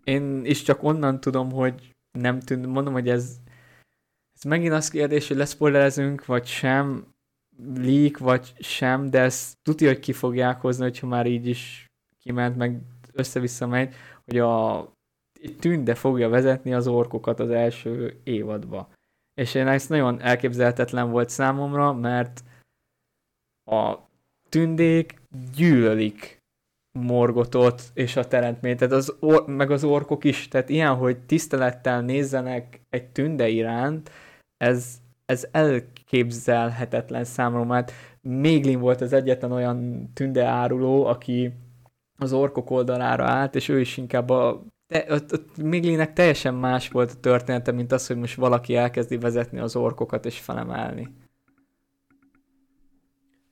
[0.04, 3.36] Én is csak onnan tudom, hogy nem tűnt, mondom, hogy ez,
[4.34, 7.14] ez megint az kérdés, hogy leszpoilerezünk, vagy sem,
[7.74, 11.86] leak, vagy sem, de ezt tudja, hogy ki fogják hozni, hogyha már így is
[12.18, 12.80] kiment, meg
[13.12, 13.94] össze-vissza megy,
[14.24, 14.92] hogy a
[15.58, 18.88] tünde fogja vezetni az orkokat az első évadba.
[19.34, 22.44] És én ez nagyon elképzelhetetlen volt számomra, mert
[23.70, 23.94] a
[24.48, 25.22] tündék
[25.56, 26.36] gyűlölik
[26.98, 32.02] Morgotot és a teremtményt, tehát az or- meg az orkok is, tehát ilyen, hogy tisztelettel
[32.02, 34.10] nézzenek egy tünde iránt,
[34.56, 41.52] ez, ez elképzelhetetlen számomra, mert Méglin volt az egyetlen olyan tünde áruló, aki
[42.18, 46.88] az orkok oldalára állt, és ő is inkább a te, ott, ott Miglinnek teljesen más
[46.88, 51.08] volt a története, mint az, hogy most valaki elkezdi vezetni az orkokat és felemelni.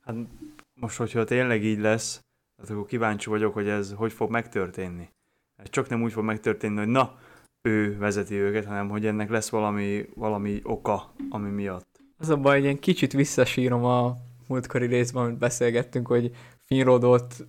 [0.05, 0.17] Hát
[0.81, 2.21] most, hogyha tényleg így lesz,
[2.59, 5.11] hát akkor kíváncsi vagyok, hogy ez hogy fog megtörténni.
[5.57, 7.19] Ez csak nem úgy fog megtörténni, hogy na,
[7.69, 12.01] ő vezeti őket, hanem hogy ennek lesz valami, valami oka, ami miatt.
[12.19, 14.17] Az a baj, hogy én kicsit visszasírom a
[14.49, 17.47] múltkori részben, amit beszélgettünk, hogy Finrodot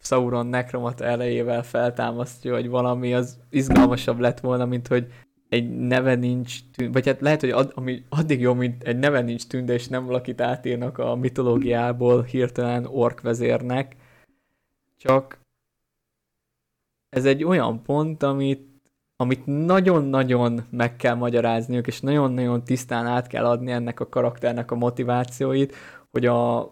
[0.00, 5.12] Sauron nekromata elejével feltámasztja, hogy valami az izgalmasabb lett volna, mint hogy
[5.48, 9.20] egy neve nincs tűn, vagy hát lehet, hogy ad, ami addig jó, mint egy neve
[9.20, 13.96] nincs tűnde, és nem valakit átírnak a mitológiából hirtelen orkvezérnek,
[14.96, 15.38] csak
[17.08, 18.68] ez egy olyan pont, amit,
[19.16, 24.74] amit nagyon-nagyon meg kell magyarázniuk, és nagyon-nagyon tisztán át kell adni ennek a karakternek a
[24.74, 25.74] motivációit,
[26.10, 26.70] hogy a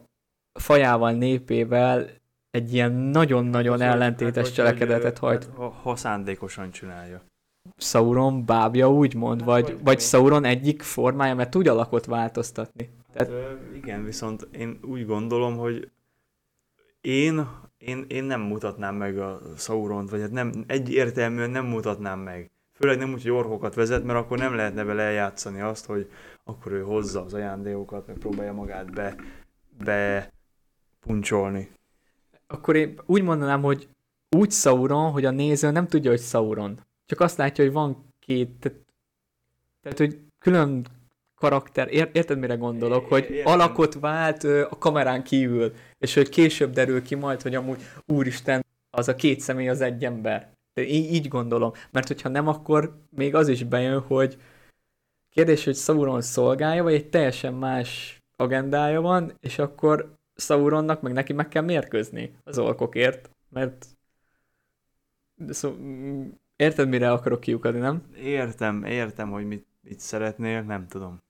[0.53, 2.09] fajával, népével
[2.51, 5.45] egy ilyen nagyon-nagyon ellentétes hát, cselekedetet hajt.
[5.45, 7.23] Ha, ha szándékosan csinálja.
[7.77, 12.91] Sauron bábja úgymond, Hát, vagy, vagy- vagy Sauron egyik formája, mert tud alakot változtatni.
[13.15, 13.43] Hát, ö,
[13.75, 15.91] igen, viszont én úgy gondolom, hogy
[17.01, 22.51] én, én, én nem mutatnám meg a Sauront, vagy hát nem, egyértelműen nem mutatnám meg.
[22.73, 26.11] Főleg nem úgy, hogy orkokat vezet, mert akkor nem lehetne vele eljátszani azt, hogy
[26.45, 29.17] akkor ő hozza az ajándékokat, meg próbálja magát be,
[29.85, 30.31] be
[31.01, 31.71] puncsolni.
[32.47, 33.89] Akkor én úgy mondanám, hogy
[34.37, 36.81] úgy Sauron, hogy a néző nem tudja, hogy Sauron.
[37.07, 38.79] Csak azt látja, hogy van két, tehát,
[39.83, 40.87] tehát hogy külön
[41.35, 43.53] karakter, ér, érted mire gondolok, hogy értem.
[43.53, 48.65] alakot vált ö, a kamerán kívül, és hogy később derül ki majd, hogy amúgy úristen,
[48.91, 50.53] az a két személy az egy ember.
[50.75, 54.39] De így, így gondolom, mert hogyha nem, akkor még az is bejön, hogy
[55.31, 61.33] kérdés, hogy Sauron szolgálja, vagy egy teljesen más agendája van, és akkor Sauronnak meg neki
[61.33, 63.87] meg kell mérkőzni az orkokért, mert
[65.49, 65.77] szó,
[66.57, 68.03] érted, mire akarok kiukadni, nem?
[68.17, 71.23] Értem, értem, hogy mit, mit szeretnél, nem tudom.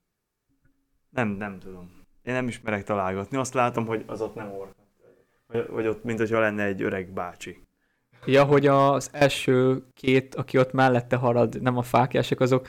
[1.09, 1.91] Nem, nem tudom.
[2.23, 4.75] Én nem ismerek találgatni, azt látom, hogy az ott nem ork.
[5.47, 7.63] Vagy, vagy ott, mint hogyha lenne egy öreg bácsi.
[8.25, 12.67] Ja, hogy az első két, aki ott mellette harad, nem a fákjások, azok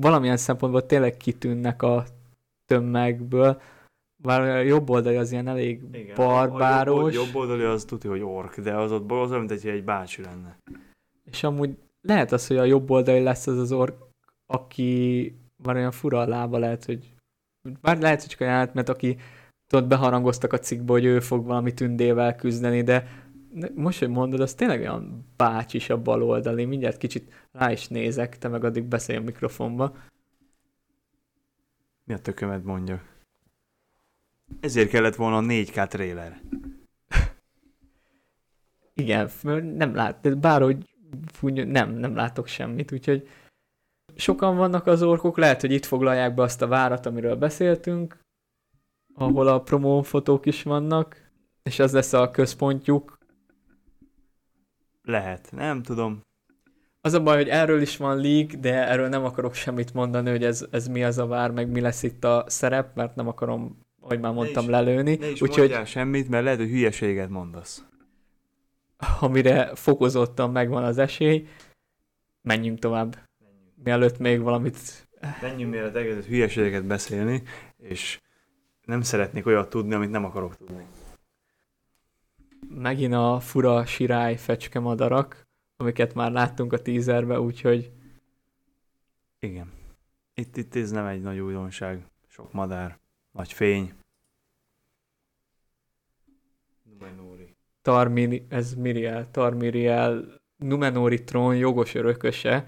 [0.00, 2.04] valamilyen szempontból tényleg kitűnnek a
[2.66, 3.60] tömegből,
[4.16, 8.10] bár a jobb oldali az ilyen elég Igen, barbáros, A jobb, jobb oldali az tudja,
[8.10, 10.58] hogy ork, de az ott az olyan, mint egy bácsi lenne.
[11.30, 13.96] És amúgy lehet az, hogy a jobb oldali lesz az az ork,
[14.46, 17.14] aki már olyan fura a lába lehet, hogy
[17.80, 19.16] bár lehet, hogy csak a jelenet, mert aki
[19.66, 23.22] tudod, beharangoztak a cikkbe, hogy ő fog valami tündével küzdeni, de
[23.74, 28.38] most, hogy mondod, az tényleg olyan bácsis a bal oldali, mindjárt kicsit rá is nézek,
[28.38, 29.96] te meg addig beszélj a mikrofonba.
[32.04, 33.02] Mi a tökömet mondja?
[34.60, 36.40] Ezért kellett volna a 4K trailer.
[38.94, 39.30] Igen,
[39.62, 40.93] nem lát, de bárhogy
[41.32, 43.28] fúny, nem, nem látok semmit, úgyhogy
[44.16, 48.18] sokan vannak az orkok, lehet, hogy itt foglalják be azt a várat, amiről beszéltünk,
[49.14, 51.30] ahol a promófotók is vannak,
[51.62, 53.18] és ez lesz a központjuk.
[55.02, 56.20] Lehet, nem tudom.
[57.00, 60.44] Az a baj, hogy erről is van leak, de erről nem akarok semmit mondani, hogy
[60.44, 63.78] ez, ez mi az a vár, meg mi lesz itt a szerep, mert nem akarom,
[64.02, 65.14] ahogy már mondtam, is- lelőni.
[65.16, 67.84] Ne is Úgyhogy semmit, mert lehet, hogy hülyeséget mondasz.
[69.20, 71.48] Amire fokozottan megvan az esély.
[72.42, 73.18] menjünk tovább.
[73.74, 75.08] Mielőtt még valamit...
[75.40, 77.42] Menjünk mielőtt egész hülyeségeket beszélni,
[77.76, 78.20] és
[78.84, 80.86] nem szeretnék olyat tudni, amit nem akarok tudni.
[82.68, 85.46] Megint a fura sirály fecske madarak,
[85.76, 87.92] amiket már láttunk a teaserbe, úgyhogy
[89.38, 89.72] Igen.
[90.34, 92.06] Itt, itt ez nem egy nagy újdonság.
[92.28, 92.98] Sok madár,
[93.32, 93.94] nagy fény.
[96.82, 97.43] Numenóri.
[97.84, 102.66] Tarmiri, ez Miriel, Tarmiriel, Numenóri trón jogos örököse,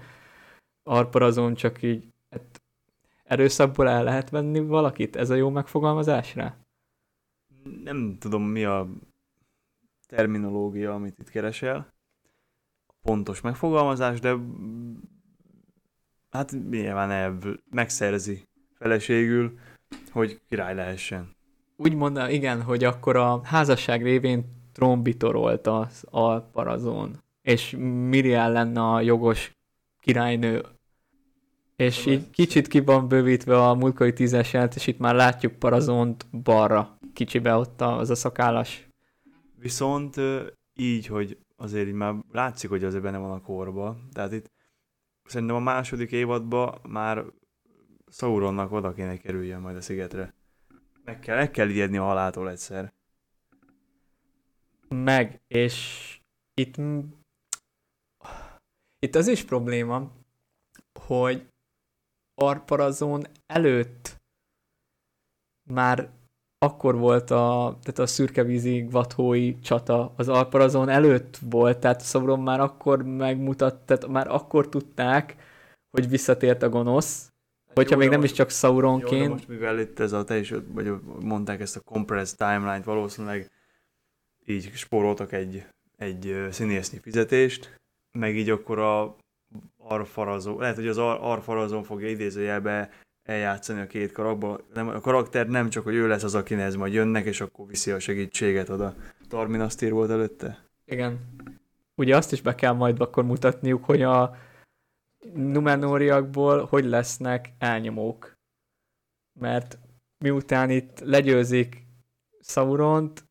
[0.83, 2.61] Arparazon csak így hát
[3.23, 5.15] erőszakból el lehet venni valakit?
[5.15, 6.57] Ez a jó megfogalmazás rá?
[7.83, 8.87] Nem tudom, mi a
[10.07, 11.93] terminológia, amit itt keresel.
[13.01, 14.35] Pontos megfogalmazás, de
[16.29, 19.59] hát nyilván elv megszerzi feleségül,
[20.11, 21.35] hogy király lehessen.
[21.75, 27.75] Úgy mondta, igen, hogy akkor a házasság révén trombitorolt az Alparazon, és
[28.09, 29.51] Miriel lenne a jogos
[29.99, 30.65] királynő.
[31.75, 36.25] És így kicsit ki van bővítve a múltkori tízes jelent, és itt már látjuk Parazont
[36.43, 38.87] balra, kicsibe ott az a szakállas.
[39.59, 40.15] Viszont
[40.73, 43.97] így, hogy azért így már látszik, hogy azért benne van a korba.
[44.13, 44.51] Tehát itt
[45.23, 47.23] szerintem a második évadban már
[48.07, 50.33] Sauronnak oda kéne kerüljön majd a szigetre.
[51.03, 52.95] Meg kell, meg kell ijedni a haláltól egyszer.
[54.89, 56.05] Meg, és
[56.53, 56.75] itt,
[58.99, 60.11] itt az is probléma,
[61.07, 61.47] hogy
[62.41, 64.15] Arparazon előtt
[65.69, 66.09] már
[66.57, 72.59] akkor volt a, tehát a szürkevízi gvathói csata az Alparazon előtt volt, tehát Sauron már
[72.59, 75.35] akkor megmutat, tehát már akkor tudták,
[75.89, 77.31] hogy visszatért a gonosz,
[77.73, 79.29] hogyha Jó, még nem is most- csak Jó, de Sauronként.
[79.31, 83.51] most mivel itt ez a, te is, vagy mondták ezt a compressed timeline-t, valószínűleg
[84.47, 85.65] így spóroltak egy,
[85.97, 87.75] egy színésznyi fizetést,
[88.11, 89.15] meg így akkor a
[89.77, 92.89] arfarazó, lehet, hogy az ar, arfarazon fogja idézőjelbe
[93.23, 94.59] eljátszani a két karakba.
[94.73, 97.91] Nem, a karakter nem csak, hogy ő lesz az, akinek majd jönnek, és akkor viszi
[97.91, 98.95] a segítséget oda.
[99.27, 100.65] Tarmin azt ír volt előtte?
[100.85, 101.19] Igen.
[101.95, 104.35] Ugye azt is be kell majd akkor mutatniuk, hogy a
[105.33, 108.33] Numenóriakból hogy lesznek elnyomók.
[109.39, 109.77] Mert
[110.17, 111.85] miután itt legyőzik
[112.41, 113.26] Sauront,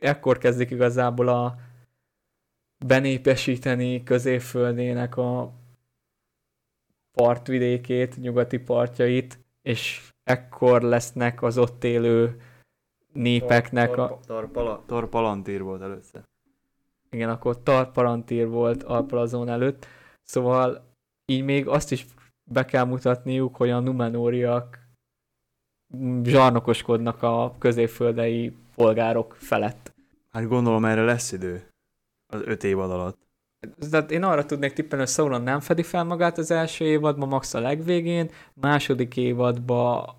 [0.00, 1.56] ekkor kezdik igazából a
[2.86, 5.52] benépesíteni középföldének a
[7.12, 12.40] partvidékét, nyugati partjait, és ekkor lesznek az ott élő
[13.12, 14.06] népeknek a...
[14.06, 16.28] Tar, tarpala, tarpalantír volt előtte.
[17.10, 19.86] Igen, akkor Tarparantír volt Alpalazon előtt,
[20.22, 20.84] szóval
[21.26, 22.06] így még azt is
[22.44, 24.79] be kell mutatniuk, hogy a Numenóriak
[26.22, 29.94] zsarnokoskodnak a középföldei polgárok felett.
[30.30, 31.62] Hát gondolom erre lesz idő.
[32.26, 33.18] Az öt évad alatt.
[33.90, 37.54] Tehát én arra tudnék tippelni, hogy Sauron nem fedi fel magát az első évadban, max
[37.54, 40.18] a legvégén, második évadban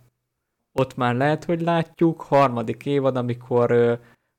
[0.74, 3.70] ott már lehet, hogy látjuk, harmadik évad, amikor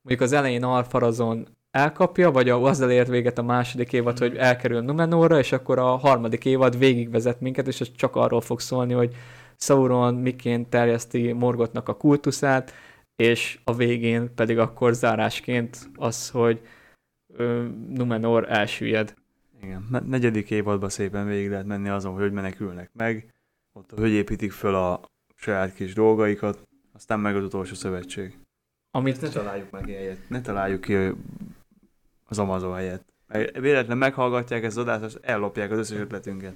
[0.03, 5.39] mondjuk az elején Alfarazon elkapja, vagy azzal ért véget a második évad, hogy elkerül Numenorra,
[5.39, 9.15] és akkor a harmadik évad végigvezet minket, és ez csak arról fog szólni, hogy
[9.63, 12.73] Sauron miként terjeszti Morgotnak a kultuszát,
[13.17, 16.61] és a végén pedig akkor zárásként az, hogy
[17.37, 19.15] ö, Numenor elsüllyed.
[19.63, 19.87] Igen.
[19.91, 23.33] Ne- negyedik évadban szépen végig lehet menni azon, hogy hogy menekülnek meg.
[23.73, 25.01] Ott, hogy építik föl a
[25.35, 26.63] saját kis dolgaikat.
[26.93, 28.39] Aztán meg az utolsó szövetség.
[28.91, 30.29] Amit Ne találjuk meg helyet.
[30.29, 30.95] Ne találjuk ki
[32.29, 33.05] az Amazon helyet.
[33.53, 36.55] Véletlen meghallgatják ezt az adást, és ellopják az összes ötletünket.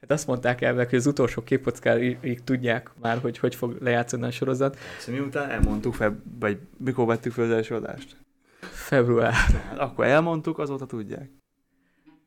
[0.00, 4.30] Hát azt mondták el, hogy az utolsó képkockáig tudják már, hogy hogy fog lejátszani a
[4.30, 4.76] sorozat.
[4.98, 8.16] Szóval miután elmondtuk, feb- vagy mikor vettük fel az első adást?
[8.60, 9.32] Február.
[9.32, 11.30] Hát akkor elmondtuk, azóta tudják.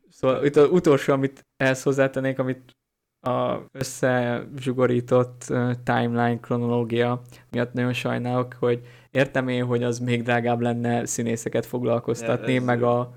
[0.09, 2.75] Szóval itt az utolsó, amit ehhez hozzátennék, amit
[3.21, 5.53] a összezsugorított
[5.83, 7.21] timeline kronológia
[7.51, 8.81] miatt nagyon sajnálok, hogy
[9.11, 13.13] értem én, hogy az még drágább lenne színészeket foglalkoztatni, Ez- meg a...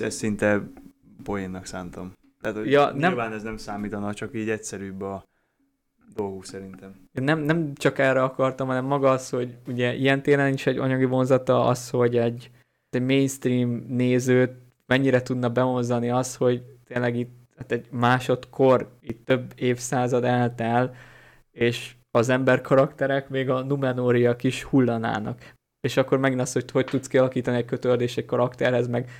[0.00, 0.62] Ezt szinte
[1.22, 2.12] poénnak szántam.
[2.42, 5.24] Tehát, hogy Ja, nem- nyilván ez nem számítana, csak így egyszerűbb a
[6.14, 7.08] dolguk szerintem.
[7.12, 11.04] Nem, nem csak erre akartam, hanem maga az, hogy ugye ilyen téren is egy anyagi
[11.04, 12.50] vonzata az, hogy egy,
[12.90, 14.52] egy mainstream nézőt
[14.86, 20.94] mennyire tudna bevonzani az, hogy tényleg itt hát egy másodkor, itt több évszázad eltel,
[21.50, 25.52] és az ember karakterek, még a Numenóriak is hullanának.
[25.80, 29.10] És akkor megint az, hogy hogy tudsz kialakítani egy kötődés egy karakterhez, meg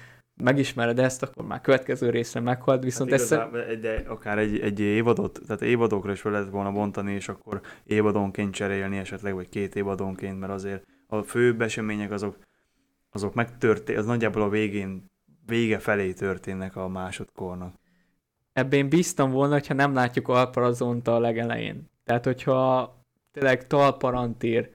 [0.43, 3.33] megismered ezt, akkor már következő részre meghalt, viszont hát ezt...
[3.33, 7.61] igazán, de akár egy, egy évadot, tehát évadokra is fel lehet volna bontani, és akkor
[7.85, 12.37] évadonként cserélni esetleg, vagy két évadonként, mert azért a fő események azok,
[13.11, 15.11] azok megtörténnek, az nagyjából a végén,
[15.47, 17.75] vége felé történnek a másodkornak.
[18.53, 21.91] ebben én bíztam volna, hogyha nem látjuk Alparazont a legelején.
[22.05, 22.95] Tehát, hogyha
[23.33, 24.71] tényleg talparantír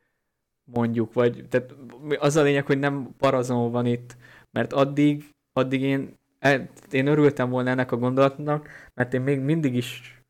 [0.64, 1.76] mondjuk, vagy tehát
[2.20, 4.18] az a lényeg, hogy nem parazon van itt,
[4.52, 9.76] mert addig, addig én, e, én örültem volna ennek a gondolatnak, mert én még mindig
[9.76, 10.22] is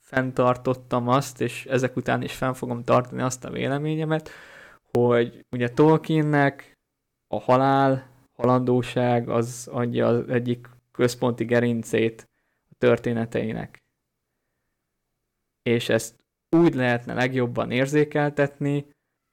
[0.00, 4.30] fenntartottam azt, és ezek után is fenn fogom tartani azt a véleményemet,
[4.92, 6.78] hogy ugye Tolkiennek
[7.28, 12.28] a halál, halandóság az adja az egyik központi gerincét
[12.70, 13.82] a történeteinek.
[15.62, 16.14] És ezt
[16.50, 18.86] úgy lehetne legjobban érzékeltetni,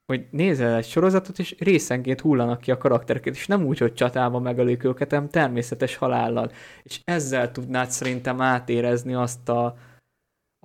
[0.05, 4.41] hogy nézel egy sorozatot, és részenként hullanak ki a karaktereket, és nem úgy, hogy csatában
[4.41, 6.51] megölik őket, hanem természetes halállal.
[6.83, 9.77] És ezzel tudnád szerintem átérezni azt a,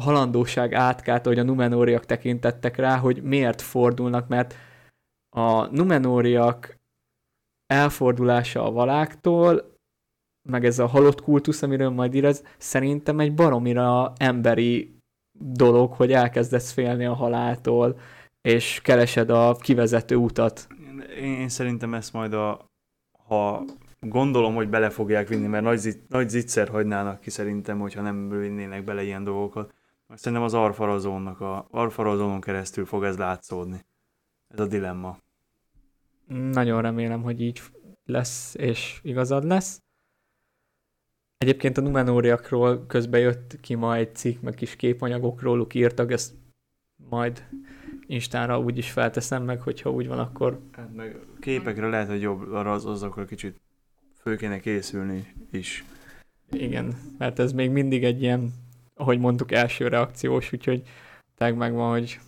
[0.02, 4.54] halandóság átkát, hogy a numenóriak tekintettek rá, hogy miért fordulnak, mert
[5.36, 6.76] a numenóriak
[7.66, 9.76] elfordulása a valáktól,
[10.48, 14.96] meg ez a halott kultusz, amiről majd írez, szerintem egy baromira emberi
[15.38, 17.98] dolog, hogy elkezdesz félni a haláltól,
[18.48, 20.66] és keresed a kivezető utat.
[21.16, 22.70] Én, én szerintem ezt majd a,
[23.26, 23.64] ha
[24.00, 28.28] gondolom, hogy bele fogják vinni, mert nagy, zit, nagy zicser hagynának ki szerintem, hogyha nem
[28.28, 29.74] vinnének bele ilyen dolgokat.
[30.06, 33.84] Most szerintem az Arfarazónnak a Arfarazónon keresztül fog ez látszódni.
[34.48, 35.18] Ez a dilemma.
[36.26, 37.62] Nagyon remélem, hogy így
[38.04, 39.82] lesz, és igazad lesz.
[41.38, 46.34] Egyébként a Numenóriakról közben jött ki ma egy cikk, meg kis képanyagok róluk írtak, ezt
[46.96, 47.48] majd
[48.10, 50.60] Instánra úgy is felteszem meg, hogyha úgy van, akkor...
[50.72, 53.60] Hát meg képekre lehet, hogy jobb arra az, azokra kicsit
[54.20, 55.84] fő kéne készülni is.
[56.50, 58.52] Igen, mert ez még mindig egy ilyen,
[58.94, 60.82] ahogy mondtuk, első reakciós, úgyhogy
[61.34, 62.20] teg megvan, hogy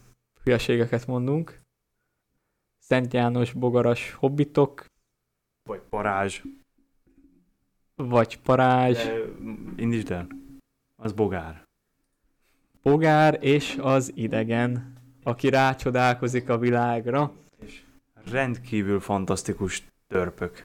[0.45, 1.59] hülyeségeket mondunk.
[2.79, 4.85] Szent János, Bogaras, Hobbitok.
[5.69, 6.43] Vagy Parázs.
[7.95, 9.05] Vagy Parázs.
[9.05, 9.13] De,
[9.77, 10.27] indítsd el.
[10.97, 11.63] Az Bogár.
[12.83, 17.33] Bogár és az idegen aki rácsodálkozik a világra.
[17.59, 17.83] És
[18.31, 20.63] rendkívül fantasztikus törpök.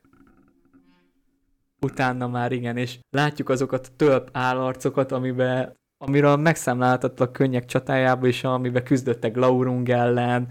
[1.82, 8.44] Utána már igen, és látjuk azokat a tölp állarcokat, amiben amiről megszámláltattak könnyek csatájába is,
[8.44, 10.48] amiben küzdöttek Laurung ellen,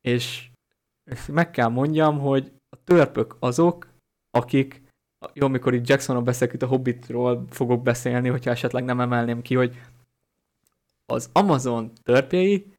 [0.00, 0.50] és
[1.28, 3.88] meg kell mondjam, hogy a törpök azok,
[4.30, 4.82] akik,
[5.32, 9.54] jó, amikor itt Jacksonról beszélek, itt a Hobbitról fogok beszélni, hogyha esetleg nem emelném ki,
[9.54, 9.80] hogy
[11.06, 12.75] az Amazon törpjei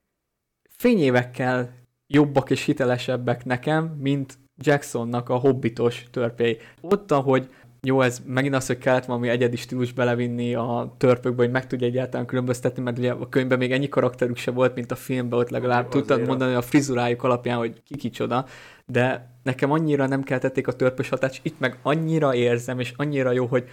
[0.78, 1.74] fényévekkel
[2.08, 6.58] jobbak és hitelesebbek nekem, mint Jacksonnak a hobbitos törpély.
[6.82, 7.50] Ott, ahogy
[7.82, 11.88] jó, ez megint az, hogy kellett valami egyedi stílus belevinni a törpökbe, hogy meg tudja
[11.88, 15.50] egyáltalán különböztetni, mert ugye a könyvben még ennyi karakterük se volt, mint a filmben, ott
[15.50, 18.46] legalább Azért tudtad mondani a frizurájuk alapján, hogy ki kicsoda,
[18.86, 23.46] de nekem annyira nem keltették a törpös hatást, itt meg annyira érzem, és annyira jó,
[23.46, 23.70] hogy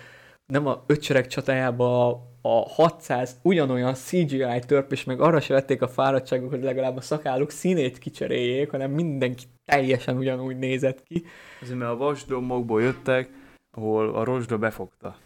[0.46, 5.88] nem a ötsereg csatájába a 600 ugyanolyan CGI törp, és meg arra se vették a
[5.88, 11.24] fáradtságok, hogy legalább a szakáluk színét kicseréljék, hanem mindenki teljesen ugyanúgy nézett ki.
[11.60, 13.30] Azért mert a vasdomokból jöttek,
[13.70, 15.16] ahol a rozsda befogta.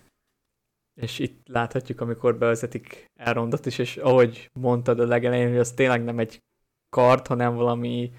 [1.00, 6.04] És itt láthatjuk, amikor bevezetik Elrondot is, és ahogy mondtad a legelején, hogy az tényleg
[6.04, 6.42] nem egy
[6.90, 8.10] kart, hanem valami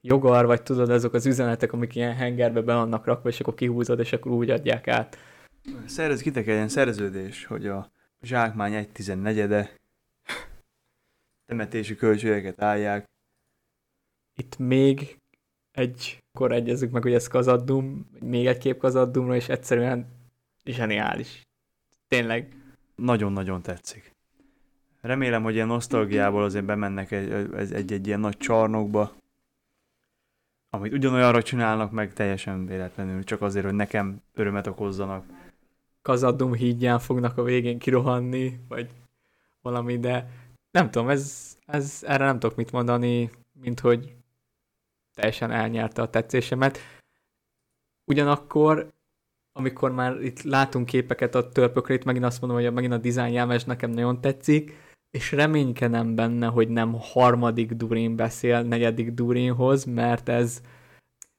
[0.00, 3.98] jogar, vagy tudod, azok az üzenetek, amik ilyen hengerbe be vannak rakva, és akkor kihúzod,
[3.98, 5.18] és akkor úgy adják át.
[5.84, 9.74] Szerez, kitek egy ilyen szerződés, hogy a zsákmány egy tizennegyede,
[11.46, 13.04] temetési költségeket állják.
[14.36, 15.18] Itt még
[15.72, 20.06] egy, akkor egyezzük meg, hogy ez kazaddum, még egy kép kazaddumra, és egyszerűen
[20.64, 21.42] zseniális.
[22.08, 22.56] Tényleg.
[22.94, 24.16] Nagyon-nagyon tetszik.
[25.00, 29.16] Remélem, hogy ilyen nosztalgiából azért bemennek egy-egy egy, egy ilyen nagy csarnokba,
[30.70, 35.24] amit ugyanolyanra csinálnak meg teljesen véletlenül, csak azért, hogy nekem örömet okozzanak.
[36.08, 38.90] Kazadum hídján fognak a végén kirohanni, vagy
[39.60, 40.30] valami, de
[40.70, 44.14] nem tudom, ez, ez erre nem tudok mit mondani, mint hogy
[45.14, 46.78] teljesen elnyerte a tetszésemet.
[48.04, 48.92] Ugyanakkor,
[49.52, 53.32] amikor már itt látunk képeket a törpökre, itt megint azt mondom, hogy megint a design
[53.32, 54.76] jelmes nekem nagyon tetszik,
[55.10, 60.60] és reménykedem benne, hogy nem harmadik Durin beszél negyedik Durinhoz, mert ez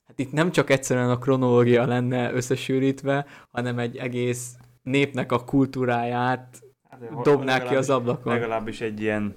[0.06, 6.64] hát itt nem csak egyszerűen a kronológia lenne összesűrítve, hanem egy egész népnek a kultúráját
[6.90, 8.34] hát, dobnák ki az ablakon.
[8.34, 9.36] Legalábbis egy ilyen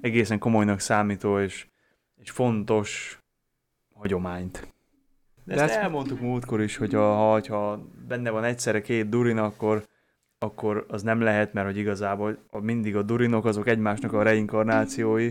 [0.00, 1.66] egészen komolynak számító és,
[2.16, 3.20] és fontos
[3.94, 4.74] hagyományt.
[5.44, 9.38] De, De ezt, ezt elmondtuk múltkor is, hogy a, ha benne van egyszerre két Durin,
[9.38, 9.86] akkor
[10.38, 15.30] akkor az nem lehet, mert hogy igazából mindig a durinok azok egymásnak a reinkarnációi,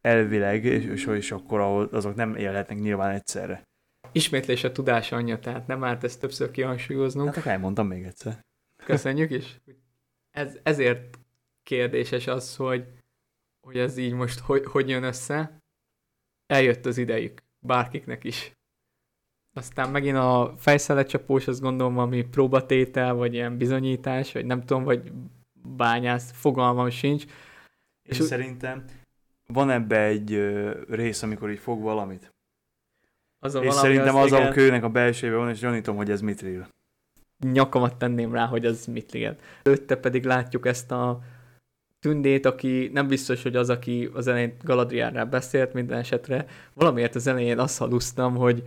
[0.00, 3.62] elvileg, és, és akkor azok nem élhetnek nyilván egyszerre.
[4.14, 7.28] Ismétlés a tudás anyja, tehát nem árt ezt többször kihangsúlyoznunk.
[7.28, 8.44] Hát akkor elmondtam még egyszer.
[8.84, 9.60] Köszönjük is.
[10.30, 11.18] ez, ezért
[11.62, 12.86] kérdéses az, hogy,
[13.60, 15.62] hogy ez így most hogy, hogy jön össze.
[16.46, 18.52] Eljött az idejük, bárkiknek is.
[19.52, 25.12] Aztán megint a fejszelecsapós, azt gondolom, ami próbatétel, vagy ilyen bizonyítás, vagy nem tudom, vagy
[25.62, 27.24] bányász, fogalmam sincs.
[28.02, 28.84] És, és szerintem
[29.46, 30.30] van ebbe egy
[30.88, 32.33] rész, amikor így fog valamit.
[33.44, 36.20] Az a és szerintem az, az, a kőnek a belsejében van, és gyanítom, hogy ez
[36.20, 36.68] mitril.
[37.52, 39.40] nyakamat tenném rá, hogy az mit liged.
[39.62, 41.20] Előtte pedig látjuk ezt a
[42.00, 46.46] tündét, aki nem biztos, hogy az, aki az elején Galadrielrel beszélt minden esetre.
[46.74, 48.62] Valamiért az elején azt halusztam, hogy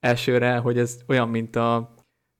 [0.00, 1.94] elsőre, hogy ez olyan, mint a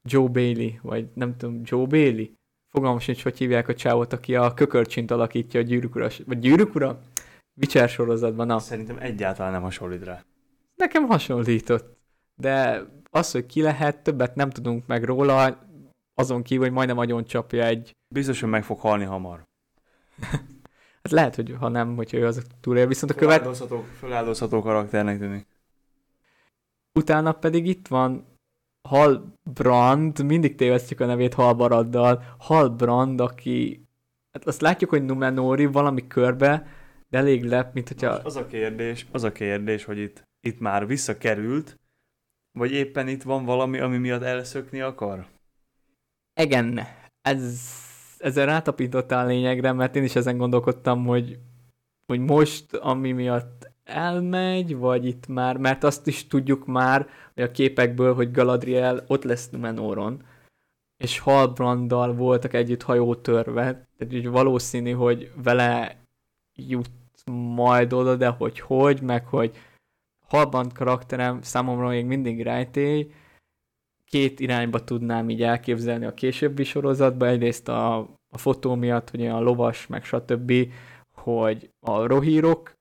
[0.08, 2.26] Joe Bailey, vagy nem tudom, Joe Bailey?
[2.72, 6.74] Fogalmam sincs, hogy hívják a csávot, aki a kökörcsint alakítja a gyűrűk ura, vagy gyűrűk
[6.74, 7.00] ura?
[7.60, 8.58] Witcher sorozatban, na.
[8.58, 10.24] Szerintem egyáltalán nem hasonlít rá.
[10.80, 11.98] Nekem hasonlított.
[12.34, 15.58] De az, hogy ki lehet, többet nem tudunk meg róla,
[16.14, 17.96] azon kívül, hogy majdnem agyon csapja egy...
[18.14, 19.46] Biztos, hogy meg fog halni hamar.
[21.02, 23.38] Hát lehet, hogy ha nem, hogy ő az túlél, viszont a követ...
[23.38, 25.46] Föláldozható, föláldozható karakternek tűnik.
[26.98, 28.38] Utána pedig itt van
[28.88, 33.86] Halbrand, mindig tévesztjük a nevét Halbaraddal, Halbrand, aki,
[34.32, 36.66] hát azt látjuk, hogy Numenori valami körbe,
[37.08, 38.10] de elég lep, mint hogyha...
[38.10, 41.78] Most az a kérdés, az a kérdés, hogy itt, itt már visszakerült,
[42.52, 45.26] vagy éppen itt van valami, ami miatt elszökni akar?
[46.40, 46.80] Igen,
[47.22, 47.60] ez,
[48.18, 51.38] ezzel rátapintottál lényegre, mert én is ezen gondolkodtam, hogy,
[52.06, 57.50] hogy most, ami miatt elmegy, vagy itt már, mert azt is tudjuk már, hogy a
[57.50, 60.22] képekből, hogy Galadriel ott lesz Numenoron,
[60.96, 65.96] és Halbranddal voltak együtt hajótörve, tehát úgy valószínű, hogy vele
[66.54, 66.90] jut
[67.54, 69.56] majd oda, de hogy hogy, meg hogy
[70.30, 73.10] Halbrand karakterem számomra még mindig rejtély,
[74.04, 77.98] két irányba tudnám így elképzelni a későbbi sorozatban, egyrészt a,
[78.28, 80.52] a fotó miatt, hogy a lovas, meg stb.,
[81.14, 82.78] hogy a rohírok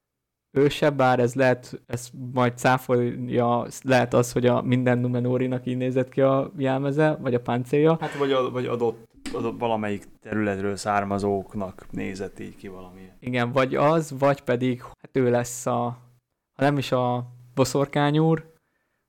[0.51, 6.09] őse, bár ez lehet, ez majd cáfolja, lehet az, hogy a minden Numenórinak így nézett
[6.09, 7.97] ki a jelmeze, vagy a páncélja.
[7.99, 13.09] Hát vagy, a, vagy adott, adott valamelyik területről származóknak nézett így ki valami.
[13.19, 15.97] Igen, vagy az, vagy pedig hát ő lesz a,
[16.55, 18.53] ha nem is a boszorkányúr,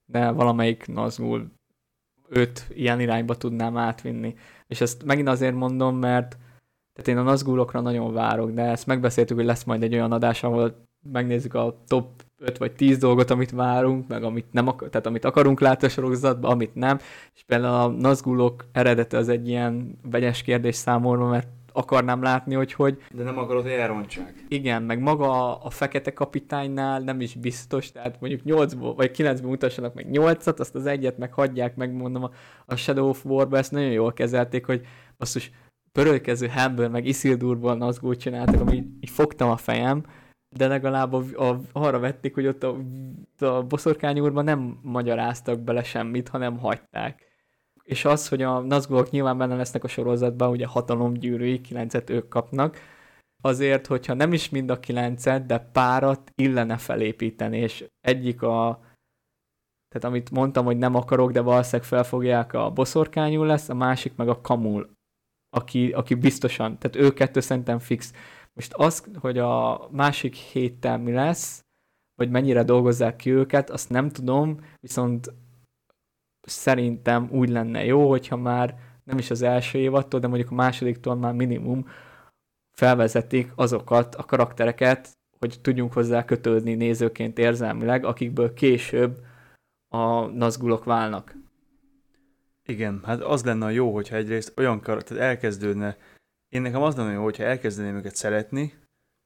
[0.05, 1.51] de valamelyik Nazgul
[2.29, 4.35] őt ilyen irányba tudnám átvinni.
[4.67, 6.37] És ezt megint azért mondom, mert
[6.93, 10.43] tehát én a Nazgulokra nagyon várok, de ezt megbeszéltük, hogy lesz majd egy olyan adás,
[10.43, 15.07] ahol megnézzük a top 5 vagy 10 dolgot, amit várunk, meg amit nem akar, tehát
[15.07, 16.99] amit akarunk látni a sorozatban, amit nem.
[17.35, 21.49] És például a Nazgulok eredete az egy ilyen vegyes kérdés számomra, mert
[21.81, 24.44] akarnám látni, hogy hogy De nem akarod, hogy elrontsák.
[24.48, 29.94] igen, meg maga a, fekete kapitánynál nem is biztos, tehát mondjuk 8 vagy 9 mutassanak
[29.94, 32.31] meg 8-at, azt az egyet meg hagyják, meg mondom a,
[32.66, 34.86] a Shadow of War-ba ezt nagyon jól kezelték, hogy
[35.19, 35.51] basszus
[35.93, 40.05] pörölkező Hamből, meg Isildurból Nazgul csináltak, ami így, így fogtam a fejem,
[40.57, 42.77] de legalább a, a, arra vették, hogy ott a,
[43.39, 47.30] a boszorkány úrban nem magyaráztak bele semmit, hanem hagyták.
[47.91, 52.77] És az, hogy a Nazgulok nyilván benne lesznek a sorozatban, ugye hatalomgyűrűi, kilencet ők kapnak,
[53.43, 58.81] azért, hogyha nem is mind a kilencet, de párat illene felépíteni, és egyik a
[59.89, 64.29] tehát amit mondtam, hogy nem akarok, de valószínűleg felfogják a boszorkányú lesz, a másik meg
[64.29, 64.91] a kamul,
[65.57, 68.12] aki, aki biztosan, tehát ő kettő szerintem fix.
[68.53, 71.65] Most az, hogy a másik héttel mi lesz,
[72.15, 75.33] vagy mennyire dolgozzák ki őket, azt nem tudom, viszont
[76.43, 81.15] szerintem úgy lenne jó, hogyha már nem is az első évattól, de mondjuk a másodiktól
[81.15, 81.89] már minimum
[82.77, 89.19] felvezetik azokat a karaktereket, hogy tudjunk hozzá kötődni nézőként érzelmileg, akikből később
[89.89, 91.35] a nazgulok válnak.
[92.69, 95.97] Igen, hát az lenne a jó, hogyha egyrészt olyan karakter elkezdődne.
[96.49, 98.73] Én nekem az lenne jó, hogyha elkezdeném őket szeretni,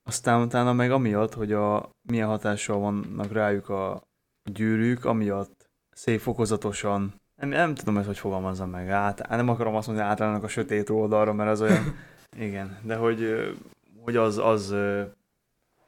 [0.07, 4.03] aztán utána meg amiatt, hogy a, milyen hatással vannak rájuk a
[4.51, 5.64] gyűrűk, amiatt
[5.95, 10.16] szép fokozatosan, nem, nem tudom ezt, hogy fogalmazzam meg, át, nem akarom azt mondani, hogy
[10.16, 11.97] átállnak a sötét oldalra, mert az olyan,
[12.39, 13.35] igen, de hogy,
[14.01, 14.75] hogy az, az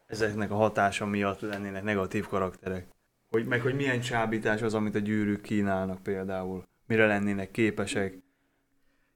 [0.07, 2.87] ezeknek a hatása miatt lennének negatív karakterek.
[3.31, 6.63] Hogy, meg hogy milyen csábítás az, amit a gyűrűk kínálnak például.
[6.87, 8.19] Mire lennének képesek.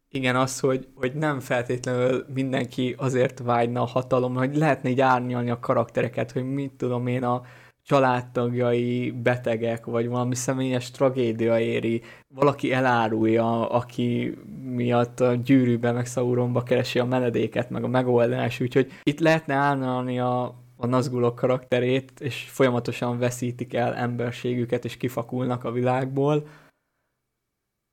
[0.09, 5.51] Igen, az, hogy, hogy nem feltétlenül mindenki azért vágyna a hatalomra, hogy lehetne így árnyalni
[5.51, 7.43] a karaktereket, hogy mit tudom én, a
[7.83, 12.03] családtagjai betegek, vagy valami személyes tragédia éri,
[12.35, 18.93] valaki elárulja, aki miatt a gyűrűbe, meg Sauronba keresi a menedéket, meg a megoldás, úgyhogy
[19.03, 20.43] itt lehetne árnyalni a,
[20.77, 26.49] a Nazgulok karakterét, és folyamatosan veszítik el emberségüket, és kifakulnak a világból.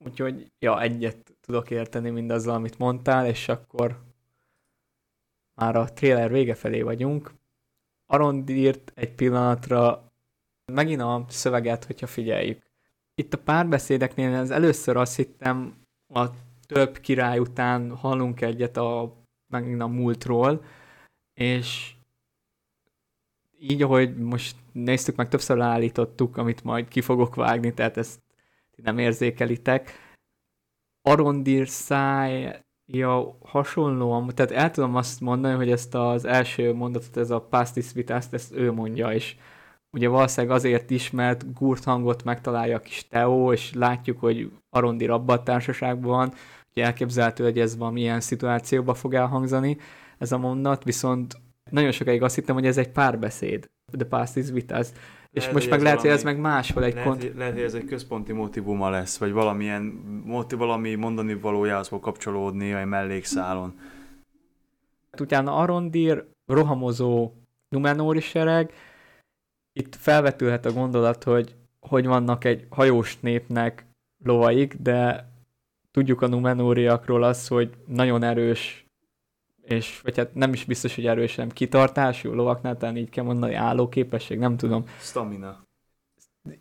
[0.06, 4.00] Úgyhogy, ja, egyet tudok érteni mindazzal, amit mondtál, és akkor
[5.62, 7.32] már a trailer vége felé vagyunk.
[8.08, 10.12] Arondírt egy pillanatra
[10.72, 12.66] megint a szöveget, hogyha figyeljük.
[13.16, 15.82] Itt a párbeszédeknél az először azt hittem,
[16.14, 16.26] a
[16.66, 19.18] több király után hallunk egyet a,
[19.48, 20.64] megint a múltról,
[21.34, 21.96] és
[23.60, 28.22] így, ahogy most néztük meg, többször állítottuk, amit majd ki fogok vágni, tehát ezt
[28.76, 29.92] nem érzékelitek.
[31.02, 31.68] Arondir
[32.92, 37.92] szája hasonlóan, tehát el tudom azt mondani, hogy ezt az első mondatot, ez a Pastis
[37.94, 39.36] Vitast, ezt ő mondja, és
[39.92, 45.10] ugye valószínűleg azért is, mert gurt hangot megtalálja a kis Teo, és látjuk, hogy Arondir
[45.10, 46.34] abban a társaságban van,
[46.74, 49.78] hogy elképzelhető, hogy ez valamilyen szituációba fog elhangzani
[50.18, 51.38] ez a mondat, viszont
[51.70, 54.46] nagyon sokáig azt hittem, hogy ez egy párbeszéd, The Past is.
[55.32, 57.34] És lehet, most meg lehet, hogy ez meg máshol egy lehet, kont...
[57.36, 59.82] Lehet, hogy ez egy központi motivuma lesz, vagy valamilyen
[60.26, 63.80] motiv, valami mondani valójához fog kapcsolódni egy mellékszálon.
[65.20, 67.32] Utána Arondir, rohamozó
[67.70, 68.74] Numenóri sereg,
[69.74, 73.86] itt felvetülhet a gondolat, hogy hogy vannak egy hajós népnek
[74.24, 75.30] lovaik, de
[75.92, 78.87] tudjuk a Numenóriakról az, hogy nagyon erős
[79.68, 83.54] és vagy hát nem is biztos, hogy erős, nem kitartású lovaknál, talán így kell mondani,
[83.54, 84.84] állóképesség, nem tudom.
[85.00, 85.66] Stamina.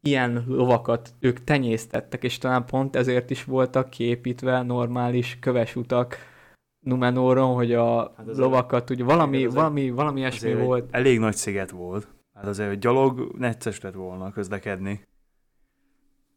[0.01, 6.17] Ilyen lovakat ők tenyésztettek, és talán pont ezért is voltak kiépítve normális köves utak
[6.87, 10.89] Numenoron, hogy a hát lovakat, ugye valami, igen, valami, valami ilyesmi volt.
[10.91, 12.09] Elég nagy sziget volt.
[12.35, 15.01] Hát azért, hogy gyalog necces lett volna közlekedni.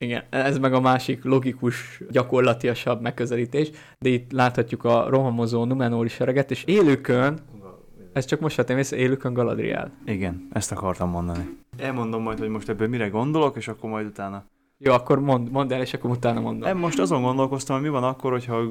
[0.02, 3.70] Igen, ez meg a másik logikus, gyakorlatiasabb megközelítés,
[4.00, 7.40] de itt láthatjuk a rohamozó Numenóri sereget, és élőkön,
[8.14, 9.92] ez csak most vettem észre, élőkön Galadriel.
[10.06, 11.58] Igen, ezt akartam mondani.
[11.78, 14.44] Elmondom majd, hogy most ebből mire gondolok, és akkor majd utána.
[14.78, 16.70] Jó, akkor mond, mondd el, és akkor utána mondom.
[16.70, 18.64] Én most azon gondolkoztam, hogy mi van akkor, hogyha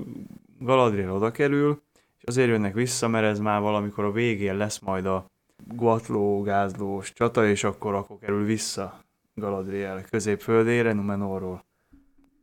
[0.59, 1.83] Galadriel oda kerül,
[2.19, 5.27] és azért jönnek vissza, mert ez már valamikor a végén lesz majd a
[5.75, 9.07] guatló, gázlós csata, és akkor akkor kerül vissza
[9.39, 11.67] Galadriel középföldére, Numenorról.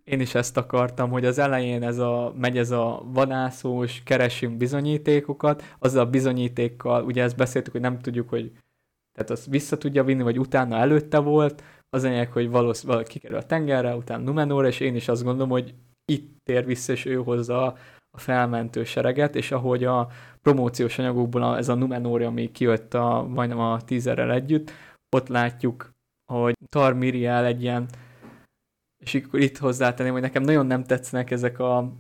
[0.03, 5.75] Én is ezt akartam, hogy az elején ez a, megy ez a vadászós, keresünk bizonyítékokat,
[5.79, 8.51] az a bizonyítékkal, ugye ezt beszéltük, hogy nem tudjuk, hogy
[9.13, 13.45] tehát azt vissza tudja vinni, vagy utána előtte volt, az lényeg, hogy valószínűleg kikerül a
[13.45, 15.73] tengerre, utána Numenorra, és én is azt gondolom, hogy
[16.05, 17.65] itt tér vissza, és ő hozza
[18.11, 20.07] a felmentő sereget, és ahogy a
[20.41, 24.71] promóciós anyagokból ez a Numenor, ami kijött a, majdnem a tízerrel együtt,
[25.15, 25.94] ott látjuk
[26.25, 27.87] hogy Tar Miriel egy ilyen,
[29.03, 31.93] és akkor itt hozzátenném, hogy nekem nagyon nem tetszenek ezek a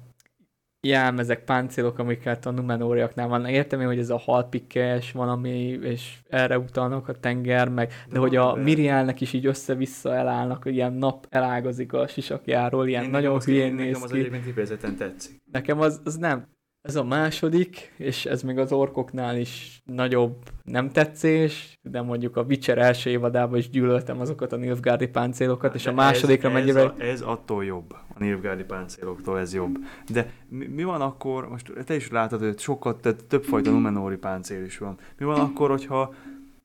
[0.87, 3.45] jám, ezek páncélok, amiket a Numenóriaknál van.
[3.45, 8.35] Értem én, hogy ez a halpikkes valami, és erre utalnak a tenger, meg, de, hogy
[8.35, 8.55] a.
[8.55, 13.73] Mirielnek is így össze-vissza elállnak, hogy ilyen nap elágazik a sisakjáról, ilyen én nagyon hülyén
[13.73, 13.91] néz ki.
[13.91, 15.41] Nekem az egyébként kifejezetten tetszik.
[15.51, 16.47] Nekem az, az nem.
[16.85, 22.41] Ez a második, és ez még az orkoknál is nagyobb nem tetszés, de mondjuk a
[22.41, 26.79] Witcher első évadában is gyűlöltem azokat a Nilfgaardi páncélokat, hát, és a másodikra ez, mennyire...
[26.79, 29.77] Ez, a, ez attól jobb, a Nilfgaardi páncéloktól ez jobb.
[30.11, 34.63] De mi, mi van akkor, most te is látod, hogy sokat, tehát többfajta Numenóri páncél
[34.63, 34.97] is van.
[35.17, 36.13] Mi van akkor, hogyha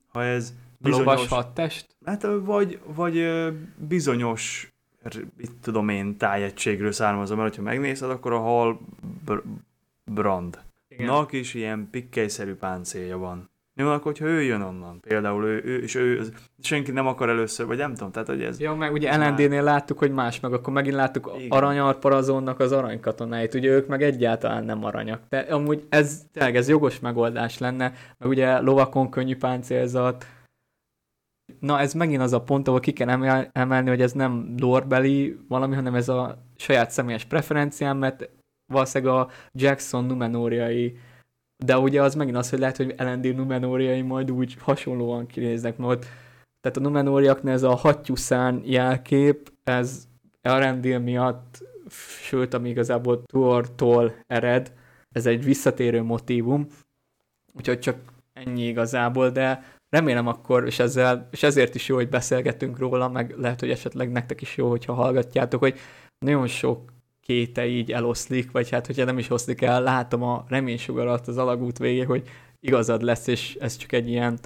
[0.08, 1.06] ha ez bizonyos...
[1.06, 1.86] Lovas hadtest?
[2.04, 3.26] Hát vagy, vagy
[3.88, 4.72] bizonyos
[5.36, 8.80] mit tudom én, tájegységről származom, mert ha megnézed, akkor a hal
[10.14, 10.58] Brand.
[10.98, 13.50] Nak is ilyen pikkelyszerű páncélja van.
[13.74, 15.00] Mi van akkor, hogyha ő jön onnan?
[15.00, 16.22] Például ő, ő és ő,
[16.58, 18.60] senki nem akar először, vagy nem tudom, tehát hogy ez...
[18.60, 21.50] Ja, meg ugye LND-nél láttuk, hogy más, meg akkor megint láttuk Igen.
[21.50, 25.20] aranyarparazonnak az aranykatonáit, ugye ők meg egyáltalán nem aranyak.
[25.28, 30.26] De amúgy ez tényleg ez jogos megoldás lenne, meg ugye lovakon könnyű páncélzat,
[31.60, 33.08] Na ez megint az a pont, ahol ki kell
[33.52, 38.28] emelni, hogy ez nem lorbeli valami, hanem ez a saját személyes preferenciám, mert
[38.70, 40.98] valószínűleg a Jackson Numenóriai,
[41.64, 46.06] de ugye az megint az, hogy lehet, hogy LND Numenóriai majd úgy hasonlóan kinéznek, mert
[46.60, 50.08] tehát a Numenóriaknál ez a hattyúszán jelkép, ez
[50.42, 51.62] Arendil miatt,
[52.22, 54.72] sőt, ami igazából Tuortól ered,
[55.10, 56.66] ez egy visszatérő motívum,
[57.54, 57.96] úgyhogy csak
[58.32, 63.34] ennyi igazából, de remélem akkor, és, ezzel, és ezért is jó, hogy beszélgetünk róla, meg
[63.38, 65.78] lehet, hogy esetleg nektek is jó, hogyha hallgatjátok, hogy
[66.18, 66.92] nagyon sok
[67.30, 71.78] kéte így eloszlik, vagy hát hogyha nem is oszlik el, látom a reménysugarat az alagút
[71.78, 72.28] végé, hogy
[72.60, 74.38] igazad lesz, és ez csak egy ilyen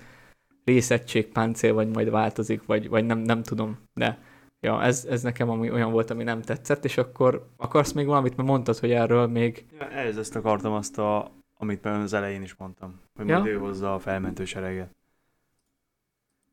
[0.65, 4.19] részegységpáncél, vagy majd változik, vagy, vagy nem, nem tudom, de
[4.61, 8.37] ja, ez, ez nekem ami olyan volt, ami nem tetszett, és akkor akarsz még valamit,
[8.37, 9.67] mert mondtad, hogy erről még...
[9.79, 13.39] Ja, ez ezt akartam azt, a, amit az elején is mondtam, hogy ja?
[13.39, 14.97] majd ő hozza a felmentő sereget.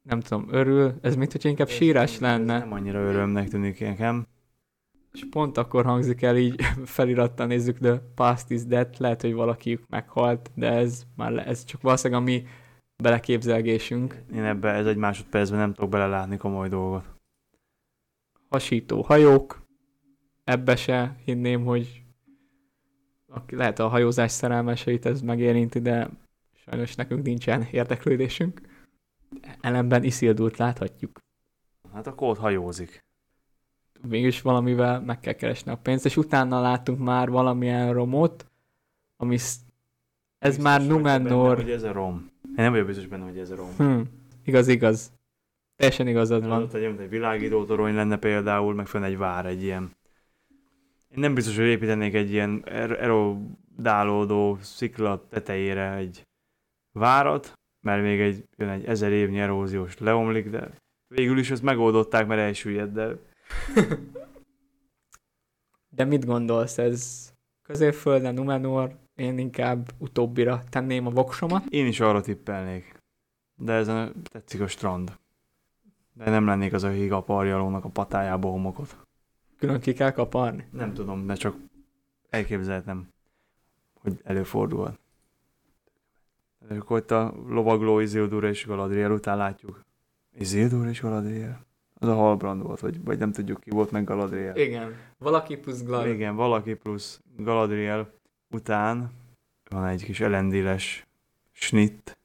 [0.02, 2.54] Nem tudom, örül, ez mint hogy inkább sírás lenne.
[2.54, 4.28] Ez nem annyira örömnek tűnik nekem.
[5.12, 9.88] És pont akkor hangzik el így felirattal nézzük The Past is Dead, lehet, hogy valakiük
[9.90, 12.44] meghalt, de ez már le, ez csak valószínűleg a mi
[13.04, 14.24] beleképzelgésünk.
[14.34, 17.04] Én ebbe ez egy másodpercben nem tudok belelátni komoly dolgot.
[18.50, 19.62] Hasító hajók,
[20.44, 22.04] ebbe se hinném, hogy
[23.48, 26.10] lehet a hajózás szerelmeseit ez megérinti, de
[26.54, 28.62] sajnos nekünk nincsen érdeklődésünk.
[29.62, 31.20] Ellenben Isildurt láthatjuk.
[31.94, 33.00] Hát akkor ott hajózik.
[34.08, 38.46] Mégis valamivel meg kell keresni a pénzt, és utána látunk már valamilyen romot,
[39.18, 39.60] ami ez
[40.40, 41.56] Biztos már vagyok benne, Numenor.
[41.56, 42.30] hogy ez a rom.
[42.44, 43.70] Én nem vagyok biztos benne, hogy ez a rom.
[43.78, 44.02] Hm,
[44.46, 45.12] igaz, igaz.
[45.76, 46.62] Teljesen igazad Van.
[46.62, 49.92] Ott egy, egy világító torony lenne például, meg fönn egy vár, egy ilyen.
[51.10, 56.28] Én nem biztos, hogy építenék egy ilyen er- erodálódó szikla tetejére egy
[56.92, 60.70] várat, mert még egy, jön egy ezer évnyi eróziós leomlik, de
[61.08, 63.18] végül is ezt megoldották, mert elsüllyedt, de
[65.90, 67.32] De mit gondolsz, ez
[67.64, 71.66] középföldön, Numenor, én inkább utóbbira tenném a voksomat.
[71.70, 73.00] én is arra tippelnék.
[73.56, 75.20] De ezen tetszik a strand.
[76.14, 78.98] De nem lennék az, a parjalónak a patájába homokot.
[79.58, 80.68] Külön ki kell kaparni.
[80.72, 81.56] Nem tudom, de csak
[82.30, 83.08] elképzelhetem,
[83.94, 85.00] hogy előfordulhat.
[86.70, 89.82] És akkor itt a lovagló Isildur és Galadriel után látjuk.
[90.34, 91.66] Isildur és Galadriel?
[92.02, 94.58] Az a Halbrand volt, vagy, vagy nem tudjuk ki volt meg Galadriel.
[94.58, 94.96] Igen.
[95.18, 96.08] Valaki plusz Glad.
[96.08, 98.14] Igen, valaki plusz Galadriel
[98.50, 99.12] után
[99.70, 101.06] van egy kis elendéles
[101.52, 102.18] snit.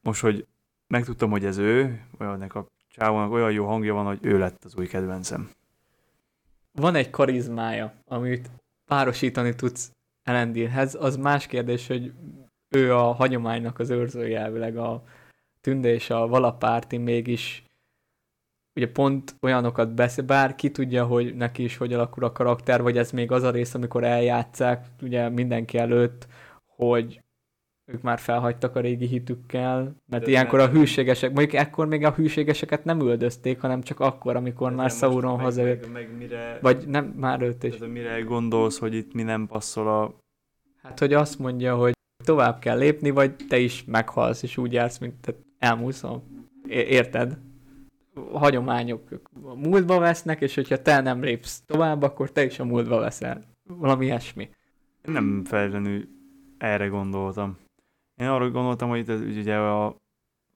[0.00, 0.46] Most, hogy
[0.86, 4.76] megtudtam, hogy ez ő, olyannek a csávónak olyan jó hangja van, hogy ő lett az
[4.76, 5.50] új kedvencem.
[6.72, 8.50] Van egy karizmája, amit
[8.84, 9.92] párosítani tudsz
[10.22, 10.94] Elendilhez.
[10.94, 12.12] Az más kérdés, hogy
[12.68, 15.02] ő a hagyománynak az őrzője elvileg a
[15.60, 17.62] Tünde és a Valapárti mégis
[18.78, 22.98] ugye pont olyanokat beszél, bár ki tudja, hogy neki is hogy alakul a karakter, vagy
[22.98, 26.26] ez még az a rész, amikor eljátszák ugye mindenki előtt,
[26.76, 27.22] hogy
[27.92, 32.12] ők már felhagytak a régi hitükkel, mert De ilyenkor a hűségesek, mondjuk ekkor még a
[32.12, 35.92] hűségeseket nem üldözték, hanem csak akkor, amikor már Sauron hazajött.
[35.92, 37.76] Meg, meg, mire, Vagy nem, már őt is.
[37.76, 40.14] tehát, mire gondolsz, hogy itt mi nem passzol a...
[40.82, 41.92] Hát, hogy azt mondja, hogy
[42.24, 46.04] tovább kell lépni, vagy te is meghalsz, és úgy jársz, mint te elmúlsz
[46.68, 47.38] Érted?
[48.32, 49.08] Hagyományok
[49.42, 53.44] a múltba vesznek, és hogyha te nem lépsz tovább, akkor te is a múltba veszel.
[53.66, 54.50] Valami ilyesmi.
[55.02, 56.08] Nem feltétlenül
[56.58, 57.56] erre gondoltam.
[58.16, 59.96] Én arra gondoltam, hogy itt ugye a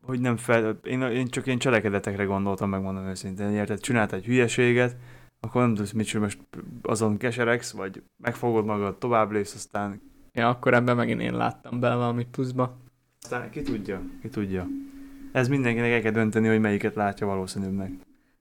[0.02, 3.80] hogy nem fel, én, én csak én cselekedetekre gondoltam, megmondom őszintén, érted?
[3.80, 4.96] Csináltál egy hülyeséget,
[5.40, 6.48] akkor nem tudsz mit csinálni, most
[6.82, 10.00] azon keseregsz, vagy megfogod magad, tovább lépsz, aztán,
[10.34, 12.76] Ja, akkor ebben megint én láttam bele valami pluszba.
[13.22, 14.66] aztán ki tudja, ki tudja.
[15.32, 17.90] Ez mindenkinek el kell dönteni, hogy melyiket látja valószínűbbnek.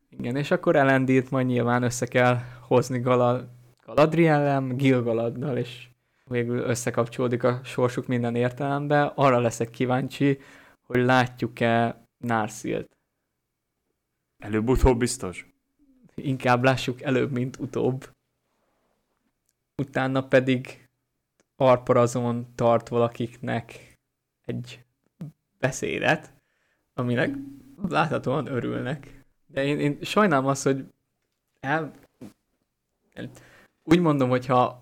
[0.10, 2.38] Igen, és akkor Elendit majd nyilván össze kell
[2.68, 3.48] hozni Gala,
[3.86, 5.88] Galadriellem, Gilgaladdal, és
[6.26, 9.12] végül összekapcsolódik a sorsuk minden értelemben.
[9.16, 10.40] Arra leszek kíváncsi,
[10.82, 12.98] hogy látjuk-e Narsilt.
[14.38, 15.46] Előbb-utóbb biztos.
[16.16, 18.10] Inkább lássuk előbb, mint utóbb.
[19.78, 20.90] Utána pedig
[21.56, 23.98] Arparazon tart valakiknek
[24.46, 24.84] egy
[25.60, 26.41] beszédet,
[27.02, 27.36] aminek
[27.90, 29.24] láthatóan örülnek.
[29.46, 30.86] De én, én sajnálom azt, hogy
[31.60, 31.94] el,
[33.84, 34.82] úgy mondom, hogyha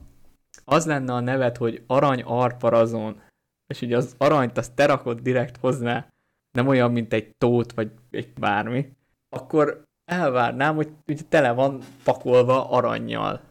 [0.66, 3.22] az lenne a neved, hogy Arany Arparazon,
[3.68, 6.08] és ugye az aranyt azt te rakod direkt hozzá,
[6.52, 8.92] nem olyan, mint egy tót, vagy egy bármi,
[9.30, 13.42] akkor elvárnám, hogy ugye tele van pakolva aranyjal.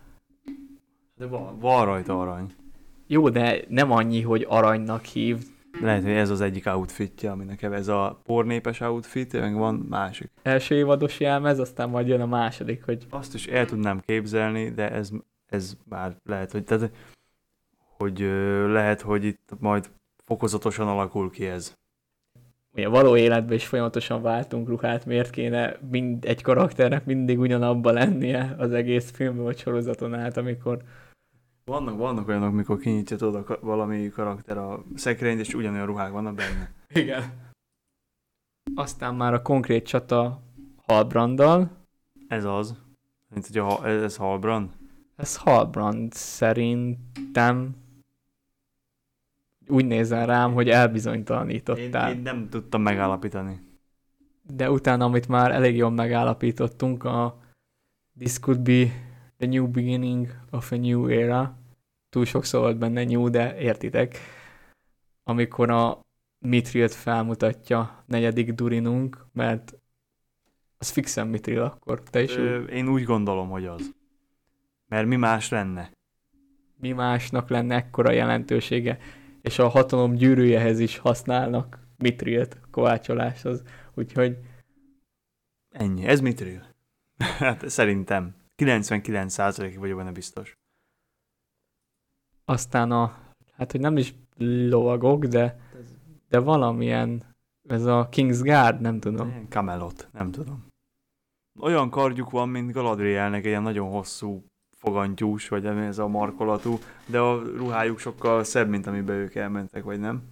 [1.15, 2.55] De van, van rajta arany.
[3.07, 5.45] Jó, de nem annyi, hogy aranynak hív.
[5.81, 10.31] Lehet, hogy ez az egyik outfitja, aminek ez a pornépes outfit, meg van másik.
[10.43, 14.91] Első évados jelmez, aztán majd jön a második, hogy Azt is el tudnám képzelni, de
[14.91, 15.11] ez,
[15.47, 16.91] ez már lehet, hogy, tehát,
[17.97, 18.19] hogy
[18.67, 19.91] lehet, hogy itt majd
[20.25, 21.75] fokozatosan alakul ki ez.
[22.73, 28.55] ugye való életben is folyamatosan váltunk ruhát, miért kéne mind, egy karakternek mindig ugyanabba lennie
[28.59, 30.83] az egész filmben vagy sorozaton át, amikor
[31.69, 36.71] Vannak, vannak olyanok, mikor kinyitja tudod valami karakter a szekrényt, és ugyanolyan ruhák vannak benne.
[36.89, 37.33] Igen.
[38.75, 40.43] Aztán már a konkrét csata
[40.87, 41.71] Halbranddal.
[42.29, 42.75] Ez az.
[43.29, 44.71] Mint hogy a, ez, ez Halbrand.
[45.17, 47.77] Ez Halbrand szerintem
[49.67, 52.13] úgy nézel rám, hogy Én, elbizonytalanítottál.
[52.13, 53.61] én nem tudtam megállapítani.
[54.43, 57.39] De utána, amit már elég jól megállapítottunk, a
[58.19, 58.85] This could be
[59.39, 61.58] the new beginning of a new era.
[62.09, 64.19] Túl sok szó volt benne new, de értitek.
[65.23, 66.07] Amikor a
[66.39, 69.79] Mitrilt felmutatja negyedik Durinunk, mert
[70.79, 72.39] az fixen Mitril akkor, te is úgy.
[72.39, 73.91] Ö, én úgy gondolom, hogy az.
[74.87, 75.91] Mert mi más lenne?
[76.77, 78.99] Mi másnak lenne ekkora jelentősége,
[79.43, 83.63] és a hatalom gyűrűjehez is használnak mitrilt kovácsoláshoz,
[83.95, 84.39] úgyhogy
[85.71, 86.07] Ennyi.
[86.07, 86.63] Ez mitril?
[87.39, 88.35] hát szerintem.
[88.57, 90.59] 99%-ig vagyok benne biztos.
[92.49, 93.13] Aztán a,
[93.57, 94.15] hát hogy nem is
[94.69, 95.61] lovagok, de,
[96.29, 97.23] de valamilyen,
[97.69, 99.29] ez a King's Guard, nem tudom.
[99.29, 100.67] Ilyen Camelot, nem tudom.
[101.61, 104.45] Olyan kardjuk van, mint Galadrielnek, egy ilyen nagyon hosszú
[104.77, 110.01] fogantyús, vagy ez a markolatú, de a ruhájuk sokkal szebb, mint amiben ők elmentek, vagy
[110.01, 110.23] nem?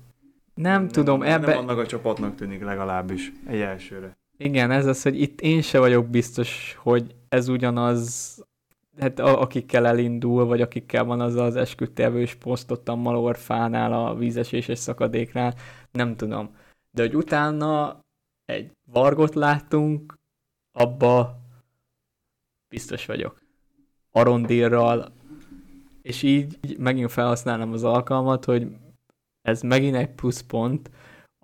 [0.55, 4.17] Nem tudom, nem, ebbe, Nem annak a csapatnak tűnik legalábbis, egy elsőre.
[4.37, 8.35] igen, ez az, hogy itt én se vagyok biztos, hogy ez ugyanaz,
[8.99, 14.79] hát a, akikkel elindul, vagy akikkel van az az esküdtevős posztot a Malorfánál, a vízeséses
[14.79, 15.55] szakadéknál,
[15.91, 16.57] nem tudom.
[16.91, 18.01] De hogy utána
[18.45, 20.15] egy vargot láttunk,
[20.73, 21.39] abba
[22.69, 23.43] biztos vagyok.
[24.11, 25.13] Arondírral,
[26.03, 28.69] és így, így megint felhasználom az alkalmat, hogy
[29.43, 30.91] ez megint egy pluszpont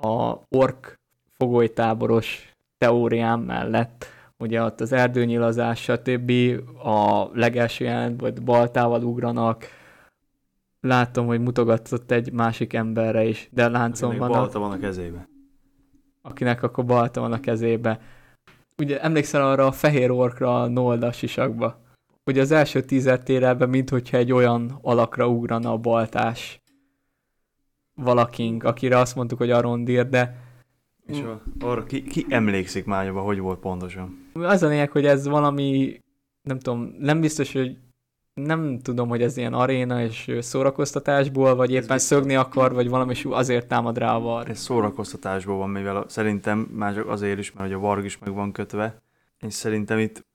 [0.03, 0.95] a ork
[1.39, 4.07] fogolytáboros teóriám mellett,
[4.43, 6.31] ugye ott az erdőnyilazás, stb.
[6.85, 9.65] a legelső jelentben baltával ugranak,
[10.81, 15.29] látom, hogy mutogatott egy másik emberre is, de láncon van, balta van a kezébe.
[16.23, 18.01] akinek akkor balta van a kezébe.
[18.79, 21.81] Ugye emlékszel arra a fehér orkra a Nolda sisakba?
[22.25, 26.61] Ugye az első tízertérelben, minthogyha egy olyan alakra ugrana a baltás
[27.95, 30.37] valakink, akire azt mondtuk, hogy Arondir, de
[31.07, 34.31] És a, arra ki, ki emlékszik mányaba, hogy volt pontosan?
[34.33, 36.01] az a lényeg, hogy ez valami,
[36.43, 37.77] nem tudom, nem biztos, hogy
[38.35, 42.03] nem tudom, hogy ez ilyen aréna és szórakoztatásból, vagy éppen biztos.
[42.03, 44.49] szögni akar, vagy valami, és azért támad rá a var.
[44.49, 48.19] Ez szórakoztatásból van, mivel a, szerintem már csak azért is, mert hogy a varg is
[48.19, 49.03] meg van kötve,
[49.41, 50.27] és szerintem itt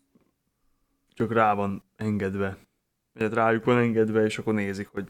[1.13, 2.57] csak rá van engedve.
[3.13, 5.07] Vagy hát rájuk van engedve, és akkor nézik, hogy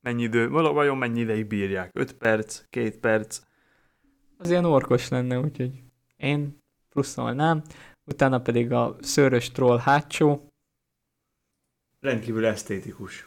[0.00, 1.90] mennyi idő, vajon mennyi ideig bírják.
[1.92, 3.40] 5 perc, 2 perc.
[4.40, 5.82] Az ilyen orkos lenne, úgyhogy
[6.16, 7.62] én pluszolnám.
[8.04, 10.40] Utána pedig a szőrös troll hátsó,
[12.00, 13.26] Rendkívül esztétikus.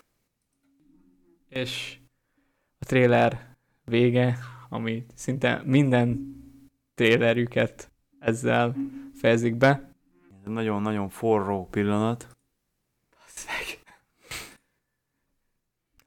[1.48, 2.00] és
[2.80, 4.38] a trailer vége,
[4.70, 6.36] ami szinte minden
[6.94, 8.76] trailerüket ezzel
[9.14, 9.96] fejezik be.
[10.44, 12.28] Nagyon-nagyon forró pillanat.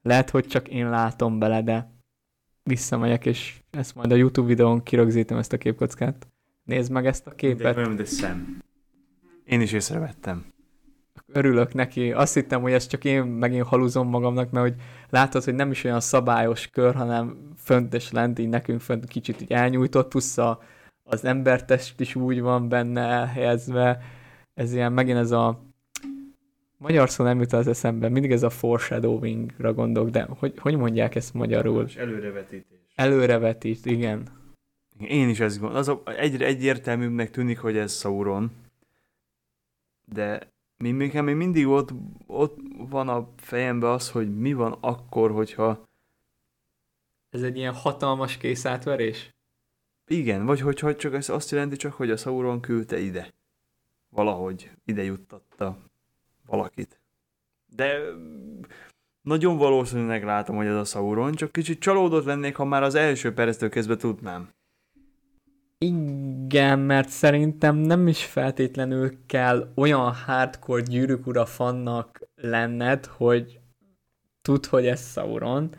[0.01, 1.91] Lehet, hogy csak én látom bele, de
[2.63, 6.27] visszamegyek, és ezt majd a YouTube videón kirögzítem ezt a képkockát.
[6.63, 8.59] Nézd meg ezt a De képet, mint egy szem.
[9.45, 10.45] Én is észrevettem.
[11.33, 12.11] örülök neki.
[12.11, 15.83] Azt hittem, hogy ezt csak én megint haluzom magamnak, mert hogy látod, hogy nem is
[15.83, 20.61] olyan szabályos kör, hanem fönt és lent, így nekünk fönt kicsit így elnyújtott, plusz a,
[21.03, 24.01] az embertest is úgy van benne elhelyezve.
[24.53, 25.63] Ez ilyen, megint ez a
[26.77, 31.15] magyar szó nem jut az eszembe, mindig ez a foreshadowingra gondolok, de hogy, hogy mondják
[31.15, 31.83] ezt magyarul?
[31.83, 32.86] És előrevetítés.
[32.97, 34.27] Előrevetít, igen.
[34.99, 35.81] Én is ezt gondolom.
[35.81, 38.51] Az a, egyre egyértelműbbnek tűnik, hogy ez Sauron.
[40.05, 41.89] De mi, még, még mindig ott,
[42.27, 45.87] ott van a fejemben az, hogy mi van akkor, hogyha
[47.29, 49.35] Ez egy ilyen hatalmas készátverés?
[50.07, 53.33] igen, vagy hogy, hogy csak ez azt jelenti csak, hogy a Sauron küldte ide.
[54.09, 55.77] Valahogy ide juttatta
[56.45, 57.01] valakit.
[57.75, 57.99] De
[59.27, 63.33] nagyon valószínűleg látom, hogy ez a Sauron, csak kicsit csalódott lennék, ha már az első
[63.33, 64.49] perctől kezdve tudnám.
[65.77, 73.59] Igen, mert szerintem nem is feltétlenül kell olyan hardcore gyűrűk ura fannak lenned, hogy
[74.41, 75.75] tud, hogy ez Sauron,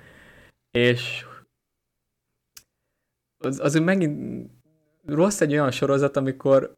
[0.71, 1.27] és
[3.39, 4.51] az, az úgy megint
[5.07, 6.78] rossz egy olyan sorozat, amikor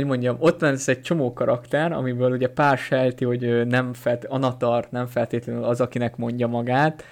[0.00, 4.88] hogy mondjam, ott lesz egy csomó karakter, amiből ugye pár sejti, hogy nem felt, Anatar
[4.90, 7.04] nem feltétlenül az, akinek mondja magát,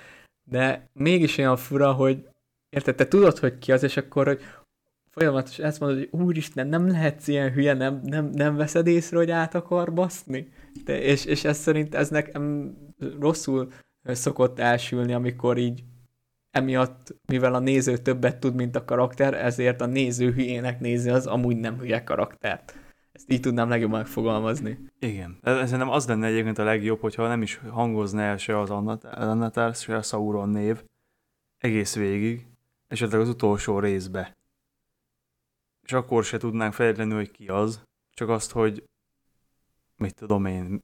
[0.44, 2.28] de mégis olyan fura, hogy
[2.70, 4.40] érted, te tudod, hogy ki az, és akkor, hogy
[5.10, 9.30] folyamatosan ezt mondod, hogy úristen, nem lehetsz ilyen hülye, nem, nem, nem veszed észre, hogy
[9.30, 10.52] át akar baszni?
[10.84, 12.74] De, és, és ez szerint ez nekem
[13.20, 13.72] rosszul
[14.04, 15.84] szokott elsülni, amikor így
[16.50, 21.26] emiatt, mivel a néző többet tud, mint a karakter, ezért a néző hülyének nézi az
[21.26, 22.78] amúgy nem hülye karaktert.
[23.12, 24.78] Ezt így tudnám legjobban megfogalmazni.
[24.98, 25.38] Igen.
[25.42, 28.70] Szerintem az lenne egyébként a legjobb, hogyha nem is hangozna el se az
[29.02, 30.84] Annatar, se a Sauron név
[31.58, 32.46] egész végig,
[32.86, 34.36] esetleg az utolsó részbe.
[35.82, 38.84] És akkor se tudnánk feltétlenül, hogy ki az, csak azt, hogy
[39.96, 40.80] mit tudom én,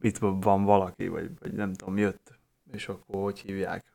[0.00, 2.38] itt van valaki, vagy, vagy nem tudom, jött,
[2.72, 3.93] és akkor hogy hívják.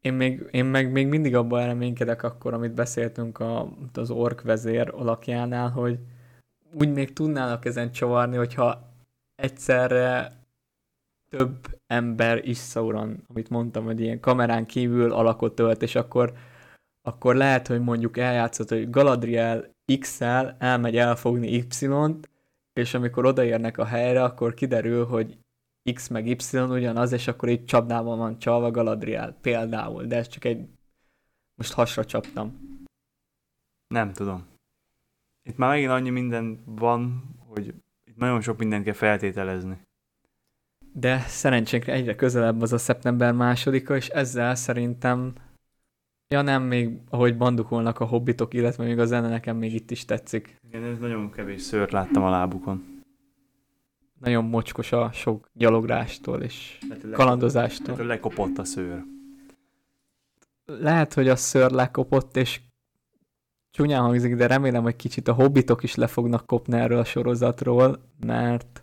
[0.00, 4.90] Én, még, én meg még mindig abban reménykedek akkor, amit beszéltünk a, az ork vezér
[4.94, 5.98] alakjánál, hogy
[6.72, 8.92] úgy még tudnának ezen csavarni, hogyha
[9.36, 10.38] egyszerre
[11.28, 16.32] több ember is Sauron, amit mondtam, hogy ilyen kamerán kívül alakot ölt, és akkor,
[17.02, 22.30] akkor lehet, hogy mondjuk eljátszott, hogy Galadriel X-el elmegy elfogni Y-t,
[22.72, 25.38] és amikor odaérnek a helyre, akkor kiderül, hogy
[25.92, 30.44] X meg Y ugyanaz, és akkor így csapdában van csalva Galadriel, például, de ez csak
[30.44, 30.68] egy...
[31.54, 32.76] Most hasra csaptam.
[33.86, 34.46] Nem tudom.
[35.48, 37.74] Itt már megint annyi minden van, hogy
[38.04, 39.80] itt nagyon sok mindent kell feltételezni.
[40.92, 45.34] De szerencsénkre egyre közelebb az a szeptember másodika, és ezzel szerintem
[46.30, 50.04] Ja nem, még ahogy bandukolnak a hobbitok, illetve még a zene nekem még itt is
[50.04, 50.56] tetszik.
[50.68, 52.97] Igen, ez nagyon kevés szőrt láttam a lábukon.
[54.18, 57.96] Nagyon mocskos a sok gyalográstól és Lehet, kalandozástól.
[57.96, 59.04] Hogy lekopott a szőr.
[60.64, 62.60] Lehet, hogy a szőr lekopott, és
[63.70, 68.02] csúnyán hangzik, de remélem, hogy kicsit a hobbitok is le fognak kopni erről a sorozatról,
[68.26, 68.82] mert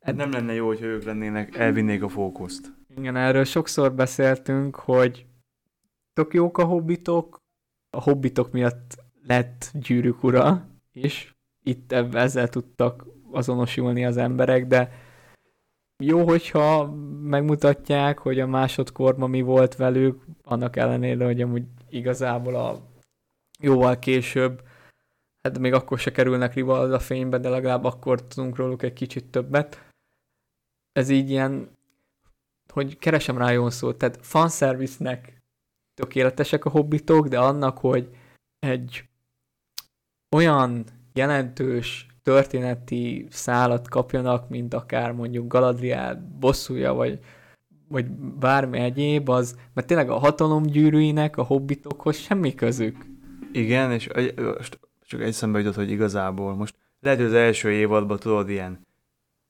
[0.00, 2.72] Hát nem lenne jó, hogyha ők lennének, elvinnék a fókuszt.
[2.96, 5.26] igen, erről sokszor beszéltünk, hogy
[6.12, 7.42] tök jók a hobbitok,
[7.90, 8.96] a hobbitok miatt
[9.26, 14.92] lett gyűrűk ura is, itt ebben ezzel tudtak azonosulni az emberek, de
[16.02, 22.80] jó, hogyha megmutatják, hogy a másodkorban mi volt velük, annak ellenére, hogy amúgy igazából a
[23.58, 24.62] jóval később,
[25.42, 29.30] hát még akkor se kerülnek rival a fénybe, de legalább akkor tudunk róluk egy kicsit
[29.30, 29.88] többet.
[30.92, 31.70] Ez így ilyen,
[32.72, 35.42] hogy keresem rá jó szót, tehát fanservice-nek
[35.94, 38.16] tökéletesek a hobbitok, de annak, hogy
[38.58, 39.08] egy
[40.36, 47.18] olyan jelentős történeti szálat kapjanak, mint akár mondjuk Galadriel bosszúja, vagy,
[47.88, 48.10] vagy
[48.40, 52.96] bármi egyéb, az, mert tényleg a hatalomgyűrűinek a hobbitokhoz semmi közük.
[53.52, 54.08] Igen, és
[54.56, 58.86] most csak egy szembe jutott, hogy igazából most lehet, hogy az első évadban tudod ilyen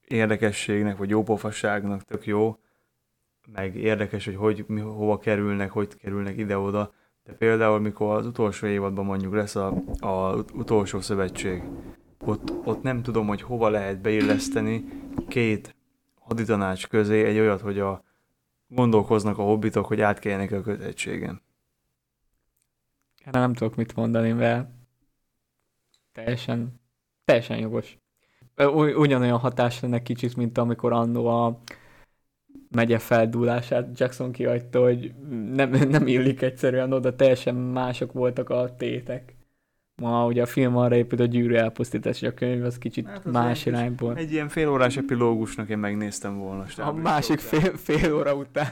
[0.06, 2.58] érdekességnek, vagy jópofasságnak tök jó,
[3.52, 6.92] meg érdekes, hogy, hogy mi, hova kerülnek, hogy kerülnek ide-oda,
[7.24, 11.62] de például mikor az utolsó évadban mondjuk lesz a, a ut- utolsó szövetség,
[12.24, 14.84] ott, ott nem tudom, hogy hova lehet beilleszteni
[15.28, 15.76] két
[16.20, 18.04] haditanács közé egy olyat, hogy a
[18.68, 21.42] gondolkoznak a hobbitok, hogy átkeljenek a kötegységen.
[23.24, 24.68] Erre nem tudok mit mondani, mert
[26.12, 26.80] teljesen,
[27.24, 27.98] teljesen jogos.
[28.96, 31.60] Ugyanolyan hatás lenne kicsit, mint amikor annó a
[32.70, 35.14] megye feldúlását Jackson kihagyta, hogy
[35.52, 39.33] nem, nem illik egyszerűen oda, teljesen mások voltak a tétek.
[40.02, 43.24] Ma ugye a film arra épült a gyűrű elpusztítás, és a könyv az kicsit Hát
[43.24, 44.16] az más egy- irányból.
[44.16, 46.64] Egy ilyen félórás epilógusnak én megnéztem volna.
[46.76, 48.68] A másik fél, fél óra után.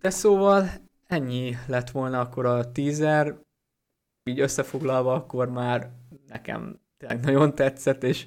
[0.00, 0.68] De szóval
[1.06, 3.34] ennyi lett volna akkor a teaser.
[4.30, 5.90] Így összefoglalva akkor már
[6.28, 8.26] nekem tényleg nagyon tetszett, és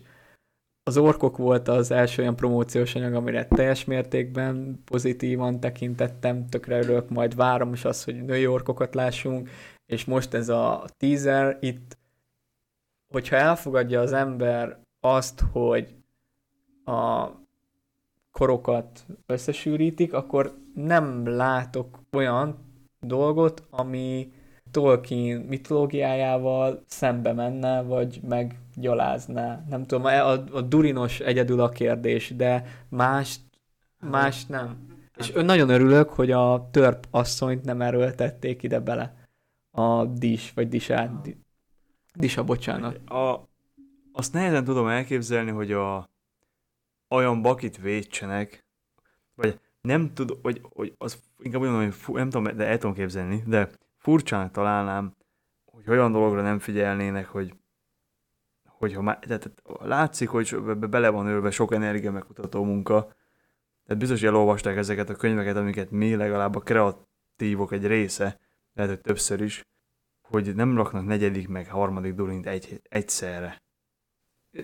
[0.84, 7.10] az orkok volt az első olyan promóciós anyag, amire teljes mértékben pozitívan tekintettem, tökre örülök,
[7.10, 9.50] majd várom is azt, hogy női orkokat lássunk,
[9.88, 11.98] és most ez a teaser itt,
[13.14, 15.96] hogyha elfogadja az ember azt, hogy
[16.86, 17.28] a
[18.32, 22.58] korokat összesűrítik, akkor nem látok olyan
[23.00, 24.32] dolgot, ami
[24.72, 29.66] Tolkien mitológiájával szembe menne, vagy meggyalázná.
[29.70, 33.36] Nem tudom, a, a Durinos egyedül a kérdés, de más,
[34.00, 34.78] más nem.
[35.18, 39.27] És ö- nagyon örülök, hogy a törp asszonyt nem erőltették ide bele.
[39.78, 41.22] A dis, vagy disát.
[41.22, 41.38] Di,
[42.14, 43.10] disa, bocsánat.
[43.10, 43.50] A,
[44.12, 46.10] azt nehezen tudom elképzelni, hogy a
[47.10, 48.66] olyan bakit védsenek,
[49.36, 52.96] vagy nem tudom, vagy, hogy az inkább olyan, hogy fu, nem tudom, de el tudom
[52.96, 55.16] képzelni, de furcsának találnám,
[55.66, 57.54] hogy olyan dologra nem figyelnének, hogy
[58.64, 63.02] hogyha már, tehát, látszik, hogy bele van ölve sok energia megkutató munka,
[63.86, 68.40] tehát biztos, hogy elolvasták ezeket a könyveket, amiket mi legalább a kreatívok egy része,
[68.78, 69.62] lehet, hogy többször is,
[70.28, 73.58] hogy nem raknak negyedik meg harmadik durint egy, egyszerre.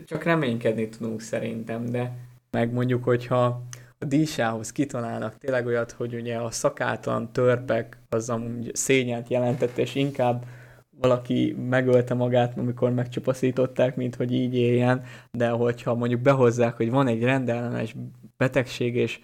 [0.05, 2.15] Csak reménykedni tudunk szerintem, de
[2.51, 3.63] meg mondjuk, hogyha
[3.97, 9.95] a dísához kitalálnak tényleg olyat, hogy ugye a szakátlan törpek az amúgy szégyent jelentett, és
[9.95, 10.45] inkább
[10.89, 17.07] valaki megölte magát, amikor megcsupaszították, mint hogy így éljen, de hogyha mondjuk behozzák, hogy van
[17.07, 17.95] egy rendellenes
[18.37, 19.19] betegség, és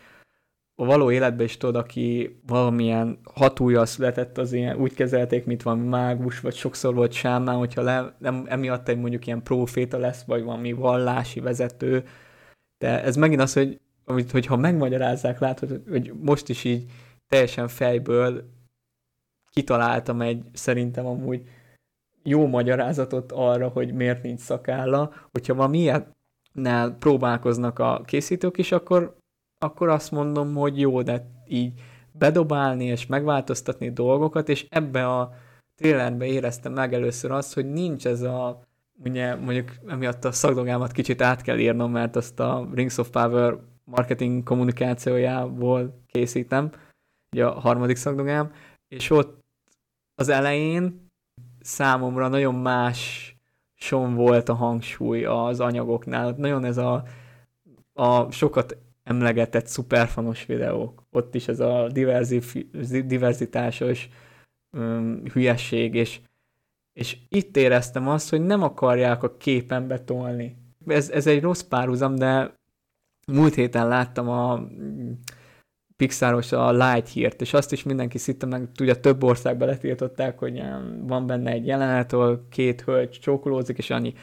[0.79, 5.87] a való életben is tudod, aki valamilyen hatúja született, az ilyen, úgy kezelték, mint valami
[5.87, 10.43] mágus, vagy sokszor volt sámán, hogyha le, nem, emiatt egy mondjuk ilyen proféta lesz, vagy
[10.43, 12.03] valami vallási vezető,
[12.77, 16.91] de ez megint az, hogy amit, hogyha megmagyarázzák, látod, hogy most is így
[17.27, 18.43] teljesen fejből
[19.51, 21.41] kitaláltam egy szerintem amúgy
[22.23, 26.15] jó magyarázatot arra, hogy miért nincs szakálla, hogyha valami ilyet
[26.51, 29.18] nál próbálkoznak a készítők is, akkor,
[29.59, 31.73] akkor azt mondom, hogy jó, de így
[32.11, 35.31] bedobálni és megváltoztatni dolgokat, és ebbe a
[35.75, 38.61] trailerbe éreztem meg először azt, hogy nincs ez a,
[39.03, 43.57] ugye mondjuk emiatt a szakdogámat kicsit át kell írnom, mert azt a Rings of Power
[43.83, 46.71] marketing kommunikációjából készítem,
[47.31, 48.51] ugye a harmadik szakdogám,
[48.87, 49.43] és ott
[50.15, 51.07] az elején
[51.59, 53.33] számomra nagyon más
[53.75, 56.33] son volt a hangsúly az anyagoknál.
[56.37, 57.03] Nagyon ez a,
[57.93, 58.77] a sokat
[59.09, 61.03] emlegetett szuperfanos videók.
[61.11, 61.87] Ott is ez a
[63.05, 64.09] diverzitásos
[64.71, 66.19] um, hülyesség, és,
[66.93, 70.57] és itt éreztem azt, hogy nem akarják a képen betolni.
[70.85, 72.53] Ez, ez egy rossz párhuzam, de
[73.27, 74.67] múlt héten láttam a
[75.95, 80.61] Pixaros a Light hírt, és azt is mindenki szitta meg, tudja, több országban letiltották, hogy
[81.01, 84.13] van benne egy jelenet, ahol két hölgy csókolózik, és annyi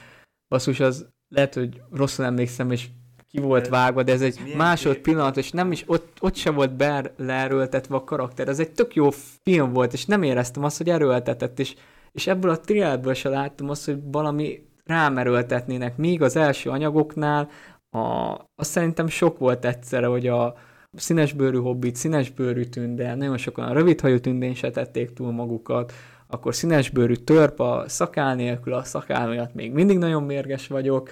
[0.48, 2.88] basszus, az lehet, hogy rosszul emlékszem, és
[3.36, 6.76] ki volt vágva, de ez egy másod pillanat, és nem is, ott, ott se volt
[6.76, 9.08] be leerőltetve a karakter, ez egy tök jó
[9.42, 11.74] film volt, és nem éreztem azt, hogy erőltetett, és,
[12.12, 17.48] és ebből a triádból se láttam azt, hogy valami rámerőltetnének, míg az első anyagoknál
[17.90, 20.54] a, azt szerintem sok volt egyszerre, hogy a,
[20.96, 25.92] színesbőrű hobbit, színesbőrű tünde, nagyon sokan a rövidhajú tündén se tették túl magukat,
[26.26, 31.10] akkor színesbőrű törp a szakál nélkül, a szakál miatt még mindig nagyon mérges vagyok.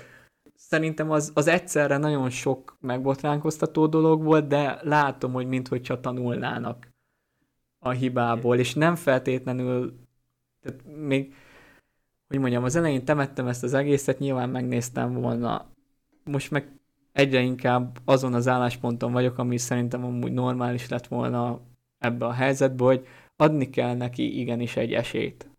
[0.68, 6.88] Szerintem az, az egyszerre nagyon sok megbotránkoztató dolog volt, de látom, hogy minthogyha tanulnának
[7.78, 9.98] a hibából, és nem feltétlenül,
[10.60, 11.34] tehát még,
[12.28, 15.66] hogy mondjam, az elején temettem ezt az egészet, nyilván megnéztem volna,
[16.24, 16.78] most meg
[17.12, 21.60] egyre inkább azon az állásponton vagyok, ami szerintem amúgy normális lett volna
[21.98, 25.50] ebbe a helyzetbe, hogy adni kell neki igenis egy esélyt.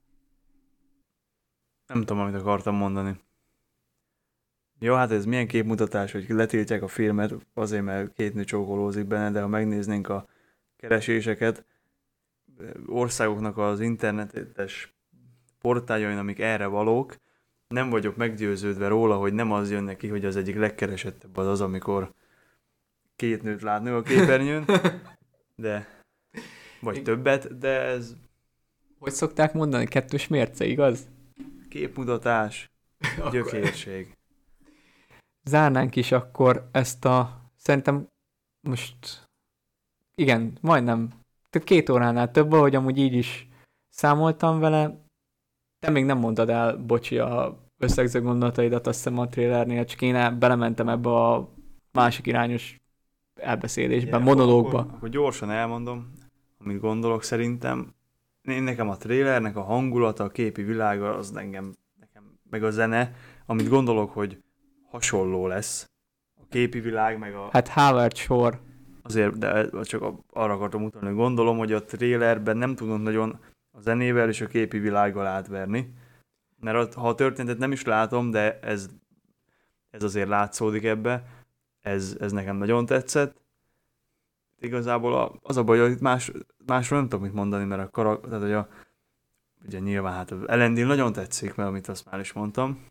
[1.87, 3.23] Nem tudom, amit akartam mondani.
[4.79, 9.31] Jó, hát ez milyen képmutatás, hogy letiltják a filmet azért, mert két nő csókolózik benne,
[9.31, 10.27] de ha megnéznénk a
[10.77, 11.65] kereséseket,
[12.85, 14.93] országoknak az internetes
[15.61, 17.15] portáljain, amik erre valók,
[17.67, 21.61] nem vagyok meggyőződve róla, hogy nem az jön neki, hogy az egyik legkeresettebb az az,
[21.61, 22.13] amikor
[23.15, 24.65] két nőt látni a képernyőn,
[25.55, 25.87] de
[26.81, 28.15] vagy többet, de ez...
[28.99, 29.85] Hogy szokták mondani?
[29.85, 31.07] Kettős mérce, igaz?
[31.69, 32.71] Képmutatás,
[33.31, 34.14] gyökérség.
[35.45, 37.41] Zárnánk is akkor ezt a...
[37.55, 38.07] Szerintem
[38.61, 39.27] most...
[40.15, 41.07] Igen, majdnem.
[41.49, 43.47] Tehát két óránál több, ahogy amúgy így is
[43.89, 45.03] számoltam vele.
[45.79, 50.39] Te még nem mondtad el, bocsi, a összegző gondolataidat, azt hiszem a trailernél, csak én
[50.39, 51.53] belementem ebbe a
[51.91, 52.79] másik irányos
[53.35, 54.79] elbeszélésben, yeah, monológba.
[54.79, 56.11] Akkor, akkor gyorsan elmondom,
[56.59, 57.93] amit gondolok szerintem.
[58.41, 63.11] Én nekem a trailernek a hangulata, a képi világa, az engem, nekem, meg a zene,
[63.45, 64.43] amit gondolok, hogy
[64.95, 65.89] hasonló lesz.
[66.41, 67.49] A képi világ, meg a...
[67.51, 68.59] Hát Howard Shore.
[69.01, 70.03] Azért, de csak
[70.33, 73.39] arra akartam mutatni, hogy gondolom, hogy a trailerben nem tudunk nagyon
[73.71, 75.93] a zenével és a képi világgal átverni
[76.65, 78.89] mert ha a történetet nem is látom, de ez,
[79.89, 81.23] ez azért látszódik ebbe,
[81.81, 83.41] ez, ez nekem nagyon tetszett.
[84.59, 86.31] Igazából a, az a baj, hogy más,
[86.65, 88.67] másról nem tudom mit mondani, mert a karakter, tehát hogy a,
[89.65, 92.85] ugye nyilván hát Elendil nagyon tetszik, mert amit azt már is mondtam.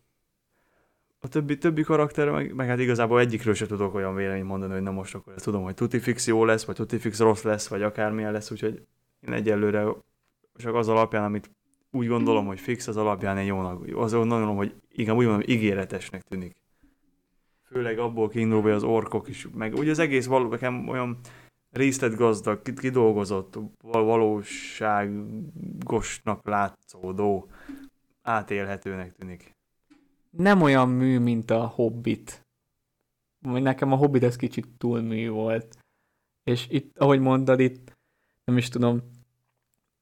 [1.25, 4.81] A többi, többi karakter, meg, meg hát igazából egyikről sem tudok olyan véleményt mondani, hogy
[4.81, 7.81] na most akkor tudom, hogy tuti fix jó lesz, vagy tuti fix rossz lesz, vagy
[7.81, 8.81] akármilyen lesz, úgyhogy
[9.19, 9.85] én egyelőre
[10.55, 11.51] csak az alapján, amit
[11.91, 16.21] úgy gondolom, hogy fix az alapján egy jónak, azon gondolom, hogy igen, úgy mondom, ígéretesnek
[16.21, 16.55] tűnik.
[17.63, 21.19] Főleg abból kiindulva, hogy az orkok is, meg ugye az egész való, nekem olyan
[21.71, 27.49] részletgazdag, kidolgozott, valóságosnak látszódó,
[28.21, 29.54] átélhetőnek tűnik.
[30.37, 32.45] Nem olyan mű, mint a Hobbit.
[33.39, 35.77] Nekem a Hobbit ez kicsit túl mű volt.
[36.43, 37.97] És itt, ahogy mondod, itt
[38.43, 39.01] nem is tudom,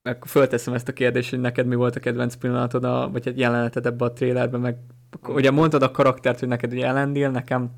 [0.10, 3.40] akkor fölteszem ezt a kérdést, hogy neked mi volt a kedvenc pillanatod, a, vagy egy
[3.40, 4.78] jeleneted ebbe a trailerben, meg
[5.28, 7.72] ugye mondtad a karaktert, hogy neked egy Elendil, nekem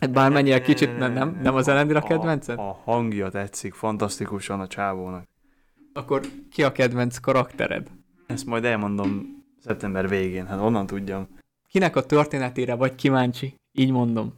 [0.00, 2.58] hát bármennyire kicsit nem, nem, nem az Elendil a kedvenced?
[2.58, 5.28] A, a hangja tetszik, fantasztikusan a csávónak.
[5.92, 6.20] Akkor
[6.50, 7.90] ki a kedvenc karaktered?
[8.26, 11.28] Ezt majd elmondom szeptember végén, hát onnan tudjam.
[11.72, 13.54] Kinek a történetére vagy kíváncsi?
[13.72, 14.34] Így mondom.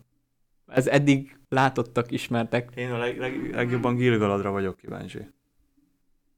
[0.67, 2.71] Ez eddig látottak, ismertek.
[2.75, 5.27] Én a leg, leg, legjobban Gilgaladra vagyok kíváncsi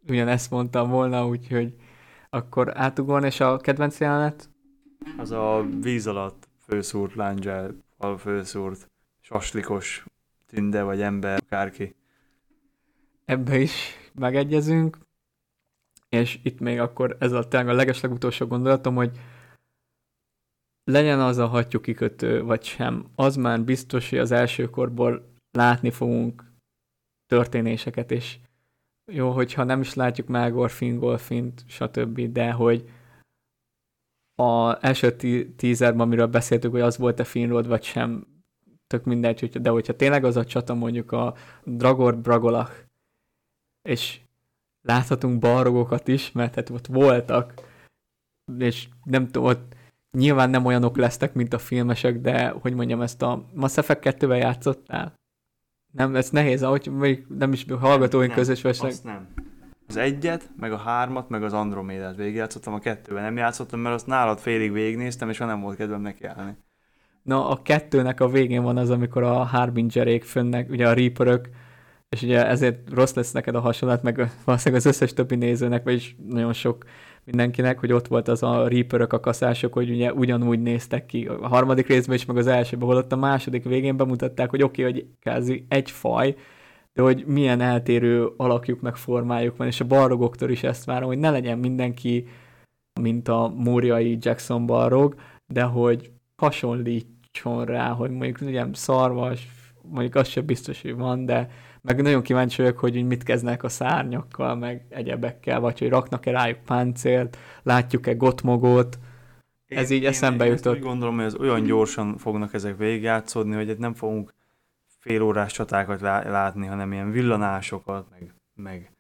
[0.09, 1.75] ugyanezt mondtam volna, úgyhogy
[2.31, 4.51] akkor átugorn, és a kedvenc jelenet?
[5.17, 8.91] Az a víz alatt főszúrt lángyel, al főszúrt,
[9.21, 10.05] saslikos
[10.47, 11.95] tünde vagy ember, akárki.
[13.25, 14.99] Ebbe is megegyezünk,
[16.09, 19.11] és itt még akkor ez a tényleg a legeslegutolsó gondolatom, hogy
[20.91, 25.91] legyen az a hattyú kikötő, vagy sem, az már biztos, hogy az első korból látni
[25.91, 26.45] fogunk
[27.27, 28.39] történéseket, és
[29.13, 32.91] jó, hogyha nem is látjuk Melgor, Fingolfint, stb., de hogy
[34.35, 35.17] a első
[35.57, 38.27] tízerben, amiről beszéltük, hogy az volt-e Finrod, vagy sem,
[38.87, 41.35] tök mindegy, de hogyha tényleg az a csata mondjuk a
[41.65, 42.73] Dragor Bragolach,
[43.89, 44.21] és
[44.83, 47.55] láthatunk balrogokat is, mert hát ott voltak,
[48.59, 49.76] és nem tudom, ott
[50.17, 54.35] nyilván nem olyanok lesznek, mint a filmesek, de hogy mondjam, ezt a Mass Effect 2
[54.35, 55.15] játszottál?
[55.93, 58.91] Nem, ez nehéz, ahogy még nem is hallgatóink közös vesnek.
[58.91, 59.29] Azt nem.
[59.89, 64.07] Az egyet, meg a hármat, meg az Andromédát végigjátszottam, a kettőben nem játszottam, mert azt
[64.07, 66.57] nálad félig végignéztem, és nem volt kedvem neki állni.
[67.23, 71.49] Na, a kettőnek a végén van az, amikor a Harbingerék fönnek, ugye a Reaperök,
[72.09, 76.17] és ugye ezért rossz lesz neked a hasonlat, meg valószínűleg az összes többi nézőnek, vagyis
[76.29, 76.85] nagyon sok
[77.27, 81.27] mindenkinek, hogy ott volt az a Reaperök, a kaszások, hogy ugye ugyanúgy néztek ki.
[81.27, 84.93] A harmadik részben is, meg az elsőben, holott a második végén bemutatták, hogy oké, okay,
[84.93, 86.37] hogy kázi egy faj,
[86.93, 91.19] de hogy milyen eltérő alakjuk meg formájuk van, és a balrogoktól is ezt várom, hogy
[91.19, 92.27] ne legyen mindenki,
[93.01, 95.15] mint a múriai Jackson balrog,
[95.47, 99.49] de hogy hasonlítson rá, hogy mondjuk ugye szarvas,
[99.83, 101.49] mondjuk az sem biztos, hogy van, de
[101.87, 106.59] meg nagyon kíváncsi vagyok, hogy mit kezdnek a szárnyakkal, meg egyebekkel, vagy hogy raknak-e rájuk
[106.65, 108.99] páncélt, látjuk-e gotmogót,
[109.67, 110.75] ez így én, eszembe én jutott.
[110.75, 114.35] Én gondolom, hogy ez olyan gyorsan fognak ezek végigjátszódni, hogy nem fogunk
[114.87, 118.93] fél órás csatákat látni, hanem ilyen villanásokat, meg, meg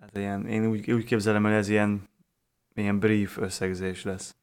[0.00, 2.08] hát ilyen, én úgy, úgy képzelem, hogy ez ilyen,
[2.74, 4.36] ilyen brief összegzés lesz.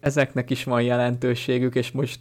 [0.00, 2.20] Ezeknek is van jelentőségük, és most,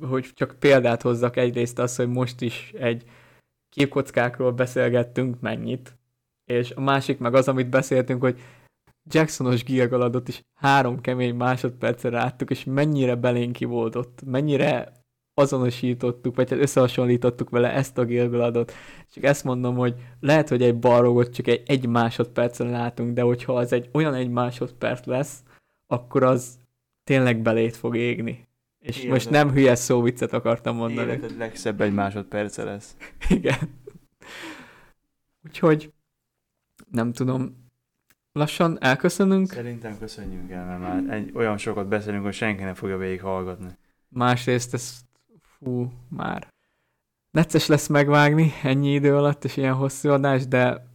[0.00, 3.04] hogy csak példát hozzak, egyrészt az, hogy most is egy
[3.72, 5.96] képkockákról beszélgettünk mennyit,
[6.44, 8.40] és a másik meg az, amit beszéltünk, hogy
[9.04, 14.92] Jacksonos Gilgaladot is három kemény másodpercre láttuk, és mennyire belénk volt mennyire
[15.34, 18.72] azonosítottuk, vagy hát összehasonlítottuk vele ezt a Gilgaladot.
[19.12, 23.54] Csak ezt mondom, hogy lehet, hogy egy balrogot csak egy, egy másodpercre látunk, de hogyha
[23.54, 25.42] az egy olyan egy másodperc lesz,
[25.86, 26.58] akkor az
[27.04, 28.48] tényleg belét fog égni.
[28.82, 29.12] És Életed.
[29.12, 31.08] most nem hülye viccet akartam mondani.
[31.08, 32.96] Életed legszebb egy másodperce lesz.
[33.28, 33.58] Igen.
[35.44, 35.92] Úgyhogy
[36.90, 37.70] nem tudom,
[38.32, 39.46] lassan elköszönünk.
[39.46, 43.76] Szerintem köszönjünk el, mert már egy, olyan sokat beszélünk, hogy senki nem fogja végighallgatni.
[44.08, 45.00] Másrészt ez,
[45.40, 46.48] fú, már
[47.30, 50.86] necces lesz megvágni ennyi idő alatt, és ilyen hosszú adás, de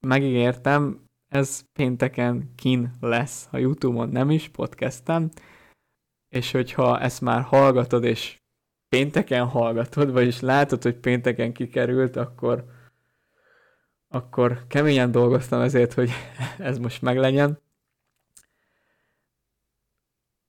[0.00, 5.32] megígértem, ez pénteken kin lesz, a Youtube-on nem is, podcasten,
[6.32, 8.40] és hogyha ezt már hallgatod, és
[8.88, 12.64] pénteken hallgatod, vagyis látod, hogy pénteken kikerült, akkor,
[14.08, 16.10] akkor keményen dolgoztam ezért, hogy
[16.58, 17.58] ez most meglegyen.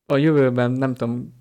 [0.05, 1.33] A jövőben nem tudom,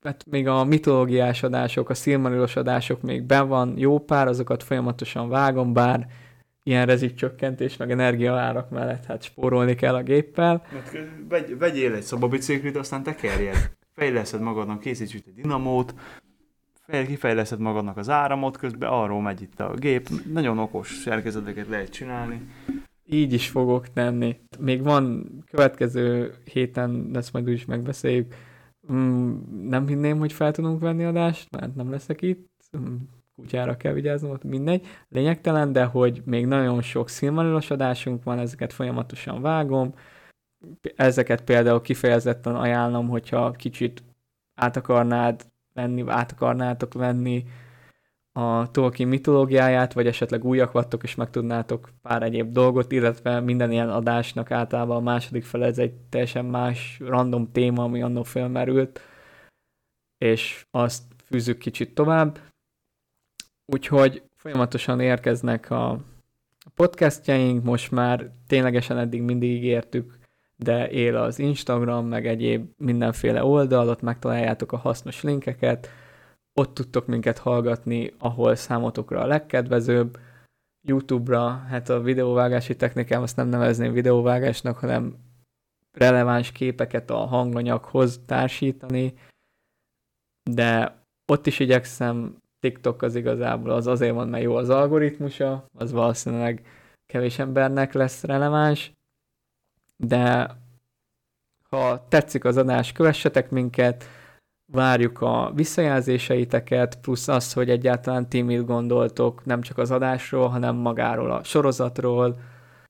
[0.00, 5.28] hát még a mitológiás adások, a szilmarilos adások még ben van jó pár, azokat folyamatosan
[5.28, 6.06] vágom, bár
[6.66, 10.66] ilyen rezsicsökkentés, meg energiaárak mellett hát spórolni kell a géppel.
[11.28, 13.70] Vegy, vegyél egy szobabiciklit, aztán tekerjed.
[13.94, 15.94] Fejleszed magadnak, készíts egy dinamót,
[17.06, 20.08] kifejleszed magadnak az áramot, közben arról megy itt a gép.
[20.32, 22.40] Nagyon okos szerkezeteket lehet csinálni.
[23.04, 24.36] Így is fogok tenni.
[24.58, 28.34] Még van következő héten, ezt majd úgyis megbeszéljük.
[28.92, 29.36] Mm,
[29.68, 32.94] nem hinném, hogy fel tudunk venni adást, mert nem leszek itt mm,
[33.36, 38.72] kutyára kell vigyáznom, ott mindegy, lényegtelen, de hogy még nagyon sok szilmarilos adásunk van, ezeket
[38.72, 39.94] folyamatosan vágom,
[40.96, 44.02] ezeket például kifejezetten ajánlom, hogyha kicsit
[44.54, 47.44] át akarnád venni, át akarnátok venni
[48.32, 53.90] a Tolkien mitológiáját, vagy esetleg újak vattok, és megtudnátok pár egyéb dolgot, illetve minden ilyen
[53.90, 59.00] adásnak általában a második fele ez egy teljesen más random téma, ami annó felmerült,
[60.18, 62.38] és azt fűzzük kicsit tovább.
[63.66, 66.00] Úgyhogy folyamatosan érkeznek a
[66.74, 70.18] podcastjaink, most már ténylegesen eddig mindig ígértük,
[70.56, 75.88] de él az Instagram, meg egyéb mindenféle oldal, ott megtaláljátok a hasznos linkeket,
[76.52, 80.18] ott tudtok minket hallgatni, ahol számotokra a legkedvezőbb,
[80.82, 85.16] YouTube-ra, hát a videóvágási technikám azt nem nevezném videóvágásnak, hanem
[85.92, 89.14] releváns képeket a hanganyaghoz társítani,
[90.50, 95.92] de ott is igyekszem TikTok az igazából az azért van, mert jó az algoritmusa, az
[95.92, 96.66] valószínűleg
[97.06, 98.92] kevés embernek lesz releváns,
[99.96, 100.56] de
[101.70, 104.04] ha tetszik az adás, kövessetek minket,
[104.72, 110.76] várjuk a visszajelzéseiteket, plusz az, hogy egyáltalán ti mit gondoltok, nem csak az adásról, hanem
[110.76, 112.36] magáról a sorozatról,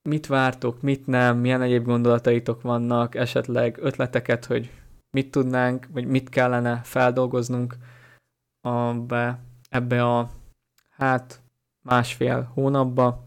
[0.02, 4.70] mit vártok, mit nem, milyen egyéb gondolataitok vannak, esetleg ötleteket, hogy
[5.10, 7.76] mit tudnánk, vagy mit kellene feldolgoznunk
[8.60, 9.38] a, be,
[9.76, 10.30] ebbe a
[10.90, 11.40] hát
[11.82, 13.24] másfél hónapba.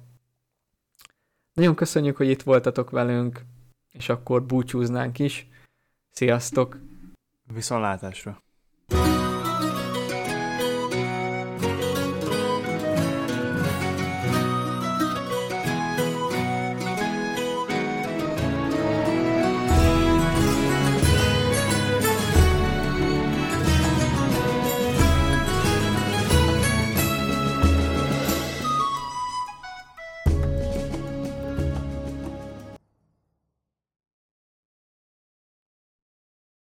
[1.53, 3.41] Nagyon köszönjük, hogy itt voltatok velünk,
[3.89, 5.47] és akkor búcsúznánk is.
[6.11, 6.79] Sziasztok!
[7.53, 8.41] Viszontlátásra!